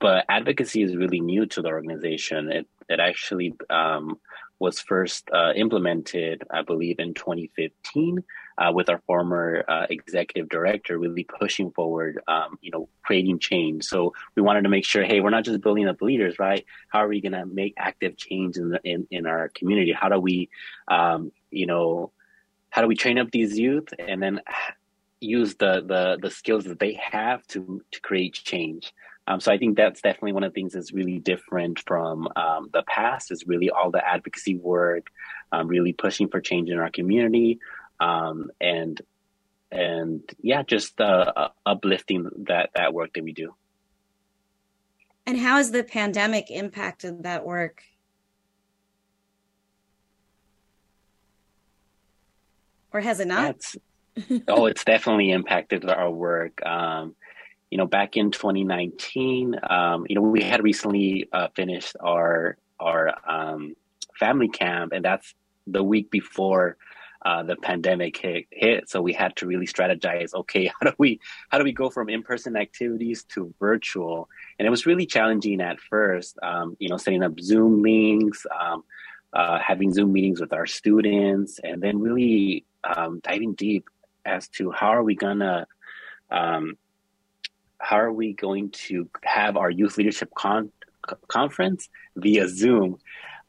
but 0.00 0.24
advocacy 0.28 0.82
is 0.82 0.96
really 0.96 1.20
new 1.20 1.46
to 1.46 1.62
the 1.62 1.68
organization. 1.68 2.50
It 2.50 2.66
it 2.88 2.98
actually 2.98 3.54
um, 3.70 4.18
was 4.58 4.80
first 4.80 5.30
uh, 5.32 5.52
implemented, 5.54 6.42
I 6.50 6.62
believe, 6.62 6.98
in 6.98 7.14
2015 7.14 8.24
uh, 8.58 8.70
with 8.72 8.88
our 8.88 9.00
former 9.06 9.64
uh, 9.68 9.86
executive 9.90 10.48
director, 10.48 10.98
really 10.98 11.24
pushing 11.24 11.70
forward, 11.70 12.20
um, 12.28 12.58
you 12.60 12.70
know, 12.70 12.88
creating 13.02 13.38
change. 13.38 13.84
So 13.84 14.12
we 14.34 14.42
wanted 14.42 14.62
to 14.62 14.68
make 14.68 14.84
sure, 14.84 15.04
hey, 15.04 15.20
we're 15.20 15.30
not 15.30 15.44
just 15.44 15.60
building 15.60 15.88
up 15.88 16.02
leaders, 16.02 16.38
right? 16.38 16.64
How 16.88 17.00
are 17.00 17.08
we 17.08 17.20
going 17.20 17.32
to 17.32 17.46
make 17.46 17.74
active 17.76 18.16
change 18.16 18.56
in, 18.56 18.70
the, 18.70 18.80
in 18.84 19.06
in 19.10 19.26
our 19.26 19.48
community? 19.48 19.92
How 19.92 20.08
do 20.08 20.18
we, 20.18 20.48
um, 20.88 21.32
you 21.50 21.66
know, 21.66 22.12
how 22.70 22.82
do 22.82 22.88
we 22.88 22.96
train 22.96 23.18
up 23.18 23.30
these 23.30 23.58
youth 23.58 23.88
and 23.98 24.22
then 24.22 24.40
use 25.20 25.54
the 25.56 25.82
the 25.86 26.18
the 26.20 26.30
skills 26.30 26.64
that 26.64 26.80
they 26.80 26.94
have 26.94 27.46
to 27.48 27.82
to 27.92 28.00
create 28.00 28.34
change? 28.34 28.92
Um, 29.28 29.40
so 29.40 29.52
I 29.52 29.58
think 29.58 29.76
that's 29.76 30.00
definitely 30.00 30.32
one 30.32 30.42
of 30.42 30.52
the 30.52 30.54
things 30.54 30.72
that's 30.72 30.92
really 30.92 31.18
different 31.18 31.80
from 31.86 32.28
um, 32.34 32.70
the 32.72 32.82
past 32.82 33.30
is 33.30 33.46
really 33.46 33.70
all 33.70 33.90
the 33.90 34.04
advocacy 34.04 34.56
work, 34.56 35.06
um, 35.52 35.68
really 35.68 35.92
pushing 35.92 36.28
for 36.28 36.40
change 36.40 36.70
in 36.70 36.78
our 36.78 36.90
community, 36.90 37.60
um, 38.02 38.50
and 38.60 39.00
and 39.70 40.22
yeah, 40.40 40.62
just 40.62 41.00
uh, 41.00 41.32
uh, 41.34 41.48
uplifting 41.64 42.28
that 42.46 42.70
that 42.74 42.92
work 42.92 43.12
that 43.14 43.24
we 43.24 43.32
do. 43.32 43.54
And 45.24 45.38
how 45.38 45.56
has 45.56 45.70
the 45.70 45.84
pandemic 45.84 46.50
impacted 46.50 47.22
that 47.22 47.46
work? 47.46 47.82
Or 52.92 53.00
has 53.00 53.20
it 53.20 53.28
not? 53.28 53.56
oh, 54.48 54.66
it's 54.66 54.84
definitely 54.84 55.30
impacted 55.30 55.88
our 55.88 56.10
work. 56.10 56.64
Um, 56.66 57.14
you 57.70 57.78
know, 57.78 57.86
back 57.86 58.18
in 58.18 58.30
2019, 58.32 59.58
um, 59.70 60.04
you 60.08 60.16
know, 60.16 60.20
we 60.20 60.42
had 60.42 60.62
recently 60.62 61.28
uh, 61.32 61.48
finished 61.54 61.96
our 62.00 62.58
our 62.78 63.14
um, 63.26 63.74
family 64.18 64.48
camp, 64.48 64.92
and 64.92 65.04
that's 65.04 65.34
the 65.66 65.82
week 65.82 66.10
before 66.10 66.76
uh, 67.24 67.42
the 67.42 67.56
pandemic 67.56 68.16
hit, 68.16 68.46
hit. 68.50 68.88
So 68.88 69.00
we 69.00 69.12
had 69.12 69.36
to 69.36 69.46
really 69.46 69.66
strategize. 69.66 70.34
Okay, 70.34 70.66
how 70.80 70.90
do 70.90 70.92
we 70.98 71.20
how 71.50 71.58
do 71.58 71.64
we 71.64 71.72
go 71.72 71.90
from 71.90 72.08
in 72.08 72.22
person 72.22 72.56
activities 72.56 73.24
to 73.34 73.54
virtual? 73.58 74.28
And 74.58 74.66
it 74.66 74.70
was 74.70 74.86
really 74.86 75.06
challenging 75.06 75.60
at 75.60 75.80
first. 75.80 76.38
Um, 76.42 76.76
you 76.78 76.88
know, 76.88 76.96
setting 76.96 77.22
up 77.22 77.38
Zoom 77.40 77.82
links, 77.82 78.44
um, 78.58 78.84
uh, 79.32 79.58
having 79.58 79.92
Zoom 79.92 80.12
meetings 80.12 80.40
with 80.40 80.52
our 80.52 80.66
students, 80.66 81.60
and 81.62 81.82
then 81.82 82.00
really 82.00 82.64
um, 82.84 83.20
diving 83.22 83.54
deep 83.54 83.88
as 84.24 84.48
to 84.48 84.70
how 84.70 84.88
are 84.88 85.02
we 85.02 85.14
gonna 85.14 85.66
um, 86.30 86.76
how 87.78 87.98
are 87.98 88.12
we 88.12 88.32
going 88.32 88.70
to 88.70 89.08
have 89.22 89.56
our 89.56 89.70
youth 89.70 89.98
leadership 89.98 90.30
con- 90.34 90.72
conference 91.28 91.88
via 92.16 92.48
Zoom? 92.48 92.98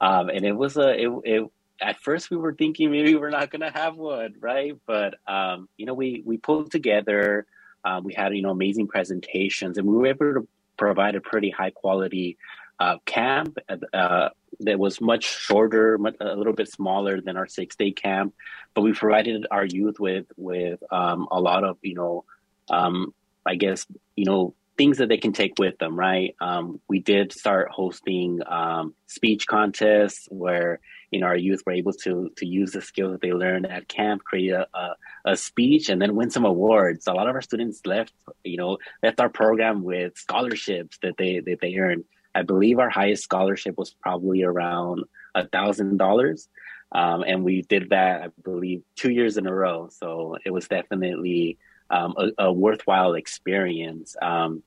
Um, 0.01 0.29
and 0.29 0.43
it 0.43 0.53
was 0.53 0.75
a 0.75 0.89
it, 0.89 1.09
it 1.23 1.51
at 1.81 1.99
first 1.99 2.29
we 2.29 2.37
were 2.37 2.53
thinking 2.53 2.91
maybe 2.91 3.15
we're 3.15 3.29
not 3.29 3.51
going 3.51 3.61
to 3.61 3.71
have 3.71 3.95
one, 3.95 4.35
right? 4.39 4.77
But 4.85 5.15
um, 5.27 5.69
you 5.77 5.85
know, 5.85 5.93
we 5.93 6.21
we 6.25 6.37
pulled 6.37 6.71
together. 6.71 7.45
Uh, 7.83 8.01
we 8.03 8.13
had 8.13 8.35
you 8.35 8.41
know 8.41 8.51
amazing 8.51 8.87
presentations, 8.87 9.77
and 9.77 9.87
we 9.87 9.95
were 9.95 10.07
able 10.07 10.33
to 10.33 10.47
provide 10.77 11.15
a 11.15 11.21
pretty 11.21 11.49
high 11.49 11.71
quality 11.71 12.37
uh, 12.79 12.97
camp 13.05 13.57
uh, 13.93 14.29
that 14.61 14.79
was 14.79 14.99
much 15.01 15.25
shorter, 15.25 15.97
much, 15.97 16.15
a 16.19 16.35
little 16.35 16.53
bit 16.53 16.69
smaller 16.69 17.21
than 17.21 17.37
our 17.37 17.47
six 17.47 17.75
day 17.75 17.91
camp. 17.91 18.33
But 18.73 18.81
we 18.81 18.93
provided 18.93 19.45
our 19.51 19.65
youth 19.65 19.99
with 19.99 20.25
with 20.37 20.81
um, 20.91 21.27
a 21.31 21.39
lot 21.39 21.63
of 21.63 21.77
you 21.81 21.95
know, 21.95 22.25
um, 22.69 23.13
I 23.45 23.55
guess 23.55 23.85
you 24.15 24.25
know 24.25 24.55
things 24.77 24.97
that 24.97 25.09
they 25.09 25.17
can 25.17 25.33
take 25.33 25.53
with 25.59 25.77
them, 25.77 25.97
right? 25.97 26.35
Um, 26.41 26.81
we 26.87 26.99
did 26.99 27.31
start 27.31 27.69
hosting 27.71 28.39
um, 28.47 28.95
speech 29.07 29.45
contests 29.47 30.27
where 30.29 30.79
you 31.11 31.19
know 31.19 31.27
our 31.27 31.37
youth 31.37 31.61
were 31.65 31.73
able 31.73 31.93
to 31.93 32.31
to 32.37 32.45
use 32.45 32.71
the 32.71 32.81
skills 32.81 33.11
that 33.11 33.21
they 33.21 33.33
learned 33.33 33.67
at 33.67 33.87
camp, 33.87 34.23
create 34.23 34.51
a, 34.51 34.67
a, 34.73 34.95
a, 35.25 35.37
speech, 35.37 35.89
and 35.89 36.01
then 36.01 36.15
win 36.15 36.31
some 36.31 36.45
awards. 36.45 37.07
A 37.07 37.13
lot 37.13 37.29
of 37.29 37.35
our 37.35 37.41
students 37.41 37.81
left, 37.85 38.13
you 38.43 38.57
know, 38.57 38.77
left 39.03 39.19
our 39.19 39.29
program 39.29 39.83
with 39.83 40.17
scholarships 40.17 40.97
that 41.03 41.15
they 41.17 41.39
that 41.39 41.59
they 41.61 41.75
earned. 41.75 42.05
I 42.35 42.41
believe 42.41 42.79
our 42.79 42.89
highest 42.89 43.23
scholarship 43.23 43.77
was 43.77 43.95
probably 44.01 44.43
around 44.43 45.03
a 45.35 45.47
thousand 45.47 45.97
dollars. 45.97 46.47
Um, 46.93 47.23
and 47.25 47.43
we 47.43 47.63
did 47.63 47.89
that, 47.89 48.21
I 48.21 48.27
believe, 48.43 48.83
two 48.95 49.11
years 49.11 49.37
in 49.37 49.47
a 49.47 49.53
row. 49.53 49.89
So 49.91 50.37
it 50.45 50.51
was 50.51 50.67
definitely 50.67 51.57
um, 51.93 52.15
a, 52.17 52.45
a, 52.45 52.53
worthwhile 52.53 53.13
experience. 53.13 54.15
Um, 54.21 54.63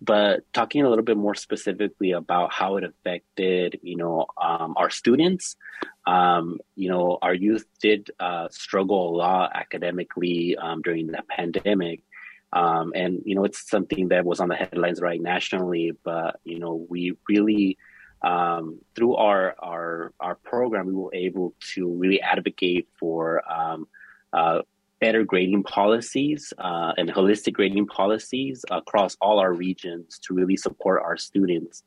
but 0.00 0.50
talking 0.54 0.82
a 0.82 0.88
little 0.88 1.04
bit 1.04 1.18
more 1.18 1.34
specifically 1.34 2.12
about 2.12 2.52
how 2.52 2.76
it 2.76 2.84
affected, 2.84 3.78
you 3.82 3.96
know, 3.96 4.26
um, 4.42 4.74
our 4.76 4.88
students, 4.88 5.56
um, 6.06 6.58
you 6.74 6.88
know, 6.88 7.18
our 7.20 7.34
youth 7.34 7.66
did 7.82 8.10
uh, 8.18 8.48
struggle 8.50 9.10
a 9.10 9.16
lot 9.16 9.50
academically 9.54 10.56
um, 10.56 10.80
during 10.80 11.06
the 11.08 11.22
pandemic. 11.28 12.02
Um, 12.52 12.92
and, 12.94 13.22
you 13.26 13.34
know, 13.34 13.44
it's 13.44 13.68
something 13.68 14.08
that 14.08 14.24
was 14.24 14.40
on 14.40 14.48
the 14.48 14.56
headlines 14.56 15.00
right 15.00 15.20
nationally, 15.20 15.92
but, 16.02 16.40
you 16.44 16.58
know, 16.58 16.86
we 16.88 17.16
really, 17.28 17.76
um, 18.22 18.78
through 18.96 19.16
our, 19.16 19.54
our, 19.58 20.12
our 20.18 20.34
program, 20.34 20.86
we 20.86 20.94
were 20.94 21.14
able 21.14 21.54
to 21.74 21.86
really 21.86 22.22
advocate 22.22 22.88
for 22.98 23.42
um, 23.50 23.86
uh, 24.32 24.62
better 25.00 25.24
grading 25.24 25.62
policies 25.62 26.52
uh, 26.58 26.92
and 26.96 27.08
holistic 27.08 27.54
grading 27.54 27.86
policies 27.86 28.64
across 28.70 29.16
all 29.20 29.38
our 29.38 29.52
regions 29.52 30.18
to 30.18 30.34
really 30.34 30.56
support 30.56 31.02
our 31.02 31.16
students. 31.16 31.82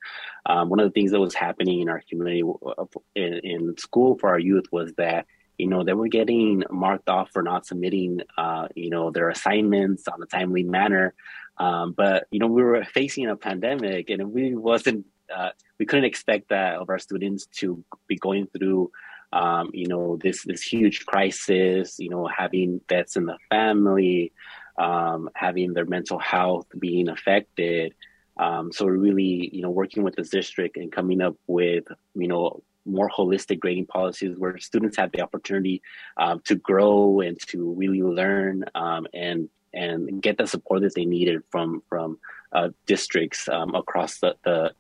Um, 0.48 0.70
one 0.70 0.80
of 0.80 0.88
the 0.88 0.92
things 0.92 1.12
that 1.12 1.20
was 1.20 1.36
happening 1.36 1.82
in 1.82 1.90
our 1.90 2.02
community 2.10 2.44
uh, 2.44 2.86
in, 3.16 3.34
in, 3.44 3.78
school 3.78 4.18
for 4.18 4.30
our 4.30 4.40
youth 4.40 4.66
was 4.72 4.94
that 4.98 5.28
you 5.58 5.68
know 5.68 5.84
they 5.84 5.94
were 5.94 6.08
getting 6.08 6.64
marked 6.72 7.08
off 7.08 7.30
for 7.32 7.44
not 7.44 7.66
submitting 7.66 8.22
uh, 8.38 8.68
you 8.76 8.90
know 8.90 9.12
their 9.12 9.30
assignments 9.30 10.08
on 10.08 10.22
a 10.22 10.26
timely 10.26 10.64
manner. 10.64 11.14
Um, 11.58 11.94
but 11.94 12.26
you 12.32 12.40
know 12.40 12.48
we 12.48 12.64
were 12.64 12.84
facing 12.84 13.28
a 13.28 13.36
pandemic, 13.36 14.10
and 14.10 14.34
really 14.34 14.56
wasn't. 14.56 15.06
Uh, 15.34 15.50
we 15.80 15.86
couldn't 15.86 16.06
expect 16.06 16.50
that 16.50 16.76
of 16.76 16.90
our 16.90 17.00
students 17.00 17.46
to 17.48 17.84
be 18.08 18.16
going 18.18 18.48
through 18.48 18.92
um, 19.34 19.72
you 19.74 19.88
know, 19.88 20.18
this 20.22 20.44
this 20.44 20.62
huge 20.62 21.06
crisis, 21.08 22.00
you 22.00 22.10
know, 22.10 22.28
having 22.28 22.80
deaths 22.88 23.16
in 23.16 23.26
the 23.26 23.38
family, 23.50 24.32
um, 24.78 25.28
having 25.34 25.74
their 25.74 25.86
mental 25.86 26.20
health 26.20 26.68
being 26.78 27.10
affected. 27.10 27.96
Um, 28.38 28.72
so 28.72 28.86
really, 28.86 29.50
you 29.52 29.64
know, 29.64 29.72
working 29.72 30.04
with 30.04 30.16
the 30.16 30.24
district 30.24 30.78
and 30.78 30.92
coming 30.92 31.20
up 31.20 31.36
with, 31.48 31.86
you 32.14 32.28
know, 32.28 32.62
more 32.86 33.10
holistic 33.10 33.60
grading 33.60 33.88
policies 33.88 34.36
where 34.38 34.58
students 34.60 34.98
have 34.98 35.12
the 35.12 35.22
opportunity 35.22 35.82
um, 36.18 36.40
to 36.46 36.56
grow 36.56 37.20
and 37.22 37.38
to 37.48 37.74
really 37.74 38.04
learn 38.04 38.66
um, 38.76 39.08
and 39.14 39.50
and 39.74 40.22
get 40.22 40.38
the 40.38 40.46
support 40.46 40.82
that 40.82 40.94
they 40.94 41.06
needed 41.06 41.42
from 41.50 41.82
from 41.90 42.20
uh, 42.52 42.70
districts 42.86 43.50
um, 43.50 43.74
across 43.74 44.20
the, 44.20 44.36
the 44.44 44.74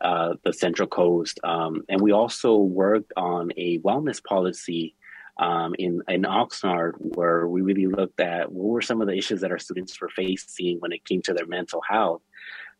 uh, 0.00 0.34
the 0.44 0.52
Central 0.52 0.88
Coast. 0.88 1.40
Um, 1.44 1.82
and 1.88 2.00
we 2.00 2.12
also 2.12 2.56
worked 2.56 3.12
on 3.16 3.50
a 3.56 3.78
wellness 3.80 4.22
policy 4.22 4.94
um, 5.38 5.74
in, 5.78 6.02
in 6.08 6.22
Oxnard 6.22 6.92
where 6.98 7.48
we 7.48 7.62
really 7.62 7.86
looked 7.86 8.20
at 8.20 8.52
what 8.52 8.68
were 8.68 8.82
some 8.82 9.00
of 9.00 9.08
the 9.08 9.16
issues 9.16 9.40
that 9.40 9.50
our 9.50 9.58
students 9.58 9.98
were 10.00 10.08
facing 10.08 10.78
when 10.80 10.92
it 10.92 11.04
came 11.04 11.22
to 11.22 11.34
their 11.34 11.46
mental 11.46 11.80
health. 11.88 12.22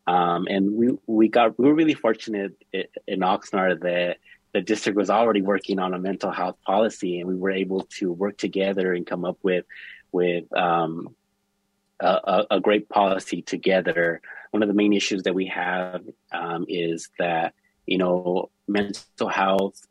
Um, 0.07 0.47
and 0.47 0.73
we, 0.73 0.89
we 1.07 1.27
got, 1.27 1.57
we 1.59 1.67
were 1.67 1.75
really 1.75 1.93
fortunate 1.93 2.53
in 2.73 3.19
Oxnard 3.19 3.81
that 3.81 4.17
the 4.53 4.61
district 4.61 4.97
was 4.97 5.09
already 5.09 5.41
working 5.41 5.79
on 5.79 5.93
a 5.93 5.99
mental 5.99 6.31
health 6.31 6.57
policy 6.65 7.19
and 7.19 7.29
we 7.29 7.35
were 7.35 7.51
able 7.51 7.81
to 7.99 8.11
work 8.11 8.37
together 8.37 8.93
and 8.93 9.07
come 9.07 9.25
up 9.25 9.37
with, 9.43 9.65
with, 10.11 10.51
um, 10.55 11.15
a, 12.01 12.45
a, 12.51 12.59
great 12.59 12.89
policy 12.89 13.43
together 13.43 14.21
one 14.51 14.61
of 14.61 14.67
the 14.67 14.75
main 14.75 14.93
issues 14.93 15.23
that 15.23 15.33
we 15.33 15.47
have 15.47 16.01
um, 16.31 16.65
is 16.67 17.09
that 17.19 17.53
you 17.87 17.97
know 17.97 18.49
mental 18.67 19.29
health, 19.29 19.85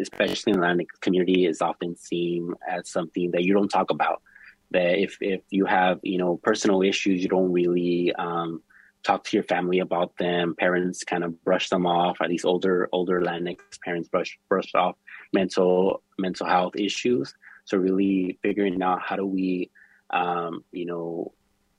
especially 0.00 0.52
in 0.52 0.60
the 0.60 0.66
Latinx 0.66 1.00
community, 1.00 1.46
is 1.46 1.60
often 1.60 1.96
seen 1.96 2.54
as 2.68 2.88
something 2.88 3.30
that 3.32 3.44
you 3.44 3.52
don't 3.54 3.68
talk 3.68 3.90
about. 3.90 4.22
That 4.70 4.98
if 4.98 5.18
if 5.20 5.42
you 5.50 5.66
have 5.66 6.00
you 6.02 6.18
know 6.18 6.38
personal 6.42 6.82
issues, 6.82 7.22
you 7.22 7.28
don't 7.28 7.52
really 7.52 8.12
um, 8.14 8.62
talk 9.04 9.24
to 9.24 9.36
your 9.36 9.44
family 9.44 9.80
about 9.80 10.16
them. 10.16 10.54
Parents 10.58 11.04
kind 11.04 11.22
of 11.22 11.44
brush 11.44 11.68
them 11.68 11.86
off. 11.86 12.16
At 12.20 12.30
least 12.30 12.44
older 12.44 12.88
older 12.92 13.20
Latinx 13.20 13.58
parents 13.84 14.08
brush 14.08 14.38
brush 14.48 14.74
off 14.74 14.96
mental 15.32 16.02
mental 16.18 16.46
health 16.46 16.74
issues. 16.76 17.34
So 17.66 17.78
really 17.78 18.38
figuring 18.42 18.82
out 18.82 19.00
how 19.02 19.16
do 19.16 19.26
we, 19.26 19.70
um, 20.10 20.64
you 20.70 20.84
know, 20.86 21.32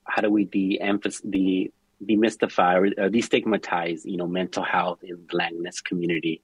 how 0.05 0.21
do 0.21 0.31
we 0.31 0.45
de-emphasize 0.45 1.21
the 1.23 1.71
demystify 2.03 2.75
or, 2.75 2.85
or 3.03 3.09
destigmatize, 3.09 4.01
you 4.05 4.17
know, 4.17 4.27
mental 4.27 4.63
health 4.63 5.03
in 5.03 5.17
the 5.29 5.37
Latinx 5.37 5.83
community. 5.83 6.41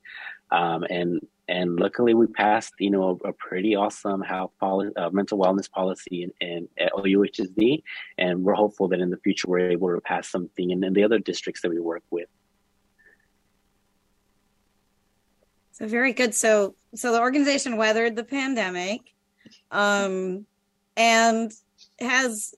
Um, 0.52 0.84
and 0.90 1.20
and 1.48 1.80
luckily 1.80 2.14
we 2.14 2.28
passed, 2.28 2.74
you 2.80 2.90
know, 2.90 3.20
a, 3.24 3.30
a 3.30 3.34
pretty 3.34 3.76
awesome 3.76 4.22
health 4.22 4.52
policy, 4.60 4.96
uh, 4.96 5.10
mental 5.10 5.38
wellness 5.38 5.70
policy 5.70 6.24
in, 6.24 6.32
in 6.40 6.68
at 6.78 6.92
OUHSD, 6.94 7.84
and 8.18 8.44
we're 8.44 8.54
hopeful 8.54 8.88
that 8.90 9.00
in 9.00 9.10
the 9.10 9.18
future 9.18 9.48
we're 9.48 9.72
able 9.72 9.94
to 9.94 10.02
pass 10.02 10.30
something 10.30 10.72
in, 10.72 10.84
in 10.84 10.94
the 10.94 11.04
other 11.04 11.20
districts 11.20 11.62
that 11.62 11.70
we 11.70 11.80
work 11.80 12.04
with. 12.10 12.28
So 15.72 15.88
very 15.88 16.14
good. 16.14 16.36
So 16.36 16.76
so 16.96 17.12
the 17.12 17.20
organization 17.20 17.76
weathered 17.78 18.16
the 18.16 18.24
pandemic, 18.24 19.02
um, 19.72 20.46
and 20.96 21.52
has 22.00 22.54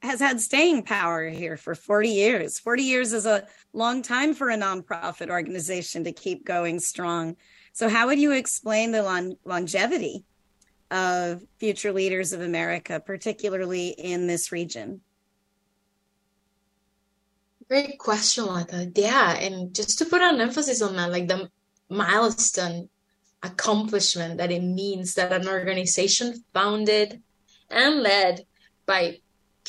has 0.00 0.20
had 0.20 0.40
staying 0.40 0.84
power 0.84 1.28
here 1.28 1.56
for 1.56 1.74
40 1.74 2.08
years. 2.08 2.58
40 2.58 2.82
years 2.82 3.12
is 3.12 3.26
a 3.26 3.46
long 3.72 4.02
time 4.02 4.34
for 4.34 4.50
a 4.50 4.56
nonprofit 4.56 5.28
organization 5.28 6.04
to 6.04 6.12
keep 6.12 6.44
going 6.44 6.78
strong. 6.78 7.36
So, 7.72 7.88
how 7.88 8.06
would 8.06 8.18
you 8.18 8.32
explain 8.32 8.92
the 8.92 9.02
long- 9.02 9.36
longevity 9.44 10.24
of 10.90 11.42
Future 11.58 11.92
Leaders 11.92 12.32
of 12.32 12.40
America, 12.40 13.00
particularly 13.00 13.88
in 13.88 14.26
this 14.26 14.52
region? 14.52 15.00
Great 17.68 17.98
question, 17.98 18.46
Lata. 18.46 18.90
Yeah, 18.94 19.34
and 19.34 19.74
just 19.74 19.98
to 19.98 20.06
put 20.06 20.22
an 20.22 20.40
emphasis 20.40 20.80
on 20.80 20.96
that, 20.96 21.10
like 21.10 21.28
the 21.28 21.50
milestone 21.90 22.88
accomplishment 23.42 24.38
that 24.38 24.50
it 24.50 24.62
means 24.62 25.14
that 25.14 25.32
an 25.32 25.46
organization 25.46 26.44
founded 26.52 27.22
and 27.70 28.02
led 28.02 28.44
by 28.86 29.18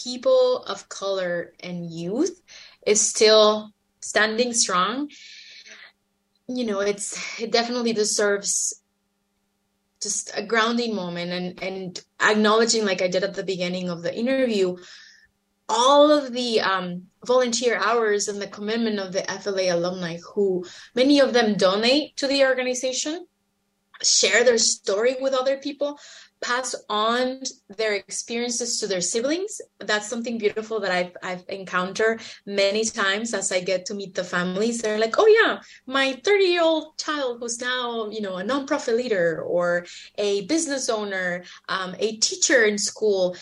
people 0.04 0.64
of 0.64 0.90
color 0.90 1.54
and 1.60 1.90
youth 1.90 2.42
is 2.86 3.02
still 3.02 3.72
standing 4.00 4.54
strong. 4.54 5.10
You 6.48 6.66
know 6.66 6.80
it's 6.80 7.40
it 7.40 7.52
definitely 7.52 7.94
deserves 7.94 8.82
just 10.02 10.32
a 10.36 10.44
grounding 10.44 10.96
moment 10.96 11.32
and 11.32 11.64
and 11.64 12.02
acknowledging 12.22 12.86
like 12.86 13.02
i 13.02 13.08
did 13.10 13.24
at 13.24 13.34
the 13.34 13.44
beginning 13.44 13.90
of 13.90 14.02
the 14.02 14.18
interview 14.18 14.78
all 15.70 16.12
of 16.12 16.34
the 16.34 16.60
um, 16.62 17.04
volunteer 17.26 17.78
hours 17.78 18.28
and 18.28 18.42
the 18.42 18.48
commitment 18.48 18.98
of 18.98 19.14
the 19.14 19.22
FLA 19.22 19.74
alumni 19.74 20.18
who 20.34 20.66
many 20.96 21.20
of 21.20 21.32
them 21.32 21.56
donate 21.56 22.18
to 22.18 22.28
the 22.28 22.44
organization 22.44 23.26
share 24.02 24.44
their 24.44 24.58
story 24.58 25.16
with 25.22 25.34
other 25.34 25.58
people 25.58 26.00
pass 26.42 26.76
on 26.90 27.42
their 27.78 27.96
experiences 27.96 28.80
to 28.80 28.88
their 28.88 29.02
siblings. 29.02 29.60
That's 29.80 30.08
something 30.08 30.38
beautiful 30.38 30.80
that 30.80 30.92
I've 30.92 31.16
I've 31.24 31.46
encountered 31.50 32.22
many 32.46 32.86
times 32.86 33.34
as 33.34 33.52
I 33.52 33.60
get 33.60 33.86
to 33.88 33.94
meet 33.94 34.16
the 34.16 34.24
families. 34.24 34.82
They're 34.82 35.00
like, 35.00 35.16
"Oh 35.18 35.28
yeah, 35.28 35.60
my 35.86 36.14
30-year-old 36.24 36.98
child 36.98 37.40
who's 37.40 37.60
now, 37.60 38.10
you 38.10 38.22
know, 38.22 38.38
a 38.38 38.44
nonprofit 38.44 38.96
leader 38.96 39.42
or 39.42 39.86
a 40.18 40.46
business 40.46 40.90
owner, 40.90 41.44
um, 41.68 41.96
a 42.00 42.18
teacher 42.18 42.64
in 42.64 42.78
school, 42.78 43.36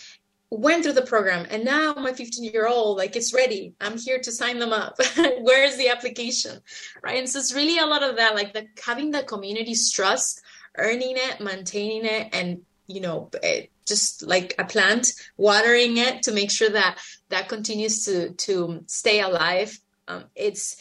went 0.50 0.82
through 0.82 0.94
the 0.94 1.02
program 1.02 1.46
and 1.50 1.64
now 1.64 1.92
my 1.94 2.12
15 2.12 2.44
year 2.44 2.66
old 2.66 2.96
like 2.96 3.16
it's 3.16 3.34
ready 3.34 3.74
i'm 3.82 3.98
here 3.98 4.18
to 4.18 4.32
sign 4.32 4.58
them 4.58 4.72
up 4.72 4.96
where's 5.42 5.76
the 5.76 5.90
application 5.90 6.58
right 7.02 7.18
and 7.18 7.28
so 7.28 7.38
it's 7.38 7.54
really 7.54 7.78
a 7.78 7.84
lot 7.84 8.02
of 8.02 8.16
that 8.16 8.34
like 8.34 8.54
the 8.54 8.66
having 8.82 9.10
the 9.10 9.22
community's 9.24 9.92
trust 9.92 10.40
earning 10.78 11.16
it 11.18 11.40
maintaining 11.40 12.06
it 12.06 12.28
and 12.32 12.62
you 12.88 13.00
know 13.00 13.30
eh, 13.42 13.66
just 13.86 14.22
like 14.22 14.54
a 14.58 14.64
plant 14.64 15.12
watering 15.36 15.96
it 15.98 16.22
to 16.24 16.32
make 16.32 16.50
sure 16.50 16.70
that 16.70 16.98
that 17.28 17.48
continues 17.48 18.04
to 18.06 18.32
to 18.34 18.82
stay 18.86 19.20
alive. 19.20 19.78
Um, 20.08 20.24
it's 20.34 20.76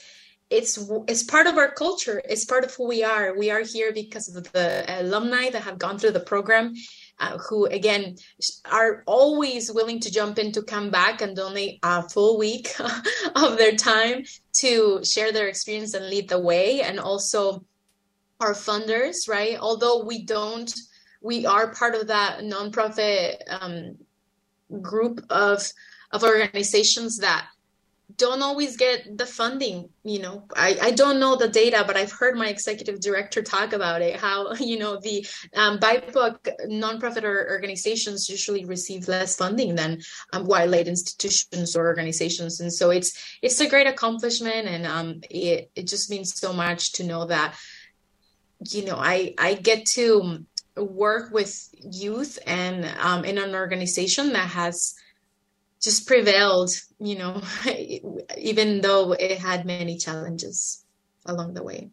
it's 0.50 0.80
it's 1.08 1.24
part 1.24 1.48
of 1.48 1.58
our 1.58 1.72
culture. 1.72 2.22
It's 2.28 2.46
part 2.46 2.64
of 2.64 2.74
who 2.74 2.88
we 2.88 3.04
are. 3.04 3.38
We 3.38 3.52
are 3.52 3.62
here 3.62 3.92
because 3.94 4.34
of 4.36 4.52
the 4.54 4.86
alumni 5.02 5.50
that 5.50 5.64
have 5.64 5.78
gone 5.78 6.00
through 6.00 6.12
the 6.12 6.22
program 6.22 6.74
uh, 7.20 7.38
who 7.38 7.66
again 7.66 8.16
are 8.72 9.04
always 9.06 9.72
willing 9.72 10.00
to 10.02 10.12
jump 10.12 10.40
in 10.40 10.54
to 10.54 10.62
come 10.62 10.90
back 10.90 11.22
and 11.22 11.36
donate 11.36 11.80
a 11.84 12.08
full 12.08 12.38
week 12.38 12.74
of 13.36 13.58
their 13.58 13.76
time 13.76 14.24
to 14.54 15.04
share 15.04 15.32
their 15.32 15.48
experience 15.48 15.94
and 15.94 16.10
lead 16.10 16.30
the 16.30 16.40
way. 16.40 16.82
And 16.82 17.00
also 17.00 17.66
our 18.40 18.54
funders 18.54 19.28
right? 19.28 19.58
Although 19.60 20.06
we 20.06 20.24
don't 20.24 20.74
we 21.28 21.46
are 21.46 21.74
part 21.74 21.94
of 21.94 22.08
that 22.08 22.40
nonprofit 22.40 23.36
um, 23.50 23.98
group 24.82 25.20
of 25.30 25.62
of 26.12 26.24
organizations 26.24 27.18
that 27.18 27.46
don't 28.16 28.42
always 28.42 28.78
get 28.78 29.18
the 29.18 29.26
funding 29.26 29.90
you 30.04 30.20
know. 30.20 30.46
I, 30.56 30.78
I 30.82 30.92
don't 30.92 31.20
know 31.20 31.36
the 31.36 31.50
data 31.50 31.84
but 31.86 31.98
i've 31.98 32.14
heard 32.14 32.38
my 32.38 32.48
executive 32.48 33.02
director 33.02 33.42
talk 33.42 33.74
about 33.74 34.02
it 34.02 34.16
how 34.16 34.54
you 34.72 34.80
know 34.80 35.02
the 35.02 35.28
um, 35.54 35.80
bipoc 35.80 36.48
nonprofit 36.70 37.24
or 37.24 37.50
organizations 37.52 38.30
usually 38.30 38.64
receive 38.64 39.10
less 39.10 39.36
funding 39.36 39.76
than 39.76 40.00
um, 40.32 40.46
white 40.46 40.74
aid 40.74 40.88
institutions 40.88 41.76
or 41.76 41.86
organizations. 41.86 42.62
And 42.62 42.72
so 42.72 42.90
it's 42.90 43.12
it's 43.42 43.60
a 43.60 43.70
great 43.70 43.88
accomplishment 43.88 44.68
and 44.74 44.86
um, 44.86 45.22
it, 45.30 45.70
it 45.76 45.88
just 45.88 46.10
means 46.10 46.40
so 46.40 46.54
much 46.54 46.94
to 46.94 47.04
know 47.04 47.26
that 47.26 47.56
you 48.66 48.84
know 48.86 48.96
i 48.98 49.34
i 49.38 49.54
get 49.54 49.86
to 49.86 50.46
work 50.78 51.32
with 51.32 51.70
youth 51.74 52.40
and 52.46 52.86
um, 53.00 53.26
in 53.26 53.38
an 53.38 53.56
organization 53.56 54.34
that 54.34 54.50
has 54.50 54.96
just 55.82 56.08
prevailed, 56.08 56.72
you 57.00 57.18
know, 57.18 57.42
even 58.38 58.82
though 58.82 59.14
it 59.14 59.40
had 59.40 59.66
many 59.66 59.98
challenges 59.98 60.84
along 61.26 61.54
the 61.54 61.64
way. 61.64 61.90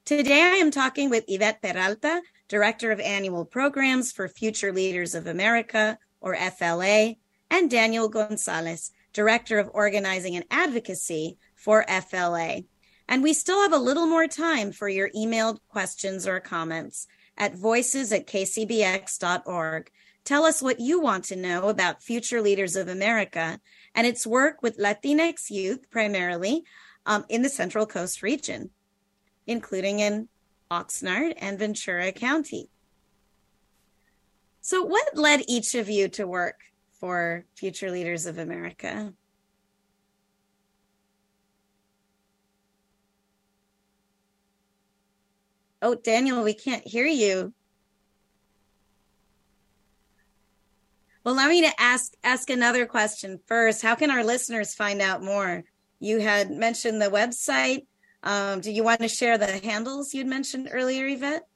Today 0.04 0.42
I 0.42 0.56
am 0.56 0.70
talking 0.70 1.10
with 1.10 1.24
Yvette 1.28 1.62
Peralta, 1.62 2.22
Director 2.48 2.90
of 2.90 3.00
Annual 3.00 3.44
Programs 3.44 4.10
for 4.10 4.28
Future 4.28 4.72
Leaders 4.72 5.14
of 5.14 5.26
America, 5.26 5.98
or 6.20 6.34
FLA, 6.34 7.14
and 7.50 7.70
Daniel 7.70 8.08
Gonzalez, 8.08 8.90
Director 9.12 9.58
of 9.58 9.70
Organizing 9.72 10.36
and 10.36 10.44
Advocacy 10.50 11.38
for 11.54 11.84
FLA. 11.88 12.62
And 13.10 13.24
we 13.24 13.32
still 13.32 13.60
have 13.62 13.72
a 13.72 13.78
little 13.78 14.06
more 14.06 14.28
time 14.28 14.70
for 14.70 14.88
your 14.88 15.10
emailed 15.10 15.58
questions 15.68 16.28
or 16.28 16.38
comments 16.38 17.08
at 17.36 17.56
voices 17.56 18.12
at 18.12 18.28
kcbx.org. 18.28 19.90
Tell 20.24 20.44
us 20.44 20.62
what 20.62 20.78
you 20.78 21.00
want 21.00 21.24
to 21.24 21.36
know 21.36 21.68
about 21.68 22.04
Future 22.04 22.40
Leaders 22.40 22.76
of 22.76 22.86
America 22.86 23.58
and 23.96 24.06
its 24.06 24.24
work 24.24 24.62
with 24.62 24.78
Latinx 24.78 25.50
youth 25.50 25.90
primarily 25.90 26.62
um, 27.04 27.24
in 27.28 27.42
the 27.42 27.48
Central 27.48 27.84
Coast 27.84 28.22
region, 28.22 28.70
including 29.44 29.98
in 29.98 30.28
Oxnard 30.70 31.34
and 31.38 31.58
Ventura 31.58 32.12
County. 32.12 32.70
So, 34.60 34.84
what 34.84 35.16
led 35.16 35.42
each 35.48 35.74
of 35.74 35.88
you 35.88 36.08
to 36.10 36.28
work 36.28 36.60
for 37.00 37.44
Future 37.56 37.90
Leaders 37.90 38.26
of 38.26 38.38
America? 38.38 39.14
Oh, 45.82 45.94
Daniel, 45.94 46.42
we 46.42 46.54
can't 46.54 46.86
hear 46.86 47.06
you. 47.06 47.54
Well, 51.24 51.34
allow 51.34 51.48
me 51.48 51.62
to 51.62 51.80
ask 51.80 52.12
ask 52.24 52.48
another 52.48 52.86
question 52.86 53.40
first. 53.46 53.82
How 53.82 53.94
can 53.94 54.10
our 54.10 54.24
listeners 54.24 54.74
find 54.74 55.02
out 55.02 55.22
more? 55.22 55.64
You 55.98 56.18
had 56.18 56.50
mentioned 56.50 57.00
the 57.00 57.10
website. 57.10 57.86
Um, 58.22 58.60
do 58.60 58.70
you 58.70 58.82
want 58.84 59.00
to 59.00 59.08
share 59.08 59.38
the 59.38 59.58
handles 59.58 60.14
you'd 60.14 60.26
mentioned 60.26 60.70
earlier, 60.72 61.06
Yvette? 61.06 61.46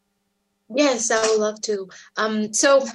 Yes, 0.74 1.10
I 1.10 1.20
would 1.28 1.40
love 1.40 1.60
to. 1.62 1.88
Um, 2.16 2.52
so 2.52 2.86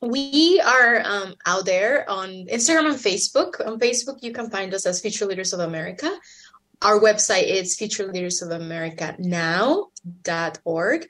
we 0.00 0.60
are 0.60 1.00
um, 1.04 1.34
out 1.46 1.64
there 1.64 2.08
on 2.08 2.28
Instagram 2.46 2.90
and 2.90 2.96
Facebook. 2.96 3.64
On 3.66 3.78
Facebook, 3.78 4.22
you 4.22 4.32
can 4.32 4.50
find 4.50 4.74
us 4.74 4.86
as 4.86 5.00
Future 5.00 5.26
Leaders 5.26 5.52
of 5.52 5.60
America. 5.60 6.10
Our 6.82 7.00
website 7.00 7.46
is 7.46 7.76
futureleadersofamerica.now.org. 10.04 11.08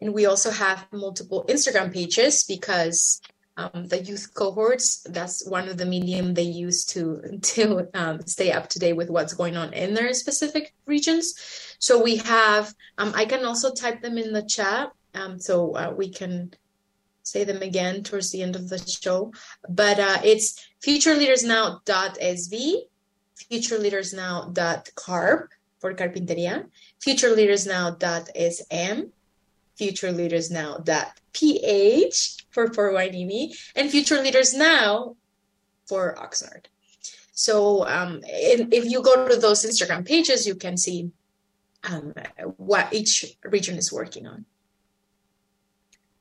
And 0.00 0.12
we 0.12 0.26
also 0.26 0.50
have 0.50 0.86
multiple 0.92 1.44
Instagram 1.48 1.92
pages 1.92 2.44
because 2.44 3.20
um, 3.56 3.86
the 3.86 4.02
youth 4.02 4.34
cohorts 4.34 5.02
that's 5.08 5.48
one 5.48 5.68
of 5.68 5.78
the 5.78 5.86
medium 5.86 6.34
they 6.34 6.42
use 6.42 6.84
to 6.86 7.38
to 7.42 7.88
um, 7.94 8.20
stay 8.26 8.52
up 8.52 8.68
to 8.70 8.78
date 8.78 8.92
with 8.92 9.08
what's 9.08 9.32
going 9.32 9.56
on 9.56 9.72
in 9.72 9.94
their 9.94 10.12
specific 10.12 10.74
regions. 10.84 11.34
So 11.78 12.02
we 12.02 12.16
have 12.18 12.74
um, 12.98 13.12
i 13.14 13.24
can 13.24 13.46
also 13.46 13.72
type 13.72 14.02
them 14.02 14.18
in 14.18 14.34
the 14.34 14.42
chat 14.42 14.90
um, 15.14 15.38
so 15.38 15.74
uh, 15.74 15.94
we 15.96 16.10
can 16.10 16.52
say 17.22 17.44
them 17.44 17.62
again 17.62 18.02
towards 18.02 18.30
the 18.30 18.42
end 18.42 18.56
of 18.56 18.68
the 18.68 18.78
show. 18.78 19.32
But 19.68 19.98
uh, 19.98 20.18
it's 20.22 20.62
futureleadersnow.sb 20.84 22.74
futureleadersnow.carp 23.50 25.48
for 25.78 25.94
carpinteria 25.94 26.66
futureleadersnow.sm 27.04 29.10
futureleadersnow.ph 29.80 32.36
for 32.50 32.70
Port 32.70 32.94
Hueneme, 32.94 33.56
and 33.74 33.90
Future 33.90 34.22
Leaders 34.22 34.54
Now 34.54 35.16
for 35.86 36.14
Oxnard. 36.14 36.66
So 37.32 37.84
um, 37.86 38.20
if 38.24 38.84
you 38.86 39.02
go 39.02 39.28
to 39.28 39.36
those 39.36 39.64
Instagram 39.64 40.06
pages, 40.06 40.46
you 40.46 40.54
can 40.54 40.78
see 40.78 41.10
um, 41.84 42.14
what 42.56 42.92
each 42.92 43.36
region 43.44 43.76
is 43.76 43.92
working 43.92 44.26
on. 44.26 44.46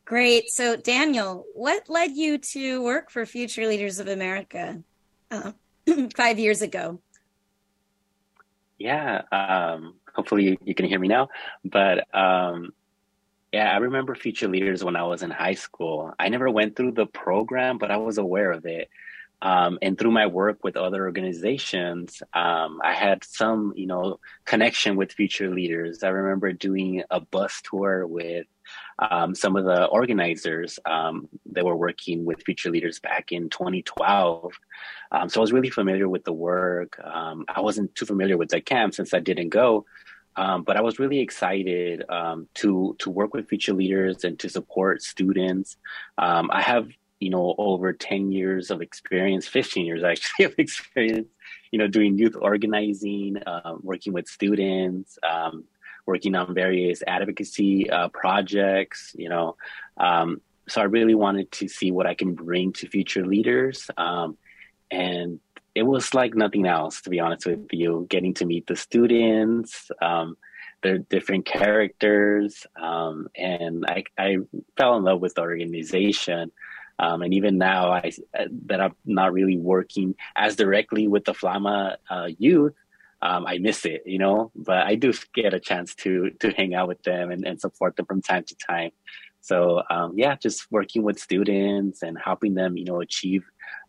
Great. 0.03 0.51
So, 0.51 0.75
Daniel, 0.75 1.45
what 1.55 1.89
led 1.89 2.11
you 2.11 2.37
to 2.37 2.83
work 2.83 3.09
for 3.09 3.25
Future 3.25 3.65
Leaders 3.65 3.97
of 3.99 4.07
America 4.07 4.83
uh, 5.31 5.53
five 6.15 6.37
years 6.37 6.61
ago? 6.61 6.99
Yeah, 8.77 9.23
um, 9.31 9.95
hopefully 10.15 10.57
you, 10.63 10.75
can 10.75 10.85
hear 10.85 10.99
me 10.99 11.07
now. 11.07 11.29
But 11.63 12.07
um, 12.15 12.73
yeah, 13.51 13.71
I 13.71 13.77
remember 13.77 14.15
Future 14.15 14.47
Leaders 14.47 14.83
when 14.83 14.95
I 14.95 15.03
was 15.03 15.23
in 15.23 15.29
high 15.29 15.53
school. 15.53 16.13
I 16.19 16.29
never 16.29 16.49
went 16.49 16.75
through 16.75 16.93
the 16.93 17.05
program, 17.05 17.77
but 17.77 17.91
I 17.91 17.97
was 17.97 18.17
aware 18.17 18.51
of 18.51 18.65
it. 18.65 18.89
Um, 19.41 19.77
and 19.81 19.97
through 19.97 20.11
my 20.11 20.27
work 20.27 20.63
with 20.63 20.77
other 20.77 21.05
organizations, 21.05 22.23
um, 22.33 22.79
I 22.83 22.93
had 22.93 23.23
some, 23.23 23.73
you 23.75 23.85
know, 23.85 24.19
connection 24.45 24.95
with 24.95 25.11
future 25.11 25.53
leaders. 25.53 26.03
I 26.03 26.07
remember 26.07 26.51
doing 26.53 27.03
a 27.09 27.19
bus 27.19 27.61
tour 27.61 28.07
with 28.07 28.47
um, 28.99 29.35
some 29.35 29.55
of 29.55 29.65
the 29.65 29.85
organizers 29.85 30.79
um, 30.85 31.27
that 31.51 31.65
were 31.65 31.75
working 31.75 32.25
with 32.25 32.43
future 32.43 32.69
leaders 32.71 32.99
back 32.99 33.31
in 33.31 33.49
2012. 33.49 34.53
Um, 35.11 35.29
so 35.29 35.39
I 35.39 35.41
was 35.41 35.53
really 35.53 35.69
familiar 35.69 36.07
with 36.07 36.23
the 36.23 36.33
work. 36.33 36.99
Um, 37.03 37.45
I 37.47 37.61
wasn't 37.61 37.93
too 37.95 38.05
familiar 38.05 38.37
with 38.37 38.49
the 38.49 38.61
camp 38.61 38.93
since 38.95 39.13
I 39.13 39.19
didn't 39.19 39.49
go, 39.49 39.85
Um, 40.37 40.63
but 40.63 40.75
I 40.77 40.81
was 40.81 40.99
really 40.99 41.19
excited 41.19 42.03
um, 42.09 42.47
to 42.55 42.95
to 42.99 43.09
work 43.09 43.33
with 43.33 43.47
future 43.47 43.73
leaders 43.73 44.23
and 44.25 44.37
to 44.39 44.49
support 44.49 45.01
students. 45.01 45.77
I 46.17 46.61
have 46.61 46.87
you 47.19 47.29
know 47.29 47.55
over 47.57 47.93
10 47.93 48.31
years 48.31 48.71
of 48.71 48.81
experience 48.81 49.47
15 49.47 49.85
years 49.85 50.03
actually 50.03 50.45
of 50.49 50.53
experience 50.57 51.27
you 51.71 51.79
know 51.79 51.87
doing 51.87 52.17
youth 52.17 52.35
organizing 52.39 53.37
uh, 53.45 53.75
working 53.81 54.13
with 54.13 54.27
students 54.27 55.17
um, 55.23 55.63
working 56.05 56.35
on 56.35 56.53
various 56.53 57.03
advocacy 57.07 57.89
uh, 57.89 58.07
projects 58.09 59.13
you 59.17 59.29
know 59.29 59.55
um, 59.97 60.41
so 60.67 60.81
i 60.81 60.85
really 60.85 61.15
wanted 61.15 61.51
to 61.51 61.67
see 61.67 61.91
what 61.91 62.07
i 62.07 62.13
can 62.13 62.33
bring 62.33 62.73
to 62.73 62.87
future 62.87 63.25
leaders 63.25 63.89
um, 63.97 64.37
and 64.91 65.39
it 65.73 65.83
was 65.83 66.13
like 66.13 66.35
nothing 66.35 66.65
else 66.65 67.01
to 67.01 67.09
be 67.09 67.19
honest 67.19 67.45
with 67.45 67.67
you 67.71 68.05
getting 68.09 68.33
to 68.33 68.45
meet 68.45 68.65
the 68.67 68.75
students 68.75 69.91
um, 70.01 70.37
their 70.83 70.97
different 70.97 71.45
characters 71.45 72.67
um, 72.79 73.27
and 73.35 73.85
I, 73.87 74.03
I 74.17 74.37
fell 74.77 74.97
in 74.97 75.03
love 75.03 75.19
with 75.19 75.33
the 75.33 75.41
organization 75.41 76.51
um, 76.97 77.21
and 77.21 77.33
even 77.33 77.57
now, 77.57 77.91
I 77.91 78.11
that 78.67 78.79
I'm 78.79 78.95
not 79.05 79.33
really 79.33 79.57
working 79.57 80.15
as 80.35 80.55
directly 80.55 81.07
with 81.07 81.25
the 81.25 81.33
Flama 81.33 81.97
uh, 82.09 82.27
youth. 82.37 82.73
Um, 83.25 83.47
I 83.47 83.57
miss 83.57 83.85
it, 83.85 84.03
you 84.05 84.19
know, 84.19 84.51
but 84.55 84.85
I 84.85 84.95
do 84.95 85.11
get 85.33 85.53
a 85.53 85.59
chance 85.59 85.95
to 86.03 86.29
to 86.41 86.51
hang 86.51 86.75
out 86.75 86.87
with 86.87 87.01
them 87.03 87.31
and, 87.31 87.45
and 87.47 87.59
support 87.59 87.95
them 87.95 88.05
from 88.05 88.21
time 88.21 88.43
to 88.43 88.55
time. 88.55 88.91
So 89.41 89.81
um, 89.89 90.13
yeah, 90.15 90.35
just 90.35 90.71
working 90.71 91.01
with 91.03 91.19
students 91.19 92.03
and 92.03 92.17
helping 92.23 92.53
them, 92.53 92.77
you 92.77 92.85
know, 92.85 93.01
achieve, 93.01 93.43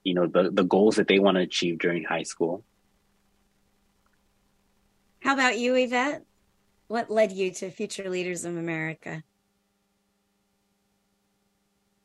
you 0.05 0.15
know, 0.15 0.27
the 0.27 0.51
the 0.51 0.65
goals 0.65 0.97
that 0.97 1.09
they 1.09 1.19
want 1.19 1.37
to 1.37 1.43
achieve 1.43 1.79
during 1.79 2.05
high 2.05 2.23
school. 2.23 2.65
How 5.21 5.35
about 5.35 5.59
you, 5.59 5.75
Yvette? 5.75 6.25
What 6.89 7.11
led 7.11 7.33
you 7.33 7.51
to 7.51 7.71
Future 7.71 8.09
Leaders 8.09 8.45
of 8.45 8.57
America? 8.57 9.23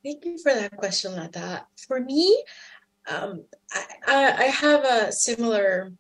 Thank 0.04 0.26
you 0.26 0.40
for 0.40 0.54
that 0.54 0.76
question, 0.76 1.16
Lata. 1.16 1.68
For 1.88 2.00
me, 2.00 2.44
um, 3.08 3.46
I, 3.72 3.86
I, 4.08 4.32
I, 4.32 4.44
have 4.46 4.84
a 4.84 5.12
similar 5.12 5.92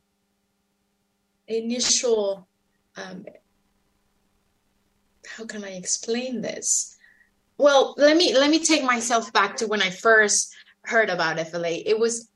initial. 1.51 2.47
Um, 2.95 3.25
how 5.27 5.45
can 5.45 5.63
I 5.63 5.71
explain 5.71 6.41
this? 6.41 6.97
Well, 7.57 7.93
let 7.97 8.17
me 8.17 8.35
let 8.35 8.49
me 8.49 8.63
take 8.63 8.83
myself 8.83 9.31
back 9.31 9.57
to 9.57 9.67
when 9.67 9.81
I 9.81 9.89
first 9.89 10.53
heard 10.83 11.09
about 11.09 11.39
FLA. 11.39 11.81
It 11.85 11.99
was 11.99 12.29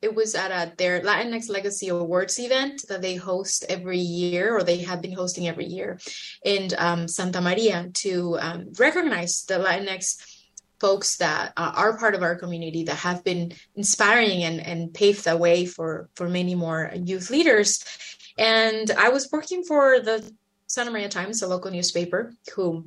it 0.00 0.14
was 0.14 0.34
at 0.34 0.50
a, 0.50 0.72
their 0.76 1.00
Latinx 1.00 1.48
Legacy 1.48 1.88
Awards 1.88 2.38
event 2.38 2.84
that 2.88 3.02
they 3.02 3.16
host 3.16 3.64
every 3.68 3.98
year, 3.98 4.56
or 4.56 4.62
they 4.62 4.78
have 4.78 5.02
been 5.02 5.12
hosting 5.12 5.48
every 5.48 5.66
year, 5.66 5.98
in 6.44 6.70
um, 6.78 7.08
Santa 7.08 7.40
Maria 7.40 7.88
to 7.94 8.38
um, 8.40 8.72
recognize 8.78 9.44
the 9.44 9.54
Latinx 9.54 10.22
folks 10.80 11.16
that 11.16 11.52
uh, 11.56 11.72
are 11.74 11.98
part 11.98 12.14
of 12.14 12.22
our 12.22 12.36
community 12.36 12.84
that 12.84 12.96
have 12.96 13.24
been 13.24 13.52
inspiring 13.74 14.44
and, 14.44 14.60
and 14.60 14.94
paved 14.94 15.24
the 15.24 15.36
way 15.36 15.66
for, 15.66 16.08
for 16.14 16.28
many 16.28 16.54
more 16.54 16.92
youth 16.94 17.30
leaders. 17.30 17.82
And 18.38 18.90
I 18.92 19.08
was 19.08 19.30
working 19.32 19.64
for 19.64 20.00
the 20.00 20.32
Santa 20.66 20.90
Maria 20.90 21.08
Times, 21.08 21.42
a 21.42 21.48
local 21.48 21.70
newspaper, 21.70 22.34
who 22.54 22.84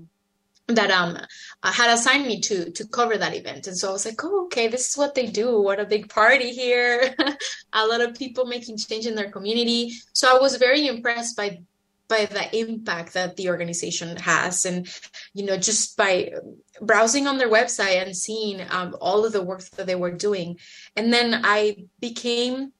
that 0.68 0.92
um 0.92 1.18
uh, 1.64 1.72
had 1.72 1.94
assigned 1.94 2.26
me 2.26 2.40
to 2.40 2.72
to 2.72 2.88
cover 2.88 3.18
that 3.18 3.36
event. 3.36 3.68
And 3.68 3.78
so 3.78 3.90
i 3.90 3.92
was 3.92 4.06
like 4.06 4.24
oh 4.24 4.46
okay 4.46 4.68
this 4.68 4.90
is 4.90 4.98
what 4.98 5.16
they 5.16 5.28
do. 5.28 5.62
What 5.62 5.80
a 5.80 5.86
big 5.86 6.10
party 6.10 6.52
here. 6.52 7.14
A 7.74 7.88
lot 7.88 8.02
of 8.02 8.16
people 8.16 8.46
making 8.46 8.78
change 8.78 9.06
in 9.06 9.16
their 9.16 9.32
community. 9.32 9.94
So 10.14 10.36
i 10.36 10.40
was 10.40 10.56
very 10.58 10.88
impressed 10.88 11.36
by 11.36 11.62
by 12.08 12.26
the 12.26 12.58
impact 12.58 13.14
that 13.14 13.38
the 13.38 13.50
organization 13.50 14.16
has. 14.18 14.66
And 14.66 14.88
you 15.34 15.46
know 15.46 15.58
just 15.58 15.98
by 15.98 16.34
browsing 16.82 17.28
on 17.28 17.38
their 17.38 17.50
website 17.50 18.02
and 18.02 18.16
seeing 18.16 18.62
um, 18.70 18.96
all 19.02 19.26
of 19.26 19.34
the 19.34 19.44
work 19.44 19.62
that 19.72 19.88
they 19.88 19.96
were 19.96 20.12
doing. 20.12 20.58
And 20.96 21.12
then 21.12 21.42
i 21.44 21.86
became 22.00 22.72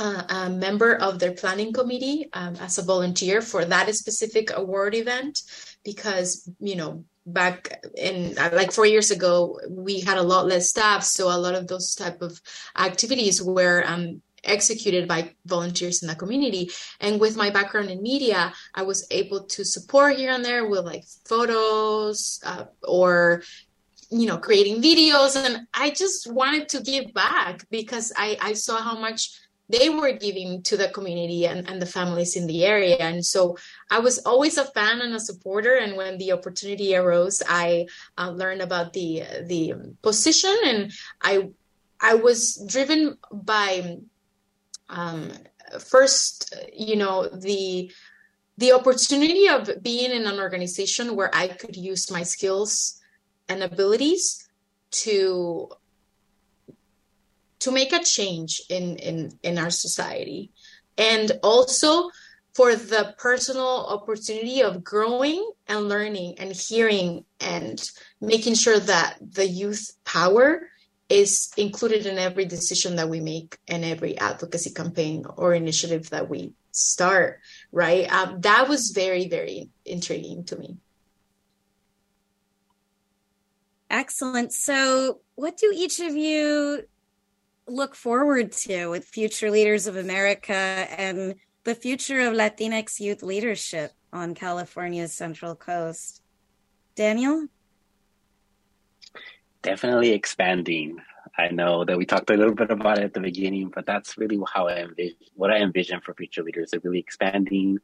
uh, 0.00 0.22
a 0.28 0.50
member 0.50 0.94
of 0.94 1.18
their 1.18 1.32
planning 1.32 1.72
committee 1.72 2.28
um, 2.32 2.56
as 2.56 2.78
a 2.78 2.82
volunteer 2.82 3.42
for 3.42 3.64
that 3.66 3.94
specific 3.94 4.50
award 4.56 4.94
event 4.94 5.42
because 5.84 6.50
you 6.58 6.74
know 6.74 7.04
back 7.26 7.84
in 7.96 8.34
like 8.34 8.72
four 8.72 8.86
years 8.86 9.10
ago 9.10 9.60
we 9.68 10.00
had 10.00 10.16
a 10.16 10.22
lot 10.22 10.46
less 10.46 10.70
staff 10.70 11.04
so 11.04 11.28
a 11.28 11.36
lot 11.36 11.54
of 11.54 11.68
those 11.68 11.94
type 11.94 12.22
of 12.22 12.40
activities 12.78 13.42
were 13.42 13.84
um, 13.86 14.22
executed 14.42 15.06
by 15.06 15.30
volunteers 15.44 16.02
in 16.02 16.08
the 16.08 16.14
community. 16.14 16.70
And 17.00 17.20
with 17.20 17.36
my 17.36 17.50
background 17.50 17.90
in 17.90 18.02
media, 18.02 18.54
I 18.74 18.82
was 18.84 19.06
able 19.10 19.44
to 19.44 19.66
support 19.66 20.16
here 20.16 20.32
and 20.32 20.42
there 20.42 20.66
with 20.66 20.86
like 20.86 21.04
photos 21.26 22.40
uh, 22.46 22.64
or 22.82 23.42
you 24.10 24.26
know 24.26 24.38
creating 24.38 24.82
videos 24.82 25.36
and 25.36 25.68
i 25.72 25.88
just 25.88 26.30
wanted 26.32 26.68
to 26.68 26.82
give 26.82 27.14
back 27.14 27.64
because 27.70 28.12
i 28.16 28.36
i 28.40 28.52
saw 28.52 28.82
how 28.82 28.98
much 28.98 29.30
they 29.70 29.88
were 29.88 30.12
giving 30.12 30.62
to 30.62 30.76
the 30.76 30.88
community 30.88 31.46
and, 31.46 31.68
and 31.68 31.80
the 31.80 31.86
families 31.86 32.36
in 32.36 32.46
the 32.46 32.64
area. 32.64 32.96
And 32.96 33.24
so 33.24 33.56
i 33.90 33.98
was 33.98 34.18
always 34.18 34.58
a 34.58 34.64
fan 34.64 35.00
and 35.00 35.14
a 35.14 35.20
supporter. 35.20 35.76
And 35.76 35.96
when 35.96 36.18
the 36.18 36.32
opportunity 36.32 36.94
arose 36.96 37.42
i 37.48 37.86
uh, 38.18 38.30
learned 38.30 38.62
about 38.62 38.92
the 38.92 39.22
the 39.46 39.74
position. 40.02 40.56
And 40.64 40.92
i 41.22 41.50
i 42.00 42.14
was 42.14 42.62
driven 42.66 43.18
by 43.32 43.98
um, 44.88 45.30
first 45.78 46.54
you 46.72 46.96
know 46.96 47.28
the 47.28 47.92
the 48.58 48.72
opportunity 48.72 49.48
of 49.48 49.70
being 49.82 50.10
in 50.10 50.26
an 50.26 50.38
organization 50.40 51.14
where 51.16 51.30
i 51.32 51.46
could 51.46 51.76
use 51.76 52.10
my 52.10 52.24
skills 52.24 53.00
and 53.48 53.62
abilities 53.62 54.48
to 54.90 55.70
to 57.60 57.70
make 57.70 57.92
a 57.92 58.02
change 58.02 58.62
in 58.68 58.96
in 58.96 59.38
in 59.42 59.58
our 59.58 59.70
society. 59.70 60.50
And 60.98 61.32
also 61.42 62.10
for 62.54 62.74
the 62.74 63.14
personal 63.16 63.86
opportunity 63.88 64.62
of 64.62 64.82
growing 64.82 65.48
and 65.68 65.88
learning 65.88 66.34
and 66.38 66.52
hearing 66.52 67.24
and 67.38 67.90
making 68.20 68.54
sure 68.54 68.78
that 68.78 69.16
the 69.20 69.46
youth 69.46 69.92
power 70.04 70.68
is 71.08 71.52
included 71.56 72.06
in 72.06 72.18
every 72.18 72.44
decision 72.44 72.96
that 72.96 73.08
we 73.08 73.20
make 73.20 73.58
and 73.68 73.84
every 73.84 74.18
advocacy 74.18 74.70
campaign 74.70 75.24
or 75.36 75.54
initiative 75.54 76.10
that 76.10 76.28
we 76.28 76.52
start 76.72 77.40
right? 77.72 78.10
Um, 78.12 78.40
that 78.42 78.68
was 78.68 78.90
very 78.90 79.28
very 79.28 79.70
intriguing 79.84 80.44
to 80.44 80.56
me. 80.56 80.76
Excellent. 83.88 84.52
So 84.52 85.20
what 85.34 85.56
do 85.56 85.72
each 85.74 85.98
of 85.98 86.14
you 86.14 86.84
look 87.70 87.94
forward 87.94 88.52
to 88.52 88.88
with 88.88 89.04
future 89.04 89.50
leaders 89.50 89.86
of 89.86 89.96
america 89.96 90.54
and 90.54 91.34
the 91.64 91.74
future 91.74 92.20
of 92.20 92.34
latinx 92.34 93.00
youth 93.00 93.22
leadership 93.22 93.92
on 94.12 94.34
california's 94.34 95.14
central 95.14 95.54
coast 95.54 96.22
daniel 96.96 97.46
definitely 99.62 100.12
expanding. 100.12 100.98
I 101.38 101.48
know 101.48 101.84
that 101.84 101.96
we 101.96 102.04
talked 102.04 102.30
a 102.30 102.36
little 102.36 102.54
bit 102.54 102.70
about 102.70 102.98
it 102.98 103.04
at 103.04 103.14
the 103.14 103.20
beginning, 103.20 103.70
but 103.74 103.86
that's 103.86 104.18
really 104.18 104.38
how 104.52 104.68
I 104.68 104.80
envision 104.82 105.16
what 105.34 105.50
I 105.50 105.58
envision 105.58 106.00
for 106.00 106.14
future 106.14 106.42
leaders. 106.42 106.74
Are 106.74 106.80
really 106.82 106.98
expanding, 106.98 107.78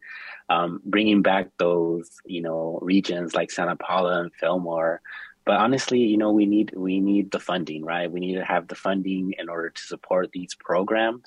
um, 0.48 0.80
bringing 0.84 1.22
back 1.22 1.50
those 1.58 2.10
you 2.24 2.42
know 2.42 2.78
regions 2.82 3.34
like 3.34 3.50
Santa 3.50 3.76
Paula 3.76 4.20
and 4.20 4.34
Fillmore. 4.34 5.00
But 5.46 5.58
honestly, 5.58 6.00
you 6.00 6.18
know, 6.18 6.32
we 6.32 6.44
need 6.44 6.74
we 6.76 7.00
need 7.00 7.30
the 7.30 7.38
funding, 7.38 7.84
right? 7.84 8.10
We 8.10 8.20
need 8.20 8.34
to 8.34 8.44
have 8.44 8.66
the 8.66 8.74
funding 8.74 9.32
in 9.38 9.48
order 9.48 9.70
to 9.70 9.82
support 9.82 10.32
these 10.32 10.56
programs. 10.56 11.22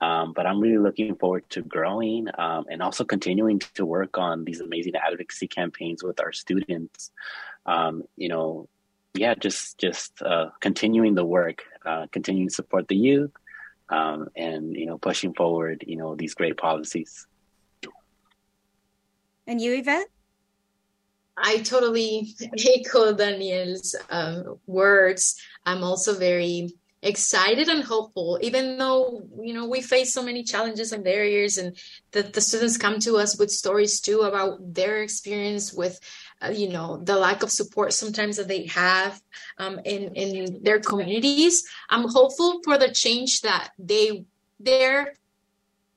Um, 0.00 0.34
but 0.34 0.46
I'm 0.46 0.60
really 0.60 0.78
looking 0.78 1.16
forward 1.16 1.48
to 1.50 1.62
growing 1.62 2.28
um, 2.38 2.66
and 2.70 2.82
also 2.82 3.02
continuing 3.04 3.60
to 3.74 3.84
work 3.84 4.18
on 4.18 4.44
these 4.44 4.60
amazing 4.60 4.94
advocacy 4.94 5.48
campaigns 5.48 6.04
with 6.04 6.20
our 6.20 6.32
students. 6.32 7.10
Um, 7.64 8.04
you 8.16 8.28
know, 8.28 8.68
yeah, 9.14 9.34
just 9.34 9.78
just 9.78 10.22
uh, 10.22 10.50
continuing 10.60 11.14
the 11.14 11.24
work, 11.24 11.64
uh, 11.84 12.06
continuing 12.12 12.48
to 12.48 12.54
support 12.54 12.86
the 12.86 12.96
youth, 12.96 13.32
um, 13.88 14.28
and 14.36 14.76
you 14.76 14.86
know, 14.86 14.98
pushing 14.98 15.34
forward, 15.34 15.82
you 15.86 15.96
know, 15.96 16.14
these 16.14 16.34
great 16.34 16.56
policies. 16.56 17.26
And 19.48 19.60
you, 19.60 19.74
Yvette? 19.74 20.06
I 21.36 21.58
totally 21.58 22.34
echo 22.74 23.12
Daniel's 23.12 23.94
um, 24.10 24.58
words. 24.66 25.36
I'm 25.64 25.84
also 25.84 26.18
very 26.18 26.70
excited 27.02 27.68
and 27.68 27.84
hopeful, 27.84 28.38
even 28.42 28.78
though 28.78 29.22
you 29.40 29.52
know 29.52 29.66
we 29.66 29.80
face 29.80 30.12
so 30.12 30.22
many 30.22 30.42
challenges 30.42 30.92
and 30.92 31.04
barriers, 31.04 31.58
and 31.58 31.76
that 32.12 32.32
the 32.32 32.40
students 32.40 32.76
come 32.76 32.98
to 33.00 33.16
us 33.16 33.38
with 33.38 33.50
stories 33.50 34.00
too 34.00 34.20
about 34.22 34.74
their 34.74 35.02
experience 35.02 35.72
with 35.72 36.00
uh, 36.42 36.48
you 36.48 36.68
know 36.68 36.98
the 36.98 37.16
lack 37.16 37.42
of 37.42 37.50
support 37.50 37.92
sometimes 37.92 38.36
that 38.36 38.48
they 38.48 38.66
have 38.66 39.20
um, 39.58 39.80
in 39.84 40.14
in 40.14 40.62
their 40.62 40.80
communities 40.80 41.64
i'm 41.88 42.08
hopeful 42.08 42.60
for 42.62 42.76
the 42.76 42.90
change 42.90 43.40
that 43.40 43.70
they 43.78 44.24
they're 44.60 45.14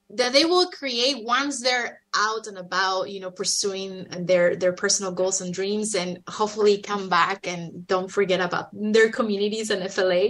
that 0.10 0.34
they 0.34 0.46
will 0.46 0.70
create 0.72 1.26
once 1.26 1.62
they're 1.62 1.99
out 2.16 2.47
and 2.47 2.57
about 2.57 3.10
you 3.10 3.20
know 3.20 3.32
pursuing 3.32 4.07
their 4.22 4.55
their 4.55 4.74
personal 4.74 5.12
goals 5.12 5.41
and 5.41 5.53
dreams 5.53 5.95
and 5.95 6.20
hopefully 6.28 6.82
come 6.82 7.10
back 7.10 7.47
and 7.47 7.86
don't 7.88 8.12
forget 8.12 8.41
about 8.41 8.70
their 8.74 9.10
communities 9.12 9.70
and 9.70 9.91
fla 9.91 10.28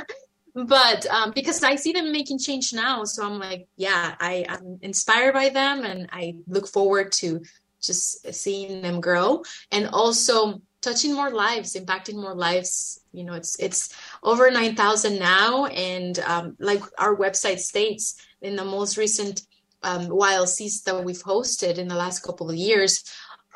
but 0.54 1.06
um, 1.06 1.30
because 1.32 1.62
i 1.62 1.76
see 1.76 1.92
them 1.92 2.10
making 2.10 2.38
change 2.38 2.72
now 2.72 3.04
so 3.04 3.24
i'm 3.24 3.38
like 3.38 3.68
yeah 3.76 4.14
I, 4.18 4.44
i'm 4.48 4.78
inspired 4.82 5.34
by 5.34 5.50
them 5.50 5.84
and 5.84 6.08
i 6.12 6.34
look 6.48 6.66
forward 6.66 7.12
to 7.12 7.40
just 7.80 8.32
seeing 8.34 8.82
them 8.82 9.00
grow 9.00 9.42
and 9.70 9.88
also 9.88 10.60
touching 10.80 11.14
more 11.14 11.30
lives 11.30 11.74
impacting 11.74 12.14
more 12.14 12.34
lives. 12.34 13.00
You 13.12 13.24
know 13.24 13.34
it's 13.34 13.58
it's 13.58 13.94
over 14.22 14.50
9000 14.50 15.18
now 15.18 15.66
and 15.66 16.18
um, 16.20 16.56
like 16.58 16.82
our 16.98 17.16
website 17.16 17.58
states 17.58 18.16
in 18.40 18.56
the 18.56 18.64
most 18.64 18.96
recent 18.96 19.42
um, 19.82 20.08
ylcs 20.08 20.82
that 20.84 21.04
we've 21.04 21.22
hosted 21.22 21.78
in 21.78 21.88
the 21.88 21.94
last 21.94 22.20
couple 22.20 22.50
of 22.50 22.56
years 22.56 23.04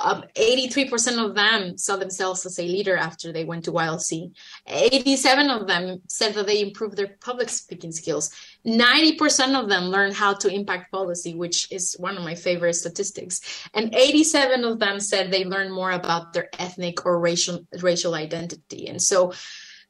um, 0.00 0.24
83% 0.34 1.24
of 1.24 1.34
them 1.34 1.78
saw 1.78 1.96
themselves 1.96 2.44
as 2.46 2.58
a 2.58 2.62
leader 2.62 2.96
after 2.96 3.32
they 3.32 3.44
went 3.44 3.64
to 3.64 3.72
YLC. 3.72 4.32
87 4.66 5.50
of 5.50 5.66
them 5.66 6.02
said 6.08 6.34
that 6.34 6.46
they 6.46 6.60
improved 6.60 6.96
their 6.96 7.16
public 7.20 7.48
speaking 7.48 7.92
skills. 7.92 8.30
90% 8.66 9.60
of 9.60 9.68
them 9.68 9.84
learned 9.84 10.14
how 10.14 10.34
to 10.34 10.48
impact 10.48 10.90
policy, 10.90 11.34
which 11.34 11.70
is 11.70 11.94
one 11.98 12.16
of 12.16 12.24
my 12.24 12.34
favorite 12.34 12.74
statistics. 12.74 13.68
And 13.72 13.94
87 13.94 14.64
of 14.64 14.78
them 14.80 14.98
said 14.98 15.30
they 15.30 15.44
learned 15.44 15.72
more 15.72 15.92
about 15.92 16.32
their 16.32 16.48
ethnic 16.58 17.06
or 17.06 17.20
racial 17.20 17.66
racial 17.80 18.14
identity. 18.14 18.88
And 18.88 19.00
so 19.00 19.32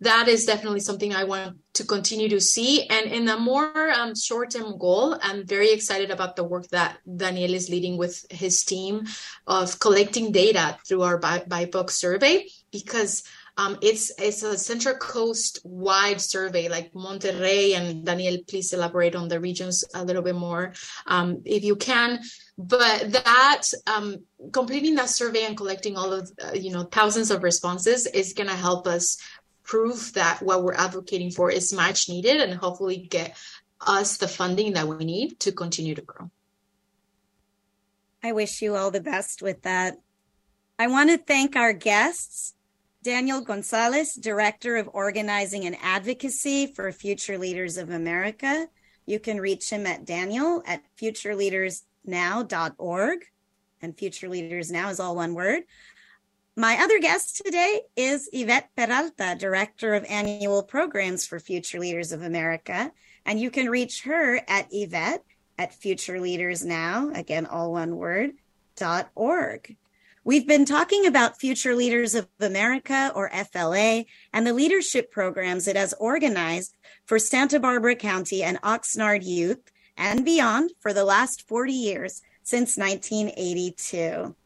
that 0.00 0.28
is 0.28 0.44
definitely 0.44 0.80
something 0.80 1.14
I 1.14 1.24
want 1.24 1.56
to 1.74 1.84
continue 1.84 2.28
to 2.28 2.40
see. 2.40 2.86
And 2.86 3.10
in 3.10 3.28
a 3.28 3.38
more 3.38 3.90
um, 3.90 4.14
short 4.14 4.50
term 4.50 4.78
goal, 4.78 5.18
I'm 5.22 5.46
very 5.46 5.72
excited 5.72 6.10
about 6.10 6.36
the 6.36 6.44
work 6.44 6.68
that 6.68 6.98
Daniel 7.16 7.54
is 7.54 7.68
leading 7.68 7.96
with 7.96 8.24
his 8.30 8.64
team 8.64 9.04
of 9.46 9.78
collecting 9.80 10.32
data 10.32 10.78
through 10.86 11.02
our 11.02 11.20
BIPOC 11.20 11.90
survey 11.90 12.46
because 12.70 13.24
um, 13.56 13.78
it's 13.82 14.10
it's 14.18 14.42
a 14.42 14.58
Central 14.58 14.96
Coast 14.96 15.60
wide 15.64 16.20
survey, 16.20 16.68
like 16.68 16.94
Monterey 16.94 17.74
and 17.74 18.04
Daniel. 18.04 18.38
Please 18.48 18.72
elaborate 18.72 19.14
on 19.14 19.28
the 19.28 19.38
regions 19.38 19.84
a 19.94 20.04
little 20.04 20.22
bit 20.22 20.34
more, 20.34 20.72
um, 21.06 21.40
if 21.44 21.62
you 21.62 21.76
can. 21.76 22.20
But 22.58 23.12
that 23.12 23.62
um, 23.86 24.24
completing 24.52 24.96
that 24.96 25.08
survey 25.08 25.44
and 25.44 25.56
collecting 25.56 25.96
all 25.96 26.12
of 26.12 26.30
uh, 26.44 26.52
you 26.54 26.72
know 26.72 26.82
thousands 26.82 27.30
of 27.30 27.44
responses 27.44 28.06
is 28.06 28.32
going 28.32 28.48
to 28.48 28.56
help 28.56 28.88
us 28.88 29.18
prove 29.64 30.12
that 30.12 30.42
what 30.42 30.62
we're 30.62 30.74
advocating 30.74 31.30
for 31.30 31.50
is 31.50 31.72
much 31.72 32.08
needed 32.08 32.40
and 32.40 32.54
hopefully 32.54 32.98
get 32.98 33.36
us 33.80 34.18
the 34.18 34.28
funding 34.28 34.74
that 34.74 34.86
we 34.86 35.04
need 35.04 35.40
to 35.40 35.52
continue 35.52 35.94
to 35.94 36.02
grow. 36.02 36.30
I 38.22 38.32
wish 38.32 38.62
you 38.62 38.76
all 38.76 38.90
the 38.90 39.00
best 39.00 39.42
with 39.42 39.62
that. 39.62 39.96
I 40.78 40.86
want 40.86 41.10
to 41.10 41.18
thank 41.18 41.56
our 41.56 41.72
guests, 41.72 42.54
Daniel 43.02 43.40
Gonzalez, 43.42 44.14
Director 44.14 44.76
of 44.76 44.88
Organizing 44.92 45.66
and 45.66 45.76
Advocacy 45.82 46.68
for 46.68 46.90
Future 46.90 47.38
Leaders 47.38 47.76
of 47.76 47.90
America. 47.90 48.66
You 49.06 49.20
can 49.20 49.38
reach 49.40 49.70
him 49.70 49.86
at 49.86 50.06
Daniel 50.06 50.62
at 50.66 50.82
futureleadersnow.org. 51.00 53.18
And 53.82 53.98
Future 53.98 54.28
Leaders 54.30 54.72
Now 54.72 54.88
is 54.88 54.98
all 54.98 55.16
one 55.16 55.34
word. 55.34 55.64
My 56.56 56.78
other 56.80 57.00
guest 57.00 57.42
today 57.44 57.80
is 57.96 58.30
Yvette 58.32 58.70
Peralta, 58.76 59.34
Director 59.36 59.94
of 59.94 60.04
Annual 60.04 60.62
Programs 60.62 61.26
for 61.26 61.40
Future 61.40 61.80
Leaders 61.80 62.12
of 62.12 62.22
America. 62.22 62.92
And 63.26 63.40
you 63.40 63.50
can 63.50 63.68
reach 63.68 64.04
her 64.04 64.40
at 64.46 64.68
Yvette 64.70 65.24
at 65.58 65.74
Future 65.74 66.20
Leaders 66.20 66.64
Now, 66.64 67.10
again, 67.12 67.46
all 67.46 67.72
one 67.72 67.96
word, 67.96 68.34
dot 68.76 69.10
org. 69.16 69.76
We've 70.22 70.46
been 70.46 70.64
talking 70.64 71.06
about 71.06 71.40
Future 71.40 71.74
Leaders 71.74 72.14
of 72.14 72.28
America, 72.38 73.10
or 73.16 73.30
FLA, 73.30 74.04
and 74.32 74.46
the 74.46 74.54
leadership 74.54 75.10
programs 75.10 75.66
it 75.66 75.74
has 75.74 75.92
organized 75.98 76.76
for 77.04 77.18
Santa 77.18 77.58
Barbara 77.58 77.96
County 77.96 78.44
and 78.44 78.62
Oxnard 78.62 79.24
youth 79.24 79.72
and 79.96 80.24
beyond 80.24 80.70
for 80.78 80.92
the 80.92 81.04
last 81.04 81.48
40 81.48 81.72
years 81.72 82.22
since 82.44 82.76
1982. 82.76 84.36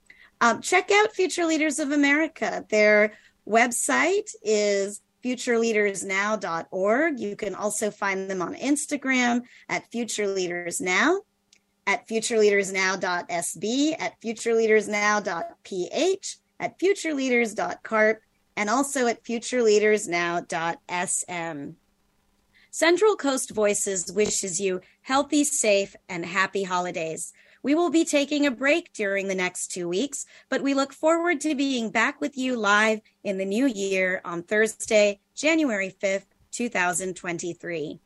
Um, 0.40 0.60
check 0.60 0.90
out 0.92 1.14
Future 1.14 1.46
Leaders 1.46 1.78
of 1.78 1.90
America. 1.90 2.64
Their 2.68 3.14
website 3.46 4.30
is 4.42 5.00
futureleadersnow.org. 5.24 7.18
You 7.18 7.34
can 7.36 7.54
also 7.54 7.90
find 7.90 8.30
them 8.30 8.42
on 8.42 8.54
Instagram 8.54 9.42
at 9.68 9.90
Future 9.90 10.28
Leaders 10.28 10.80
Now, 10.80 11.20
at 11.86 12.08
futureleadersnow.sb, 12.08 13.96
at 13.98 14.20
futureleadersnow.ph, 14.20 16.36
at 16.60 16.78
futureleaders.carp, 16.78 18.20
and 18.56 18.70
also 18.70 19.06
at 19.06 19.24
futureleadersnow.sm. 19.24 21.70
Central 22.70 23.16
Coast 23.16 23.50
Voices 23.50 24.12
wishes 24.12 24.60
you 24.60 24.82
healthy, 25.02 25.42
safe, 25.42 25.96
and 26.08 26.24
happy 26.24 26.62
holidays. 26.62 27.32
We 27.62 27.74
will 27.74 27.90
be 27.90 28.04
taking 28.04 28.46
a 28.46 28.50
break 28.50 28.92
during 28.92 29.28
the 29.28 29.34
next 29.34 29.68
two 29.68 29.88
weeks, 29.88 30.24
but 30.48 30.62
we 30.62 30.74
look 30.74 30.92
forward 30.92 31.40
to 31.40 31.54
being 31.54 31.90
back 31.90 32.20
with 32.20 32.36
you 32.36 32.56
live 32.56 33.00
in 33.24 33.38
the 33.38 33.44
new 33.44 33.66
year 33.66 34.20
on 34.24 34.42
Thursday, 34.42 35.20
January 35.34 35.94
5th, 36.02 36.26
2023. 36.52 38.00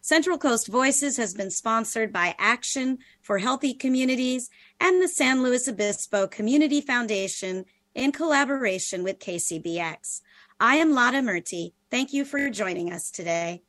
Central 0.00 0.36
Coast 0.36 0.66
Voices 0.66 1.16
has 1.16 1.32
been 1.32 1.50
sponsored 1.50 2.12
by 2.12 2.34
Action 2.38 2.98
for 3.20 3.38
Healthy 3.38 3.74
Communities 3.74 4.50
and 4.80 5.00
the 5.00 5.06
San 5.06 5.42
Luis 5.42 5.68
Obispo 5.68 6.26
Community 6.26 6.80
Foundation 6.80 7.64
in 7.94 8.10
collaboration 8.10 9.04
with 9.04 9.20
KCBX. 9.20 10.20
I 10.58 10.76
am 10.76 10.92
Lata 10.92 11.18
Murti. 11.18 11.72
Thank 11.90 12.12
you 12.12 12.24
for 12.24 12.50
joining 12.50 12.92
us 12.92 13.10
today. 13.10 13.62